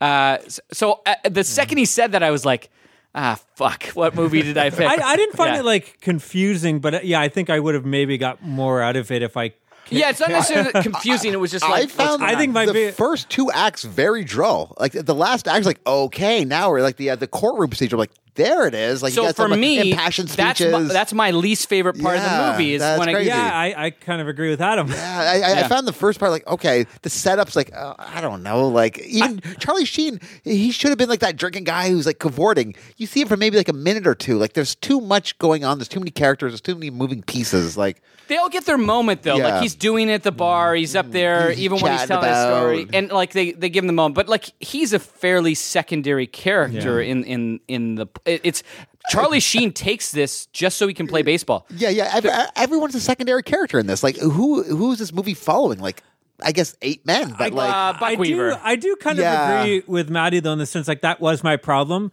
[0.00, 2.70] Uh, s- so uh, the second he said that, I was like,
[3.14, 4.80] ah, fuck, what movie did I pick?
[4.88, 5.60] I, I didn't find Yeah.
[5.60, 8.96] it like confusing, but uh, yeah, I think I would have maybe got more out
[8.96, 9.52] of it if I.
[9.90, 11.32] Yeah, it's not necessarily confusing.
[11.32, 14.24] It was just I like found I think my the big- first two acts very
[14.24, 14.74] droll.
[14.78, 17.96] Like the last act, is like okay, now we're like the uh, the courtroom procedure.
[17.96, 19.02] Like there it is.
[19.02, 22.16] Like you so for have, like, me, impassioned that's my, that's my least favorite part
[22.16, 23.30] of the movie is that's when crazy.
[23.30, 24.88] I Yeah, I, I kind of agree with Adam.
[24.88, 28.20] Yeah, I, I, I found the first part like okay, the setup's like uh, I
[28.20, 32.06] don't know, like even Charlie Sheen, he should have been like that drinking guy who's
[32.06, 32.74] like cavorting.
[32.96, 34.38] You see him for maybe like a minute or two.
[34.38, 35.78] Like there's too much going on.
[35.78, 36.52] There's too many characters.
[36.52, 37.76] There's too many moving pieces.
[37.76, 39.36] Like they all get their moment though.
[39.36, 39.48] Yeah.
[39.48, 42.22] Like he's doing it at the bar, he's up there, He's even when he's chatting
[42.22, 44.14] telling the story, and like they, they give him the moment.
[44.14, 48.06] But like he's a fairly secondary character in in in the.
[48.24, 48.62] It- It's
[49.10, 51.66] Charlie Sheen takes this just so he can play baseball.
[51.70, 52.10] yeah, yeah.
[52.14, 54.02] Ev- everyone's a secondary character in this.
[54.02, 55.80] Like who who's this movie following?
[55.80, 56.02] Like
[56.42, 58.50] I guess eight men, but like uh, Buck I Weaver.
[58.50, 59.54] do, I do kind Yeah.
[59.54, 62.12] of agree with Maddie though in the sense like that was my problem,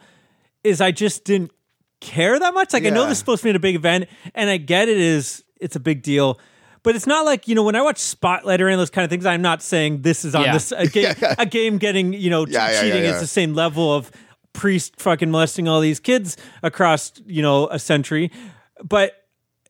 [0.64, 1.52] is I just didn't
[2.02, 2.74] care that much.
[2.74, 4.98] Like I know this is supposed to be a big event, and I get it
[4.98, 6.40] is it's a big deal.
[6.82, 9.04] But it's not like you know when I watch Spotlight or any of those kind
[9.04, 9.26] of things.
[9.28, 10.54] I'm not saying this is on Yeah.
[10.54, 11.14] this a game.
[11.38, 14.10] a game getting you know Yeah, yeah, cheating yeah, is the same level of
[14.54, 18.32] priest fucking molesting all these kids across you know a century.
[18.84, 19.14] But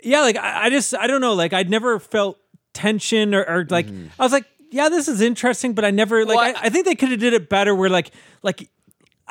[0.04, 1.34] yeah, like I, I just I don't know.
[1.34, 2.40] Like I'd never felt
[2.74, 4.08] tension or, or like Mm-hmm.
[4.20, 6.38] I was like, yeah, this is interesting, but I never like.
[6.38, 7.74] Well, I, I think they could have did it better.
[7.76, 8.12] Where like
[8.42, 8.70] like.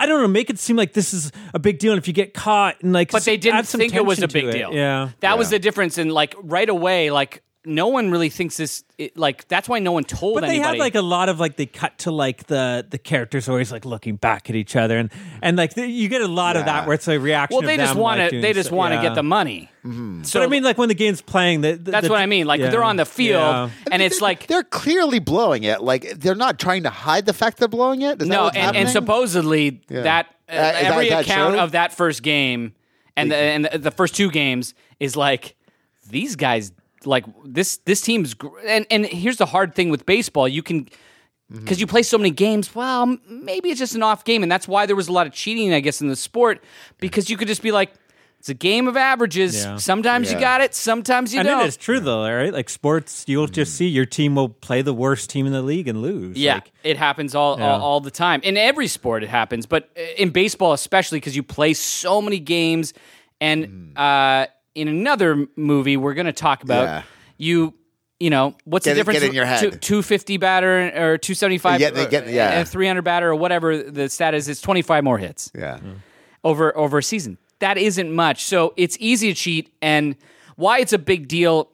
[0.00, 0.28] I don't know.
[0.28, 2.92] Make it seem like this is a big deal, and if you get caught, and
[2.92, 4.58] like, but they didn't some think it was a tension to big it.
[4.58, 4.72] deal.
[4.72, 5.98] Yeah, that was the difference.
[5.98, 8.82] And like right away, like no one really thinks this.
[8.98, 10.78] It, like that's why no one told But they anybody.
[10.78, 13.84] have like a lot of like they cut to like the the characters always like
[13.84, 15.10] looking back at each other, and
[15.42, 17.56] and like the, you get a lot of that where it's a reaction.
[17.58, 18.30] well, they of just want like, to.
[18.32, 19.02] doing They just want to yeah.
[19.02, 19.70] get the money.
[20.24, 22.46] So I mean, like when the game's playing, the, the- That's the- what I mean.
[22.46, 22.68] Like yeah.
[22.70, 23.70] they're on the field, Yeah.
[23.92, 25.80] and it's like they're clearly blowing it.
[25.82, 28.20] Like they're not trying to hide the fact they're blowing it.
[28.20, 30.02] Is no, what's and, and supposedly Yeah.
[30.02, 31.60] that uh, Uh, is that- every that account true?
[31.60, 32.74] of that first game
[33.16, 35.54] and the, and the, the first two games is like
[36.10, 36.72] these guys
[37.04, 40.88] like this this team's gr- and and here's the hard thing with baseball you can
[41.50, 41.60] Mm-hmm.
[41.64, 44.68] because you play so many games well maybe it's just an off game and that's
[44.68, 46.62] why there was a lot of cheating i guess in the sport
[46.98, 47.90] because you could just be like
[48.38, 49.78] it's a game of averages Yeah.
[49.78, 52.52] sometimes you got it sometimes you and don't it is true though, right?
[52.52, 55.88] Like sports, you'll just see your team will play the worst team in the league
[55.88, 56.36] and lose.
[56.36, 57.66] Yeah, Like, it happens all, Yeah.
[57.72, 58.42] all all the time.
[58.42, 59.88] In every sport, it happens, but
[60.18, 62.92] in baseball especially because you play so many games.
[63.40, 64.46] And uh,
[64.80, 67.02] in another movie we're going to talk about, Yeah.
[67.36, 67.74] you
[68.20, 69.20] you know what's Get the difference?
[69.20, 69.80] get in your head.
[69.80, 72.58] Two fifty batter or two seventy five, Yeah, they get- yeah.
[72.58, 74.48] and three hundred batter or whatever the stat is.
[74.48, 75.78] It's twenty five more hits yeah.
[76.42, 77.38] over over a season.
[77.60, 78.44] That isn't much.
[78.44, 79.72] So it's easy to cheat.
[79.82, 80.16] And
[80.56, 81.70] why it's a big deal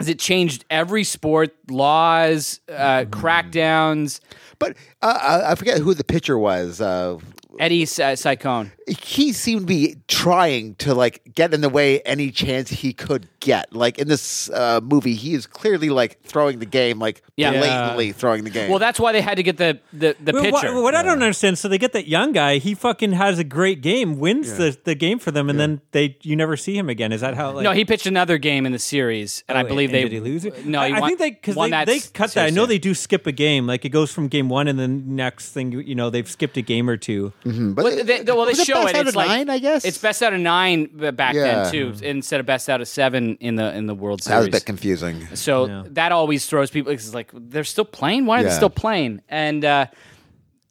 [0.00, 4.20] is it changed every sport, laws, uh, crackdowns.
[4.58, 6.80] But uh, I I forget who the pitcher was.
[6.80, 7.18] Uh,
[7.60, 8.70] Eddie uh, Cicotte.
[8.86, 13.28] he seemed to be trying to like get in the way any chance he could
[13.40, 13.72] get.
[13.72, 17.52] Like in this uh, movie, he is clearly like throwing the game, like Yeah.
[17.52, 18.70] blatantly throwing the game.
[18.70, 20.74] Well, that's why they had to get the the, the Well, pitcher.
[20.74, 22.58] What, what I don't understand, so they get that young guy.
[22.58, 26.16] He fucking has a great game, wins the, the game for them, and then they
[26.22, 27.12] you never see him again.
[27.12, 27.52] Is that how?
[27.52, 30.02] Like, no, he pitched another game in the series, and I Oh, believe and they
[30.02, 30.64] did he lose it.
[30.66, 32.46] No, I, he I won, think they because they, they s- cut that.
[32.46, 32.66] I know yeah.
[32.68, 33.66] they do skip a game.
[33.66, 36.62] Like it goes from game one, and then next thing you know they've skipped a
[36.62, 37.32] game or two.
[37.46, 38.96] Mhm, but Well, they, they- well, they was it show best it.
[38.96, 39.84] out It's of like nine, I guess.
[39.84, 41.62] it's best out of nine b- back Yeah.
[41.62, 44.32] then too, instead of best out of seven in the in the World Series.
[44.34, 45.28] that was a bit confusing.
[45.34, 45.82] So Yeah.
[45.90, 46.92] that always throws people.
[46.92, 48.26] It's like they're still playing.
[48.26, 49.22] Why are they still playing?
[49.28, 49.86] And uh,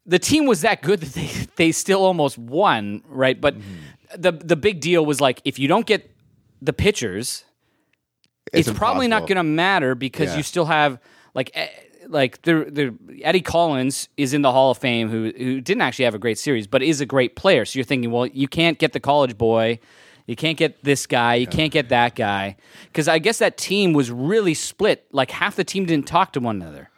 [0.06, 3.40] the team was that good that they they still almost won, right?
[3.40, 4.22] But Mm-hmm.
[4.22, 6.12] the the big deal was like if you don't get
[6.62, 7.44] the pitchers,
[8.54, 10.38] it's, It's probably not going to matter because Yeah.
[10.38, 11.00] you still have
[11.34, 11.52] like.
[12.08, 16.06] Like the the Eddie Collins is in the Hall of Fame, who who didn't actually
[16.06, 17.66] have a great series, but is a great player.
[17.66, 19.80] So you're thinking, well, you can't get the college boy,
[20.28, 22.58] you can't get this guy, you can't get that guy,
[22.88, 25.06] because I guess that team was really split.
[25.12, 26.90] Like half the team didn't talk to one another.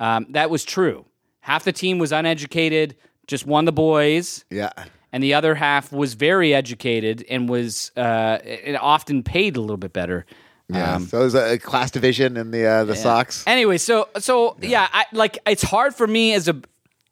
[0.00, 1.04] Um, that was true.
[1.40, 2.96] Half the team was uneducated,
[3.26, 4.70] just won the boys Yeah.
[5.12, 9.76] and the other half was very educated and was uh, and often paid a little
[9.76, 10.26] bit better.
[10.74, 10.94] Yeah.
[10.94, 13.44] Um, so it was a class division in the uh, the Sox.
[13.46, 16.60] Anyway, so so yeah, I like it's hard for me as a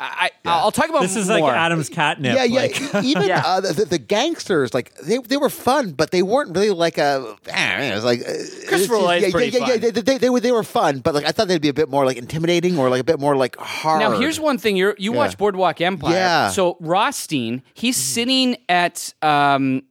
[0.02, 1.44] I, I I'll talk about This is like.
[1.44, 2.34] Adam's catnip.
[2.34, 2.60] Yeah, yeah.
[2.62, 3.42] like- Even Yeah.
[3.44, 6.96] uh, the, the, the gangsters, like they, they were fun, but they weren't really like
[6.96, 7.36] a.
[7.46, 9.82] It was like uh, Christopher it's- Lloyd's yeah, pretty yeah, yeah, fun.
[9.82, 11.74] yeah, They, they, they were they were fun, but like I thought they'd be a
[11.74, 14.00] bit more like intimidating or like a bit more like hard.
[14.00, 15.18] Now here's one thing: you you Yeah.
[15.18, 16.14] watch Boardwalk Empire.
[16.14, 16.48] Yeah.
[16.50, 19.12] So Rothstein, he's sitting at.
[19.20, 19.82] Um,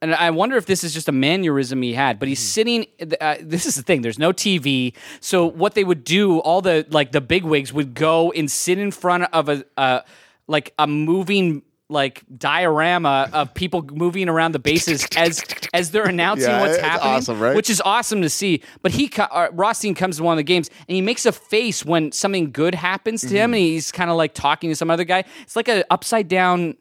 [0.00, 2.86] and I wonder if this is just a mannerism he had, but he's sitting.
[3.20, 4.02] Uh, this is the thing.
[4.02, 8.30] There's no TV, so what they would do, all the like the bigwigs would go
[8.32, 10.00] and sit in front of a uh,
[10.46, 15.42] like a moving like diorama of people moving around the bases as
[15.72, 17.56] as they're announcing Yeah, what's happening, awesome, right?
[17.56, 18.62] which is awesome to see.
[18.82, 21.84] But he uh, Rothstein comes to one of the games and he makes a face
[21.84, 23.36] when something good happens to Mm-hmm.
[23.36, 25.24] him, and he's kind of like talking to some other guy.
[25.42, 26.76] It's like a upside down.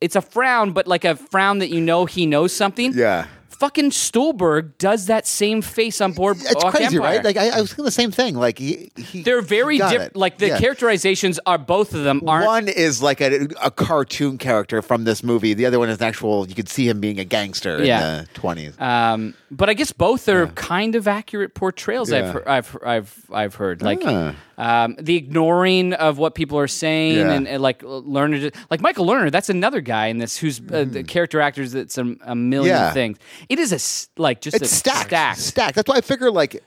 [0.00, 2.92] It's a frown, but like a frown that you know he knows something.
[2.94, 3.26] Yeah.
[3.50, 6.36] Fucking Stuhlbarg does that same face on board.
[6.40, 7.22] It's crazy, right?
[7.24, 8.34] Like I, I was thinking the same thing.
[8.34, 10.16] Like he, he they're very different.
[10.16, 10.58] Like the Yeah.
[10.58, 12.46] characterizations are both of them aren't.
[12.46, 15.54] One is like a, a cartoon character from this movie.
[15.54, 16.48] The other one is an actual.
[16.48, 17.98] You could see him being a gangster Yeah.
[18.00, 18.74] in the twenties.
[18.80, 22.10] Um, but I guess both are kind of accurate portrayals.
[22.10, 24.34] I've, heard, I've I've I've heard like Ah.
[24.62, 27.32] Um, the ignoring of what people are saying Yeah.
[27.32, 29.30] and, and like Lerner, like Michael Lerner.
[29.30, 31.72] That's another guy in this who's uh, the character actors.
[31.72, 32.84] That's a, a million Mm-hmm.
[32.84, 32.92] Yeah.
[32.92, 33.18] things.
[33.48, 35.38] It is a like just it's a stacked, stacked.
[35.40, 35.74] stacked.
[35.74, 36.62] That's why I figure like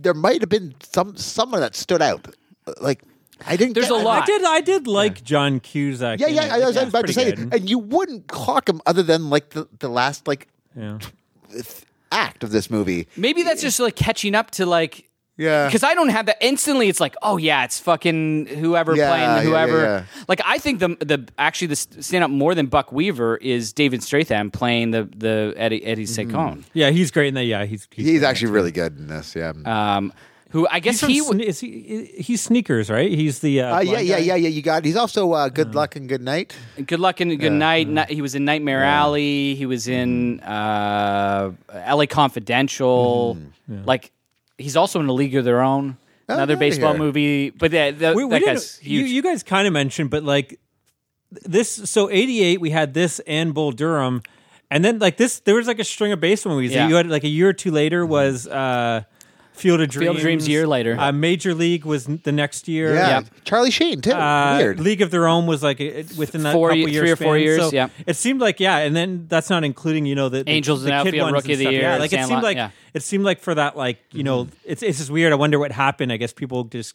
[0.00, 2.34] there might have been some someone that stood out.
[2.80, 3.02] Like
[3.46, 3.74] I didn't.
[3.74, 4.22] There's get, a lot.
[4.22, 4.44] I did.
[4.44, 6.18] I did like John Cusack.
[6.20, 6.46] Yeah, yeah.
[6.46, 6.62] it.
[6.62, 7.54] I was Like, about to say, pretty good.
[7.60, 10.98] and you wouldn't clock him other than like the, the last like Yeah.
[12.10, 13.08] act of this movie.
[13.16, 15.66] Maybe that's just like catching up to like Yeah.
[15.66, 16.88] because I don't have that instantly.
[16.88, 19.82] It's like, oh yeah, it's fucking whoever Yeah, playing yeah, whoever.
[19.82, 23.72] yeah, Like I think the the actually the stand up more than Buck Weaver is
[23.72, 26.60] David Strathairn playing the the Eddie Eddie Mm-hmm.
[26.72, 27.44] Yeah, he's great in that.
[27.44, 29.34] Yeah, he's he's, He's actually really good in this.
[29.36, 29.52] Yeah.
[29.66, 30.12] um,
[30.50, 33.10] who I guess He's he Sne- is he he's sneakers right?
[33.10, 34.22] He's the uh, Uh, yeah, yeah, guy?
[34.22, 34.48] yeah, yeah.
[34.48, 34.84] You got.
[34.84, 36.54] He's also uh, good luck and good night.
[36.86, 37.88] Good luck and good night.
[37.88, 39.56] Ni- He was in Nightmare Alley.
[39.56, 42.06] He was in uh, L.A.
[42.06, 43.36] Confidential.
[43.68, 44.12] Like
[44.58, 45.96] he's also in A League of Their Own,
[46.28, 46.98] another baseball here.
[47.02, 47.50] movie.
[47.50, 49.10] But yeah, the, We, we that didn't- guy's you, huge.
[49.10, 50.58] you guys kind of mentioned, but like
[51.30, 51.70] this.
[51.90, 54.22] So eighty eight, we had this and Bull Durham,
[54.70, 56.72] and then like this, there was like a string of baseball movies.
[56.72, 56.88] Yeah.
[56.88, 59.02] You had like a year or two later was uh,
[59.56, 60.04] Field of Dreams.
[60.04, 60.96] Field of Dreams a year later.
[60.98, 62.94] Uh, Major League was the next year.
[62.94, 63.08] Yeah.
[63.08, 63.22] Yeah.
[63.44, 64.12] Charlie Sheen too.
[64.12, 64.80] Uh, Weird.
[64.80, 67.16] League of Their Own was like a, within that Four couple ye- year three or
[67.16, 67.40] four span.
[67.42, 67.88] years, So yeah.
[68.06, 70.92] It seemed like yeah, and then that's not including you know the, the Angels the
[70.92, 71.72] and kid Outfield, ones Rookie and of the stuff.
[71.72, 72.70] Year, Yeah, like it seemed like yeah.
[72.94, 75.32] it seemed like for that like you know it's it's just weird.
[75.32, 76.12] I wonder what happened.
[76.12, 76.94] I guess people just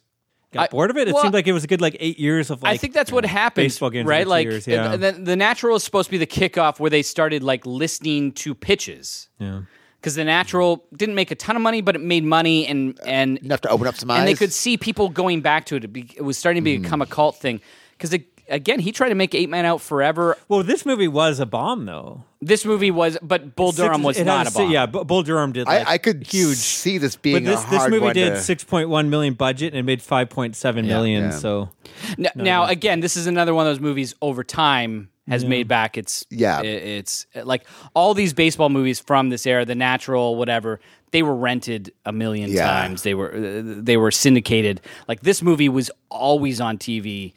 [0.54, 1.08] got I- bored of it.
[1.08, 2.94] It well, seemed like it was a good like eight years of like I think
[2.94, 3.66] that's what happened.
[3.66, 4.20] baseball games right?
[4.20, 4.96] over two Like years, yeah.
[4.98, 8.54] the, the natural is supposed to be the kickoff where they started like listening to
[8.54, 9.30] pitches.
[9.40, 9.62] yeah.
[10.02, 13.04] Because the natural didn't make a ton of money, but it made money and uh,
[13.06, 14.20] and Enough to open up some eyes.
[14.20, 15.84] and they could see people going back to it.
[15.84, 16.82] It, be, it was starting to hmm.
[16.82, 17.62] become a cult thing.
[17.92, 18.12] Because
[18.52, 20.38] again, he tried to make Eight Man Out forever.
[20.48, 22.24] Well, this movie was a bomb though.
[22.42, 24.72] This movie was, but Bull Durham was it had not a bomb.
[24.72, 25.68] Yeah, Bull Durham did.
[25.68, 26.58] Like, I, I could huge.
[26.58, 29.34] see this being But this a this movie one did to- six point one million
[29.36, 31.26] budget and it made five point seven million.
[31.26, 31.30] yeah.
[31.32, 31.70] So
[32.18, 34.16] N- now, again, this is another one of those movies.
[34.22, 36.62] Over time, has made back its Yeah.
[36.62, 40.80] It's like all these baseball movies from this era, The Natural, whatever.
[41.12, 42.68] They were rented a million Yeah.
[42.68, 43.04] times.
[43.04, 43.32] They were
[43.64, 44.82] they were syndicated.
[45.08, 47.34] Like this movie was always on TV.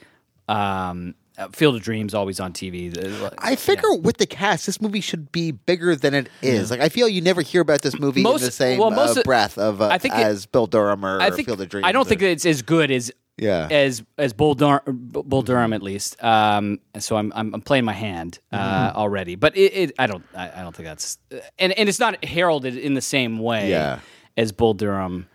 [0.48, 2.92] Um, uh, Field of Dreams always on TV.
[3.38, 6.70] I figure with the cast, this movie should be bigger than it is.
[6.70, 9.18] Like I feel you never hear about this movie Most- in the same well, most
[9.18, 11.68] uh, breath of uh, I think it- as Bull Durham or I think Field of
[11.68, 11.86] Dreams.
[11.86, 13.66] I don't or- think it's as good as Yeah.
[13.70, 16.23] as as Bull, Dur- Bull Durham at least.
[16.23, 18.59] Um, so I'm, I'm I'm playing my hand uh,
[18.90, 18.97] Mm-hmm.
[18.97, 21.19] already, but it, it I don't I, I don't think that's
[21.59, 23.98] and and it's not heralded in the same way Yeah.
[24.36, 25.27] as Bull Durham.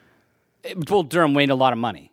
[0.76, 2.09] Bull Durham made a lot of money,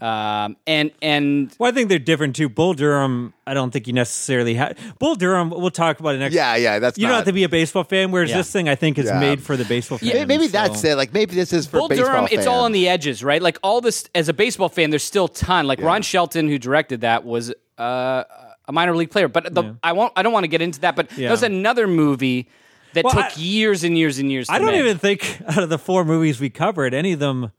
[0.00, 2.48] um, and and Well, I think they're different too.
[2.48, 4.76] Bull Durham, I don't think you necessarily have.
[4.98, 6.34] Bull Durham, we'll talk about it next.
[6.34, 8.10] Yeah, yeah, that's you don't have to be a baseball fan.
[8.10, 8.36] Whereas Yeah.
[8.36, 9.18] this thing, I think, is Yeah.
[9.18, 10.10] made for the baseball fan.
[10.10, 10.96] Maybe, maybe that's it.
[10.96, 13.40] Like maybe this is for Bull baseball Durham, it's all on the edges, right?
[13.40, 15.66] Like all this, as a baseball fan, there's still a ton.
[15.66, 18.24] Like Ron Shelton, who directed that, was uh,
[18.66, 19.28] a minor league player.
[19.28, 20.12] But the, I won't.
[20.16, 20.96] I don't want to get into that.
[20.96, 21.28] But Yeah.
[21.28, 22.48] there's another movie
[22.92, 24.48] that Well, took I- years and years and years.
[24.48, 24.80] To I don't make.
[24.80, 27.52] even think out of the four movies we covered, any of them,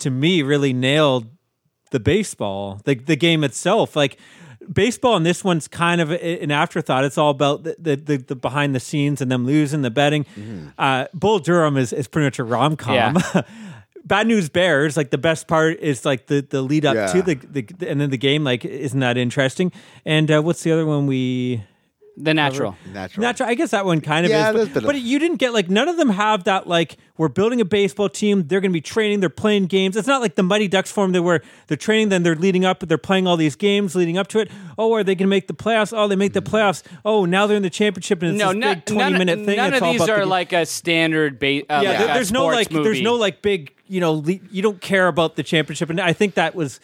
[0.00, 1.26] to me, really nailed
[1.90, 3.96] the baseball, the the game itself.
[3.96, 4.18] Like
[4.72, 7.04] baseball, and this one's kind of an afterthought.
[7.04, 10.26] It's all about the the, the, the behind the scenes and them losing the betting.
[10.78, 12.94] Uh, Bull Durham is is pretty much a rom com.
[12.94, 13.42] Yeah.
[14.04, 17.06] Bad News Bears, like the best part is like the, the lead up Yeah.
[17.08, 19.70] to the, the and then the game, like isn't that interesting?
[20.06, 21.62] And uh, what's the other one we
[22.20, 22.76] The Natural.
[22.92, 23.22] Natural.
[23.22, 23.48] Natural.
[23.48, 24.54] I guess that one kind of Yeah, is.
[24.56, 26.66] there's a But, bit of- but you didn't get like none of them have that
[26.66, 28.46] like we're building a baseball team.
[28.48, 29.20] They're going to be training.
[29.20, 29.96] They're playing games.
[29.96, 32.80] It's not like the Mighty Ducks form that where they're training, then they're leading up.
[32.80, 34.50] They're playing all these games leading up to it.
[34.76, 35.96] Oh, are they going to make the playoffs?
[35.96, 36.82] Oh, they make the playoffs.
[37.04, 39.44] Oh, now they're in the championship and it's no, this none, big twenty none, minute
[39.46, 39.56] thing.
[39.56, 41.38] none It's of all these about are the, like a standard.
[41.38, 41.88] Ba- uh, yeah.
[41.90, 42.84] like there- a there's no sports like movie.
[42.84, 46.12] there's no like big you know le- you don't care about the championship and I
[46.12, 46.80] think that was.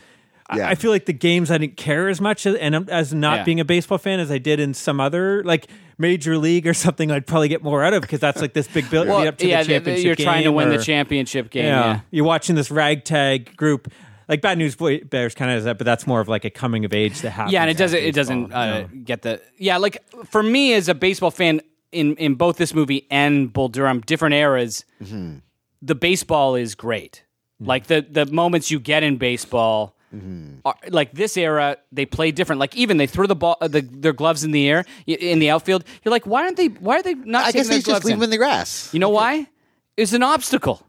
[0.50, 0.68] I- Yeah.
[0.68, 3.44] I feel like the games I didn't care as much as, and as not Yeah.
[3.44, 5.66] being a baseball fan as I did in some other like
[5.98, 7.10] major league or something.
[7.10, 9.38] I'd probably get more out of because that's like this big build Well, lead up
[9.38, 10.04] to yeah, the the- championship.
[10.04, 11.64] you're trying to win or- the championship game.
[11.66, 11.84] yeah.
[11.94, 12.00] Yeah.
[12.10, 13.90] You're watching this ragtag group.
[14.26, 16.50] Like Bad News Boy Bears kind of has that, but that's more of like a
[16.50, 17.52] coming of age that happens.
[17.52, 17.98] Yeah, and it doesn't.
[17.98, 19.04] It doesn't uh, you know.
[19.04, 19.42] get the.
[19.58, 21.60] Yeah, like for me as a baseball fan,
[21.92, 25.40] in in both this movie and Bull Durham, different eras, Mm-hmm.
[25.82, 27.22] the baseball is great.
[27.60, 29.93] Like the the moments you get in baseball.
[30.14, 30.58] Mm-hmm.
[30.64, 32.60] Are, like this era, they play different.
[32.60, 35.50] Like even they throw the ball, uh, the, their gloves in the air in the
[35.50, 35.84] outfield.
[36.04, 36.68] You're like, why aren't they?
[36.68, 37.44] Why are they not?
[37.44, 38.20] I taking guess they just leave in?
[38.20, 38.92] them in the grass.
[38.92, 39.48] You know why?
[39.96, 40.86] It's an obstacle.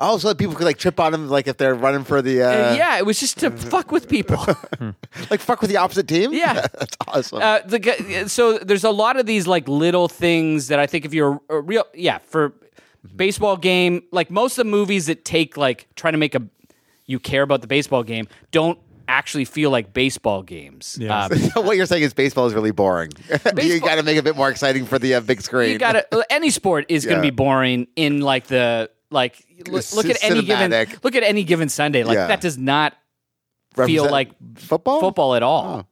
[0.00, 2.42] Oh, so that people could like trip on them, like if they're running for the
[2.42, 4.36] uh, Uh, yeah, it was just to fuck with people.
[5.30, 6.32] like fuck with the opposite team.
[6.32, 6.54] Yeah.
[6.78, 7.42] that's awesome.
[7.42, 11.14] uh, the, so there's a lot of these like little things that I think if
[11.14, 12.54] you're a real yeah for
[13.16, 16.42] baseball game like most of the movies that take like trying to make a
[17.08, 18.78] you care about the baseball game don't
[19.08, 20.96] actually feel like baseball games.
[21.00, 21.24] Yeah.
[21.24, 23.10] Uh, so what you're saying is baseball is really boring.
[23.56, 25.72] you got to make it a bit more exciting for the uh, big screen.
[25.72, 29.78] you got to any sport is going to be boring in like the Like look,
[29.78, 30.70] It's look at any given
[31.02, 32.04] look at any given Sunday.
[32.04, 32.26] Like Yeah.
[32.28, 32.94] that does not
[33.74, 35.00] feel like football.
[35.00, 35.88] football at all.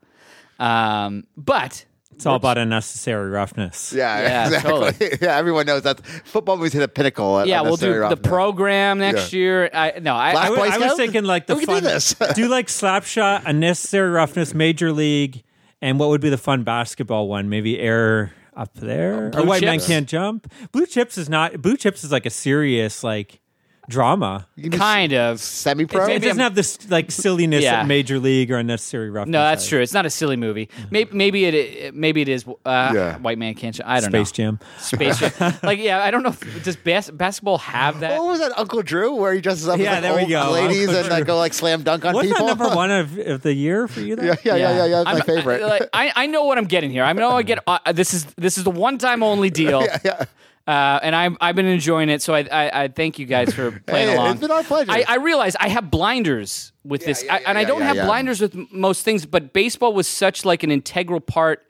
[0.59, 1.86] Um, but
[2.17, 3.93] It's all about unnecessary roughness.
[3.93, 4.47] Yeah, Yeah,
[4.91, 5.19] exactly.
[5.21, 7.39] yeah, everyone knows that football movies hit a pinnacle.
[7.41, 8.29] at yeah, we'll do unnecessary the roughness.
[8.29, 9.39] program next Yeah.
[9.39, 9.71] year.
[9.73, 10.97] I, no, I, Black I, Boy I was Scouts?
[10.97, 11.85] thinking like the We can do fun.
[11.85, 12.15] this.
[12.35, 15.45] do like Slapshot, Unnecessary Roughness, Major League,
[15.83, 17.49] and what would be the fun basketball one?
[17.51, 19.87] Maybe Air up there, Blue oh, or White Man Chips?
[19.87, 20.51] Can't Jump.
[20.73, 21.61] Blue Chips is not.
[21.61, 23.41] Blue Chips is like a serious like
[23.89, 24.47] drama.
[24.73, 26.05] kind of semi-pro.
[26.05, 27.77] It Maybe doesn't have this like silliness Yeah.
[27.83, 29.33] that Major League or Unnecessary Roughness.
[29.33, 29.69] No, that's has.
[29.69, 29.81] true.
[29.81, 30.69] It's not a silly movie.
[30.91, 32.45] Maybe, maybe it, it maybe it is.
[32.65, 33.19] Uh, Yeah.
[33.19, 33.75] White man can't.
[33.75, 34.25] Sh- I don't Space know.
[34.25, 35.19] Space Jam.
[35.19, 35.55] Space Jam.
[35.63, 36.31] like, yeah, I don't know.
[36.31, 38.19] If, does bas- basketball have that?
[38.19, 40.31] What was that, Uncle Drew, where he dresses up Yeah, as like, there we old
[40.47, 42.47] go, ladies Uncle and like, go like slam dunk on What's people?
[42.47, 44.17] that number one of, of the year for you?
[44.17, 44.27] Then?
[44.27, 44.97] yeah, yeah, yeah, yeah, yeah.
[45.05, 45.63] That's I'm- my favorite.
[45.63, 47.05] I, like, I, I know what I'm getting here.
[47.05, 47.59] I know I get.
[47.67, 49.83] Uh, this is this is the one time only deal.
[49.83, 50.25] yeah, yeah.
[50.67, 53.71] Uh, and I'm I've been enjoying it, so I I, I thank you guys for
[53.87, 54.33] playing Hey, along.
[54.33, 54.91] it's been our pleasure.
[54.91, 57.87] I, I realize I have blinders with this, yeah, I, yeah, and I don't yeah,
[57.87, 58.05] have yeah.
[58.07, 59.27] blinders with m- most things.
[59.27, 61.63] But baseball was such like an integral part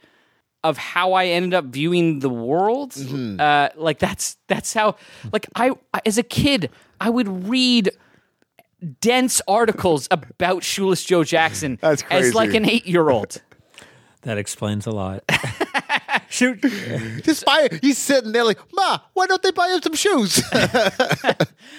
[0.64, 2.93] of how I ended up viewing the world.
[2.93, 3.39] Mm-hmm.
[3.39, 4.97] Uh, like that's that's how
[5.32, 5.73] like I
[6.06, 7.90] as a kid I would read
[9.01, 13.43] dense articles about Shoeless Joe Jackson That's as like an eight year old.
[14.23, 15.23] That explains a lot.
[16.28, 16.61] Shoot.
[17.23, 17.69] Just buy.
[17.82, 20.43] He's sitting there like, Ma, why don't they buy him some shoes?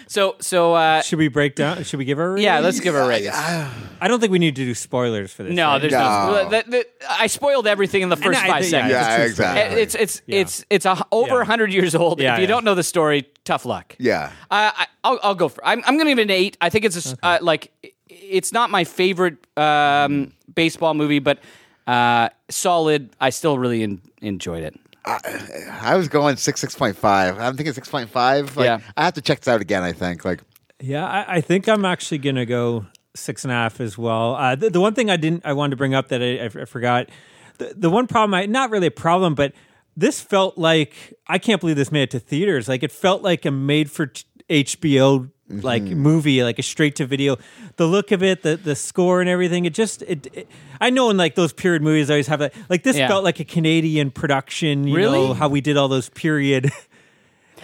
[0.10, 1.84] So so uh, Should we break down?
[1.84, 2.36] Should we give her?
[2.38, 3.30] A yeah, let's give her a rating.
[3.32, 5.54] I don't think we need to do spoilers for this.
[5.54, 5.80] No, right?
[5.82, 6.00] there's No.
[6.44, 6.50] no.
[6.50, 8.92] the- the- I spoiled everything in the first I five think- yeah, seconds.
[8.92, 9.66] Yeah, it's exactly.
[9.70, 9.82] story.
[9.82, 10.40] It's it's Yeah.
[10.40, 11.42] it's it's a, over Yeah.
[11.42, 12.20] a hundred years old.
[12.22, 12.48] Yeah, if you yeah.
[12.48, 13.96] don't know the story, tough luck.
[14.00, 14.32] yeah.
[14.50, 15.66] Uh, I, I'll, I'll go for.
[15.66, 16.58] I'm, I'm going to give it an eight.
[16.62, 17.72] I think it's a s uh, like
[18.10, 21.40] it's not my favorite um, baseball movie, but
[21.88, 23.10] uh, solid.
[23.20, 24.80] I still really en- enjoyed it.
[25.06, 27.40] I was going six, six point five.
[27.40, 28.56] I'm thinking six point five.
[28.58, 28.80] Like, Yeah.
[28.98, 29.82] I have to check this out again.
[29.84, 30.26] I think.
[30.26, 30.42] Like,
[30.82, 32.86] Yeah, I, I think I'm actually gonna go
[33.16, 34.36] six and a half as well.
[34.36, 36.66] Uh, the, the one thing I didn't, I wanted to bring up that I, I
[36.66, 37.10] forgot.
[37.58, 39.54] The, the one problem, I not really a problem, but
[39.96, 42.68] this felt like I can't believe this made it to theaters.
[42.68, 45.96] Like it felt like a made for t- HBO like mm-hmm.
[45.98, 47.38] movie, like a straight to video.
[47.78, 49.66] The look of it, the the score and everything.
[49.66, 50.28] It just it.
[50.34, 50.50] it
[50.82, 52.54] I know in like those period movies, I always have that.
[52.70, 53.08] Like this Yeah.
[53.08, 54.88] felt like a Canadian production.
[54.88, 55.20] You Really?
[55.20, 56.72] know how we did all those period.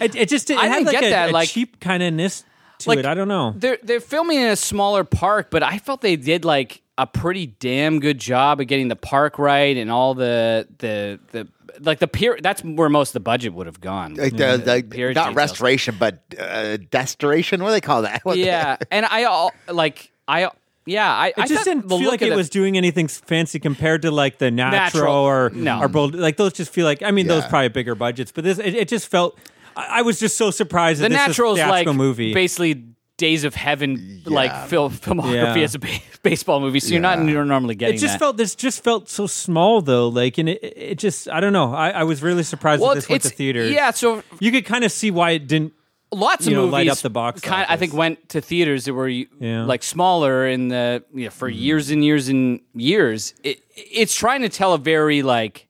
[0.00, 2.02] It, it just it I had didn't like get a, that, a like- cheap kind
[2.02, 2.42] of ness
[2.80, 3.06] to Like, it.
[3.06, 3.54] I don't know.
[3.56, 7.46] They're they're filming in a smaller park, but I felt they did like a pretty
[7.46, 11.48] damn good job of getting the park right and all the the the
[11.80, 12.38] like the pier.
[12.40, 14.14] That's where most of the budget would have gone.
[14.14, 15.36] like the, the, period not details.
[15.36, 17.62] restoration, but uh, destoration.
[17.62, 18.20] What do they call that?
[18.24, 20.50] What Yeah, and I all like I
[20.86, 24.02] yeah I It I just didn't feel like it the- was doing anything fancy compared
[24.02, 25.14] to like the natural, Natural.
[25.16, 25.80] or No.
[25.80, 26.14] or bold.
[26.14, 27.02] Like those just feel like.
[27.02, 29.36] I mean, those probably bigger budgets, but this it, it just felt.
[29.76, 32.32] I, I was just so surprised the that this natural was is like theatrical movie.
[32.34, 32.84] basically
[33.16, 35.62] Days of Heaven like film filmography Yeah.
[35.62, 36.80] as a ba- baseball movie.
[36.80, 38.18] So you're not you're normally getting it just that.
[38.18, 40.08] felt this just felt so small though.
[40.08, 41.72] Like and it, it just I don't know.
[41.72, 43.70] I, I was really surprised well, that this went to it's- theaters.
[43.70, 45.72] Yeah, so you could kind of see why it didn't.
[46.12, 48.84] lots of you know, movies light up the box Kind, I think went to theaters
[48.86, 49.64] that were Yeah.
[49.64, 53.32] Like smaller in the you know, for years and years and years.
[53.44, 55.68] It, it's trying to tell a very like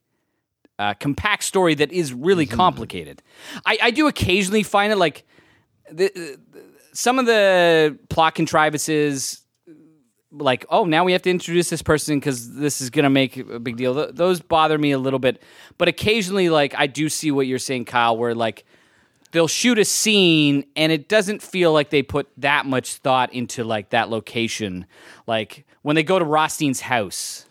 [0.79, 2.57] uh, compact story that is really Mm-hmm.
[2.57, 3.23] complicated.
[3.67, 5.25] I, I do occasionally find it like
[5.93, 6.39] the, the-
[6.95, 9.43] some of the plot contrivances.
[10.33, 13.37] Like, oh, now we have to introduce this person because this is going to make
[13.37, 13.95] a big deal.
[13.95, 15.41] Th- those bother me a little bit,
[15.79, 18.17] but occasionally, like, I do see what you're saying, Kyle.
[18.17, 18.65] Where like,
[19.35, 23.65] they'll shoot a scene and it doesn't feel like they put that much thought into
[23.65, 24.87] like that location
[25.27, 27.44] like when they go to Rothstein's house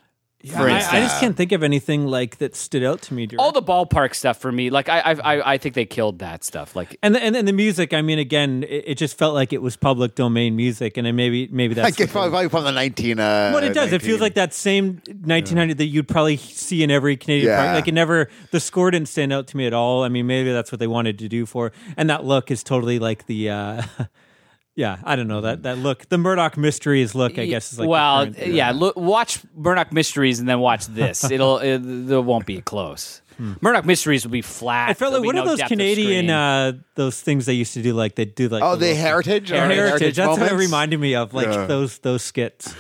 [0.46, 3.26] for I, instance I just can't think of anything like that stood out to me.
[3.28, 3.40] Direct.
[3.40, 6.44] all the ballpark stuff for me like I, I I I think they killed that
[6.44, 9.34] stuff like And the, and, and the music, I mean, again, it, it just felt
[9.34, 12.50] like it was public domain music, and then maybe maybe that's Like it's probably, probably
[12.50, 13.20] from the nineteen.
[13.20, 13.94] Uh, what it does.
[13.94, 17.64] It feels like that same 1990 that you'd probably see in every Canadian Yeah.
[17.64, 17.76] park.
[17.76, 20.04] Like it never, the score didn't stand out to me at all.
[20.04, 23.00] I mean, maybe that's what they wanted to do for, and that look is totally
[23.00, 23.50] like the.
[23.50, 23.82] uh
[24.76, 26.10] Yeah, I don't know that that look.
[26.10, 29.92] The Murdoch Mysteries look, I guess, is like the well current- yeah look, watch Murdoch
[29.94, 33.22] Mysteries and then watch this it'll it, there won't be close
[33.62, 35.72] Murdoch Mysteries will be flat I felt There'll like be what no are those depth
[35.72, 36.30] of Canadian screen.
[36.30, 37.94] uh those things they used to do?
[37.94, 39.78] Like they do like Oh, the little- heritage, or heritage.
[39.90, 40.60] heritage That's what it moments?
[40.66, 41.66] reminded me of, like Yeah.
[41.68, 42.74] those those skits.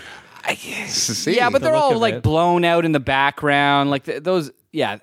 [0.87, 2.23] See, yeah, but the they're look all of like it.
[2.23, 3.89] blown out in the background.
[3.89, 4.97] Like th- those, yeah.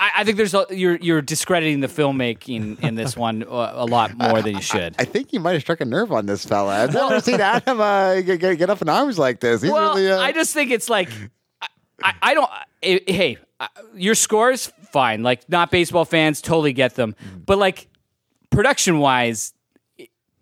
[0.00, 3.84] I, I think there's a, you're you're discrediting the filmmaking in this one a, a
[3.84, 4.94] lot more than you should.
[4.98, 6.82] I think you might have struck a nerve on this fella.
[6.84, 9.60] I've never seen Adam uh, get, get up in arms like this.
[9.60, 10.10] He's well, really.
[10.10, 11.10] Uh, I just think it's like
[11.62, 11.68] I,
[12.02, 12.50] I, I don't.
[12.82, 15.22] hey, uh, your is fine.
[15.22, 17.44] Like not baseball fans totally get them, Mm.
[17.44, 17.88] but like
[18.48, 19.52] production wise.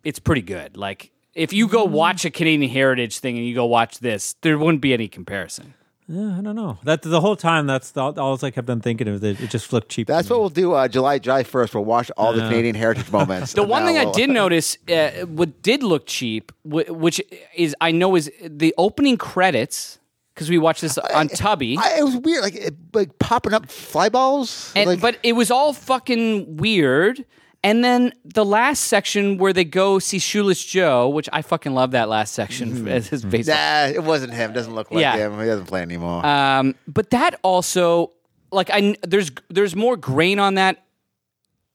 [0.05, 0.77] it's pretty good.
[0.77, 4.57] Like if you go watch a Canadian Heritage thing and you go watch this, there
[4.57, 5.75] wouldn't be any comparison.
[6.11, 6.79] Yeah, I don't know.
[6.85, 7.67] That the whole time.
[7.67, 9.23] That's the, all I kept on thinking of.
[9.23, 10.07] It, it just looked cheap.
[10.07, 10.35] to That's me.
[10.35, 10.73] what we'll do.
[10.73, 13.53] Uh, July July first, we'll watch all the Canadian heritage moments.
[13.59, 17.21] The one thing I we'll- did notice, uh, what did look cheap, wh- which
[17.55, 19.99] is I know is the opening credits
[20.35, 21.77] because we watched this on Tubi.
[21.77, 24.73] I, it was weird, like it, like popping up fly balls.
[24.75, 27.25] And, like, but it was all fucking weird.
[27.65, 31.91] And then the last section where they go see Shoeless Joe, which I fucking love
[31.91, 33.57] that last section as his baseball.
[33.57, 34.53] nah, it wasn't him.
[34.53, 35.17] Doesn't look like Yeah.
[35.17, 35.39] him.
[35.41, 36.25] He doesn't play anymore.
[36.25, 38.13] Um, but that also,
[38.53, 40.85] like, I there's there's more grain on that.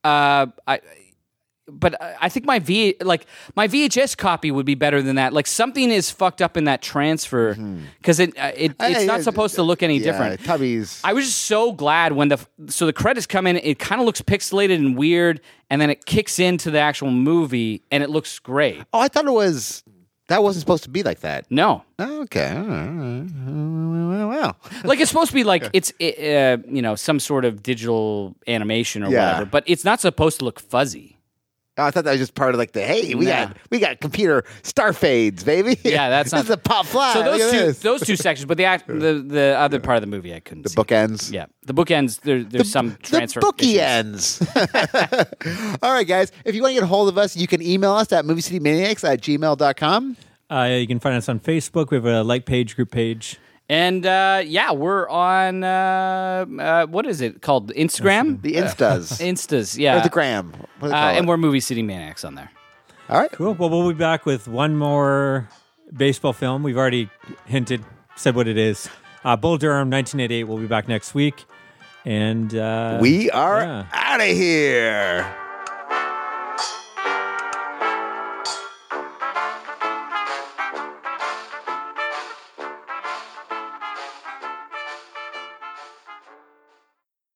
[0.06, 0.80] Uh, I.
[1.68, 3.26] But I think my V like
[3.56, 5.32] my VHS copy would be better than that.
[5.32, 7.56] Like something is fucked up in that transfer
[8.00, 10.42] because it, uh, it it's not supposed to look any yeah, different.
[10.42, 11.00] Tubi's.
[11.06, 13.56] I was just so glad when the so the credits come in.
[13.58, 17.82] It kind of looks pixelated and weird, and then it kicks into the actual movie,
[17.92, 18.84] and it looks great.
[18.92, 19.84] Oh, I thought it was.
[20.28, 21.50] That wasn't supposed to be like that.
[21.52, 22.50] No, Okay.
[22.50, 23.26] All right.
[23.46, 24.58] Well, well.
[24.84, 29.04] like it's supposed to be like it's uh, you know some sort of digital animation
[29.04, 29.26] or Yeah.
[29.34, 31.13] whatever, but it's not supposed to look fuzzy.
[31.76, 33.46] Oh, I thought that was just part of like the hey, we Nah.
[33.48, 35.76] got we got computer star fades, baby.
[35.84, 37.14] Yeah, that's this not is a pop fly.
[37.14, 37.80] So Look those at two this.
[37.80, 40.64] those two sections, but the act the the other part of the movie I couldn't.
[40.64, 40.76] the see.
[40.76, 41.32] bookends.
[41.32, 42.22] Yeah, the bookends.
[42.22, 43.40] There, there's some transfer.
[43.40, 44.42] The bookie issues.
[44.42, 44.42] ends.
[45.82, 46.32] All right, guys.
[46.46, 49.04] If you want to get a hold of us, you can email us at moviecitymaniacs
[49.08, 50.18] at gmail.com.
[50.52, 51.90] Uh, you can find us on Facebook.
[51.90, 53.38] We have a like page, group page.
[53.70, 57.72] And uh, yeah, we're on uh, uh, what is it called?
[57.74, 58.42] Instagram.
[58.42, 59.20] The Instas.
[59.22, 59.78] Instas.
[59.78, 60.00] Yeah.
[60.00, 60.52] Or the gram.
[60.80, 62.52] What do they Uh, call and we're Movie City Maniacs on there.
[63.10, 63.32] All right.
[63.32, 63.54] Cool.
[63.54, 65.48] Well, we'll be back with one more
[65.96, 66.62] baseball film.
[66.64, 67.10] We've already
[67.46, 67.84] hinted,
[68.16, 68.90] said what it is.
[69.24, 70.44] Uh, Bull Durham, 1988.
[70.44, 71.46] We'll be back next week.
[72.06, 73.86] And uh, We are yeah.
[73.94, 75.26] out of here.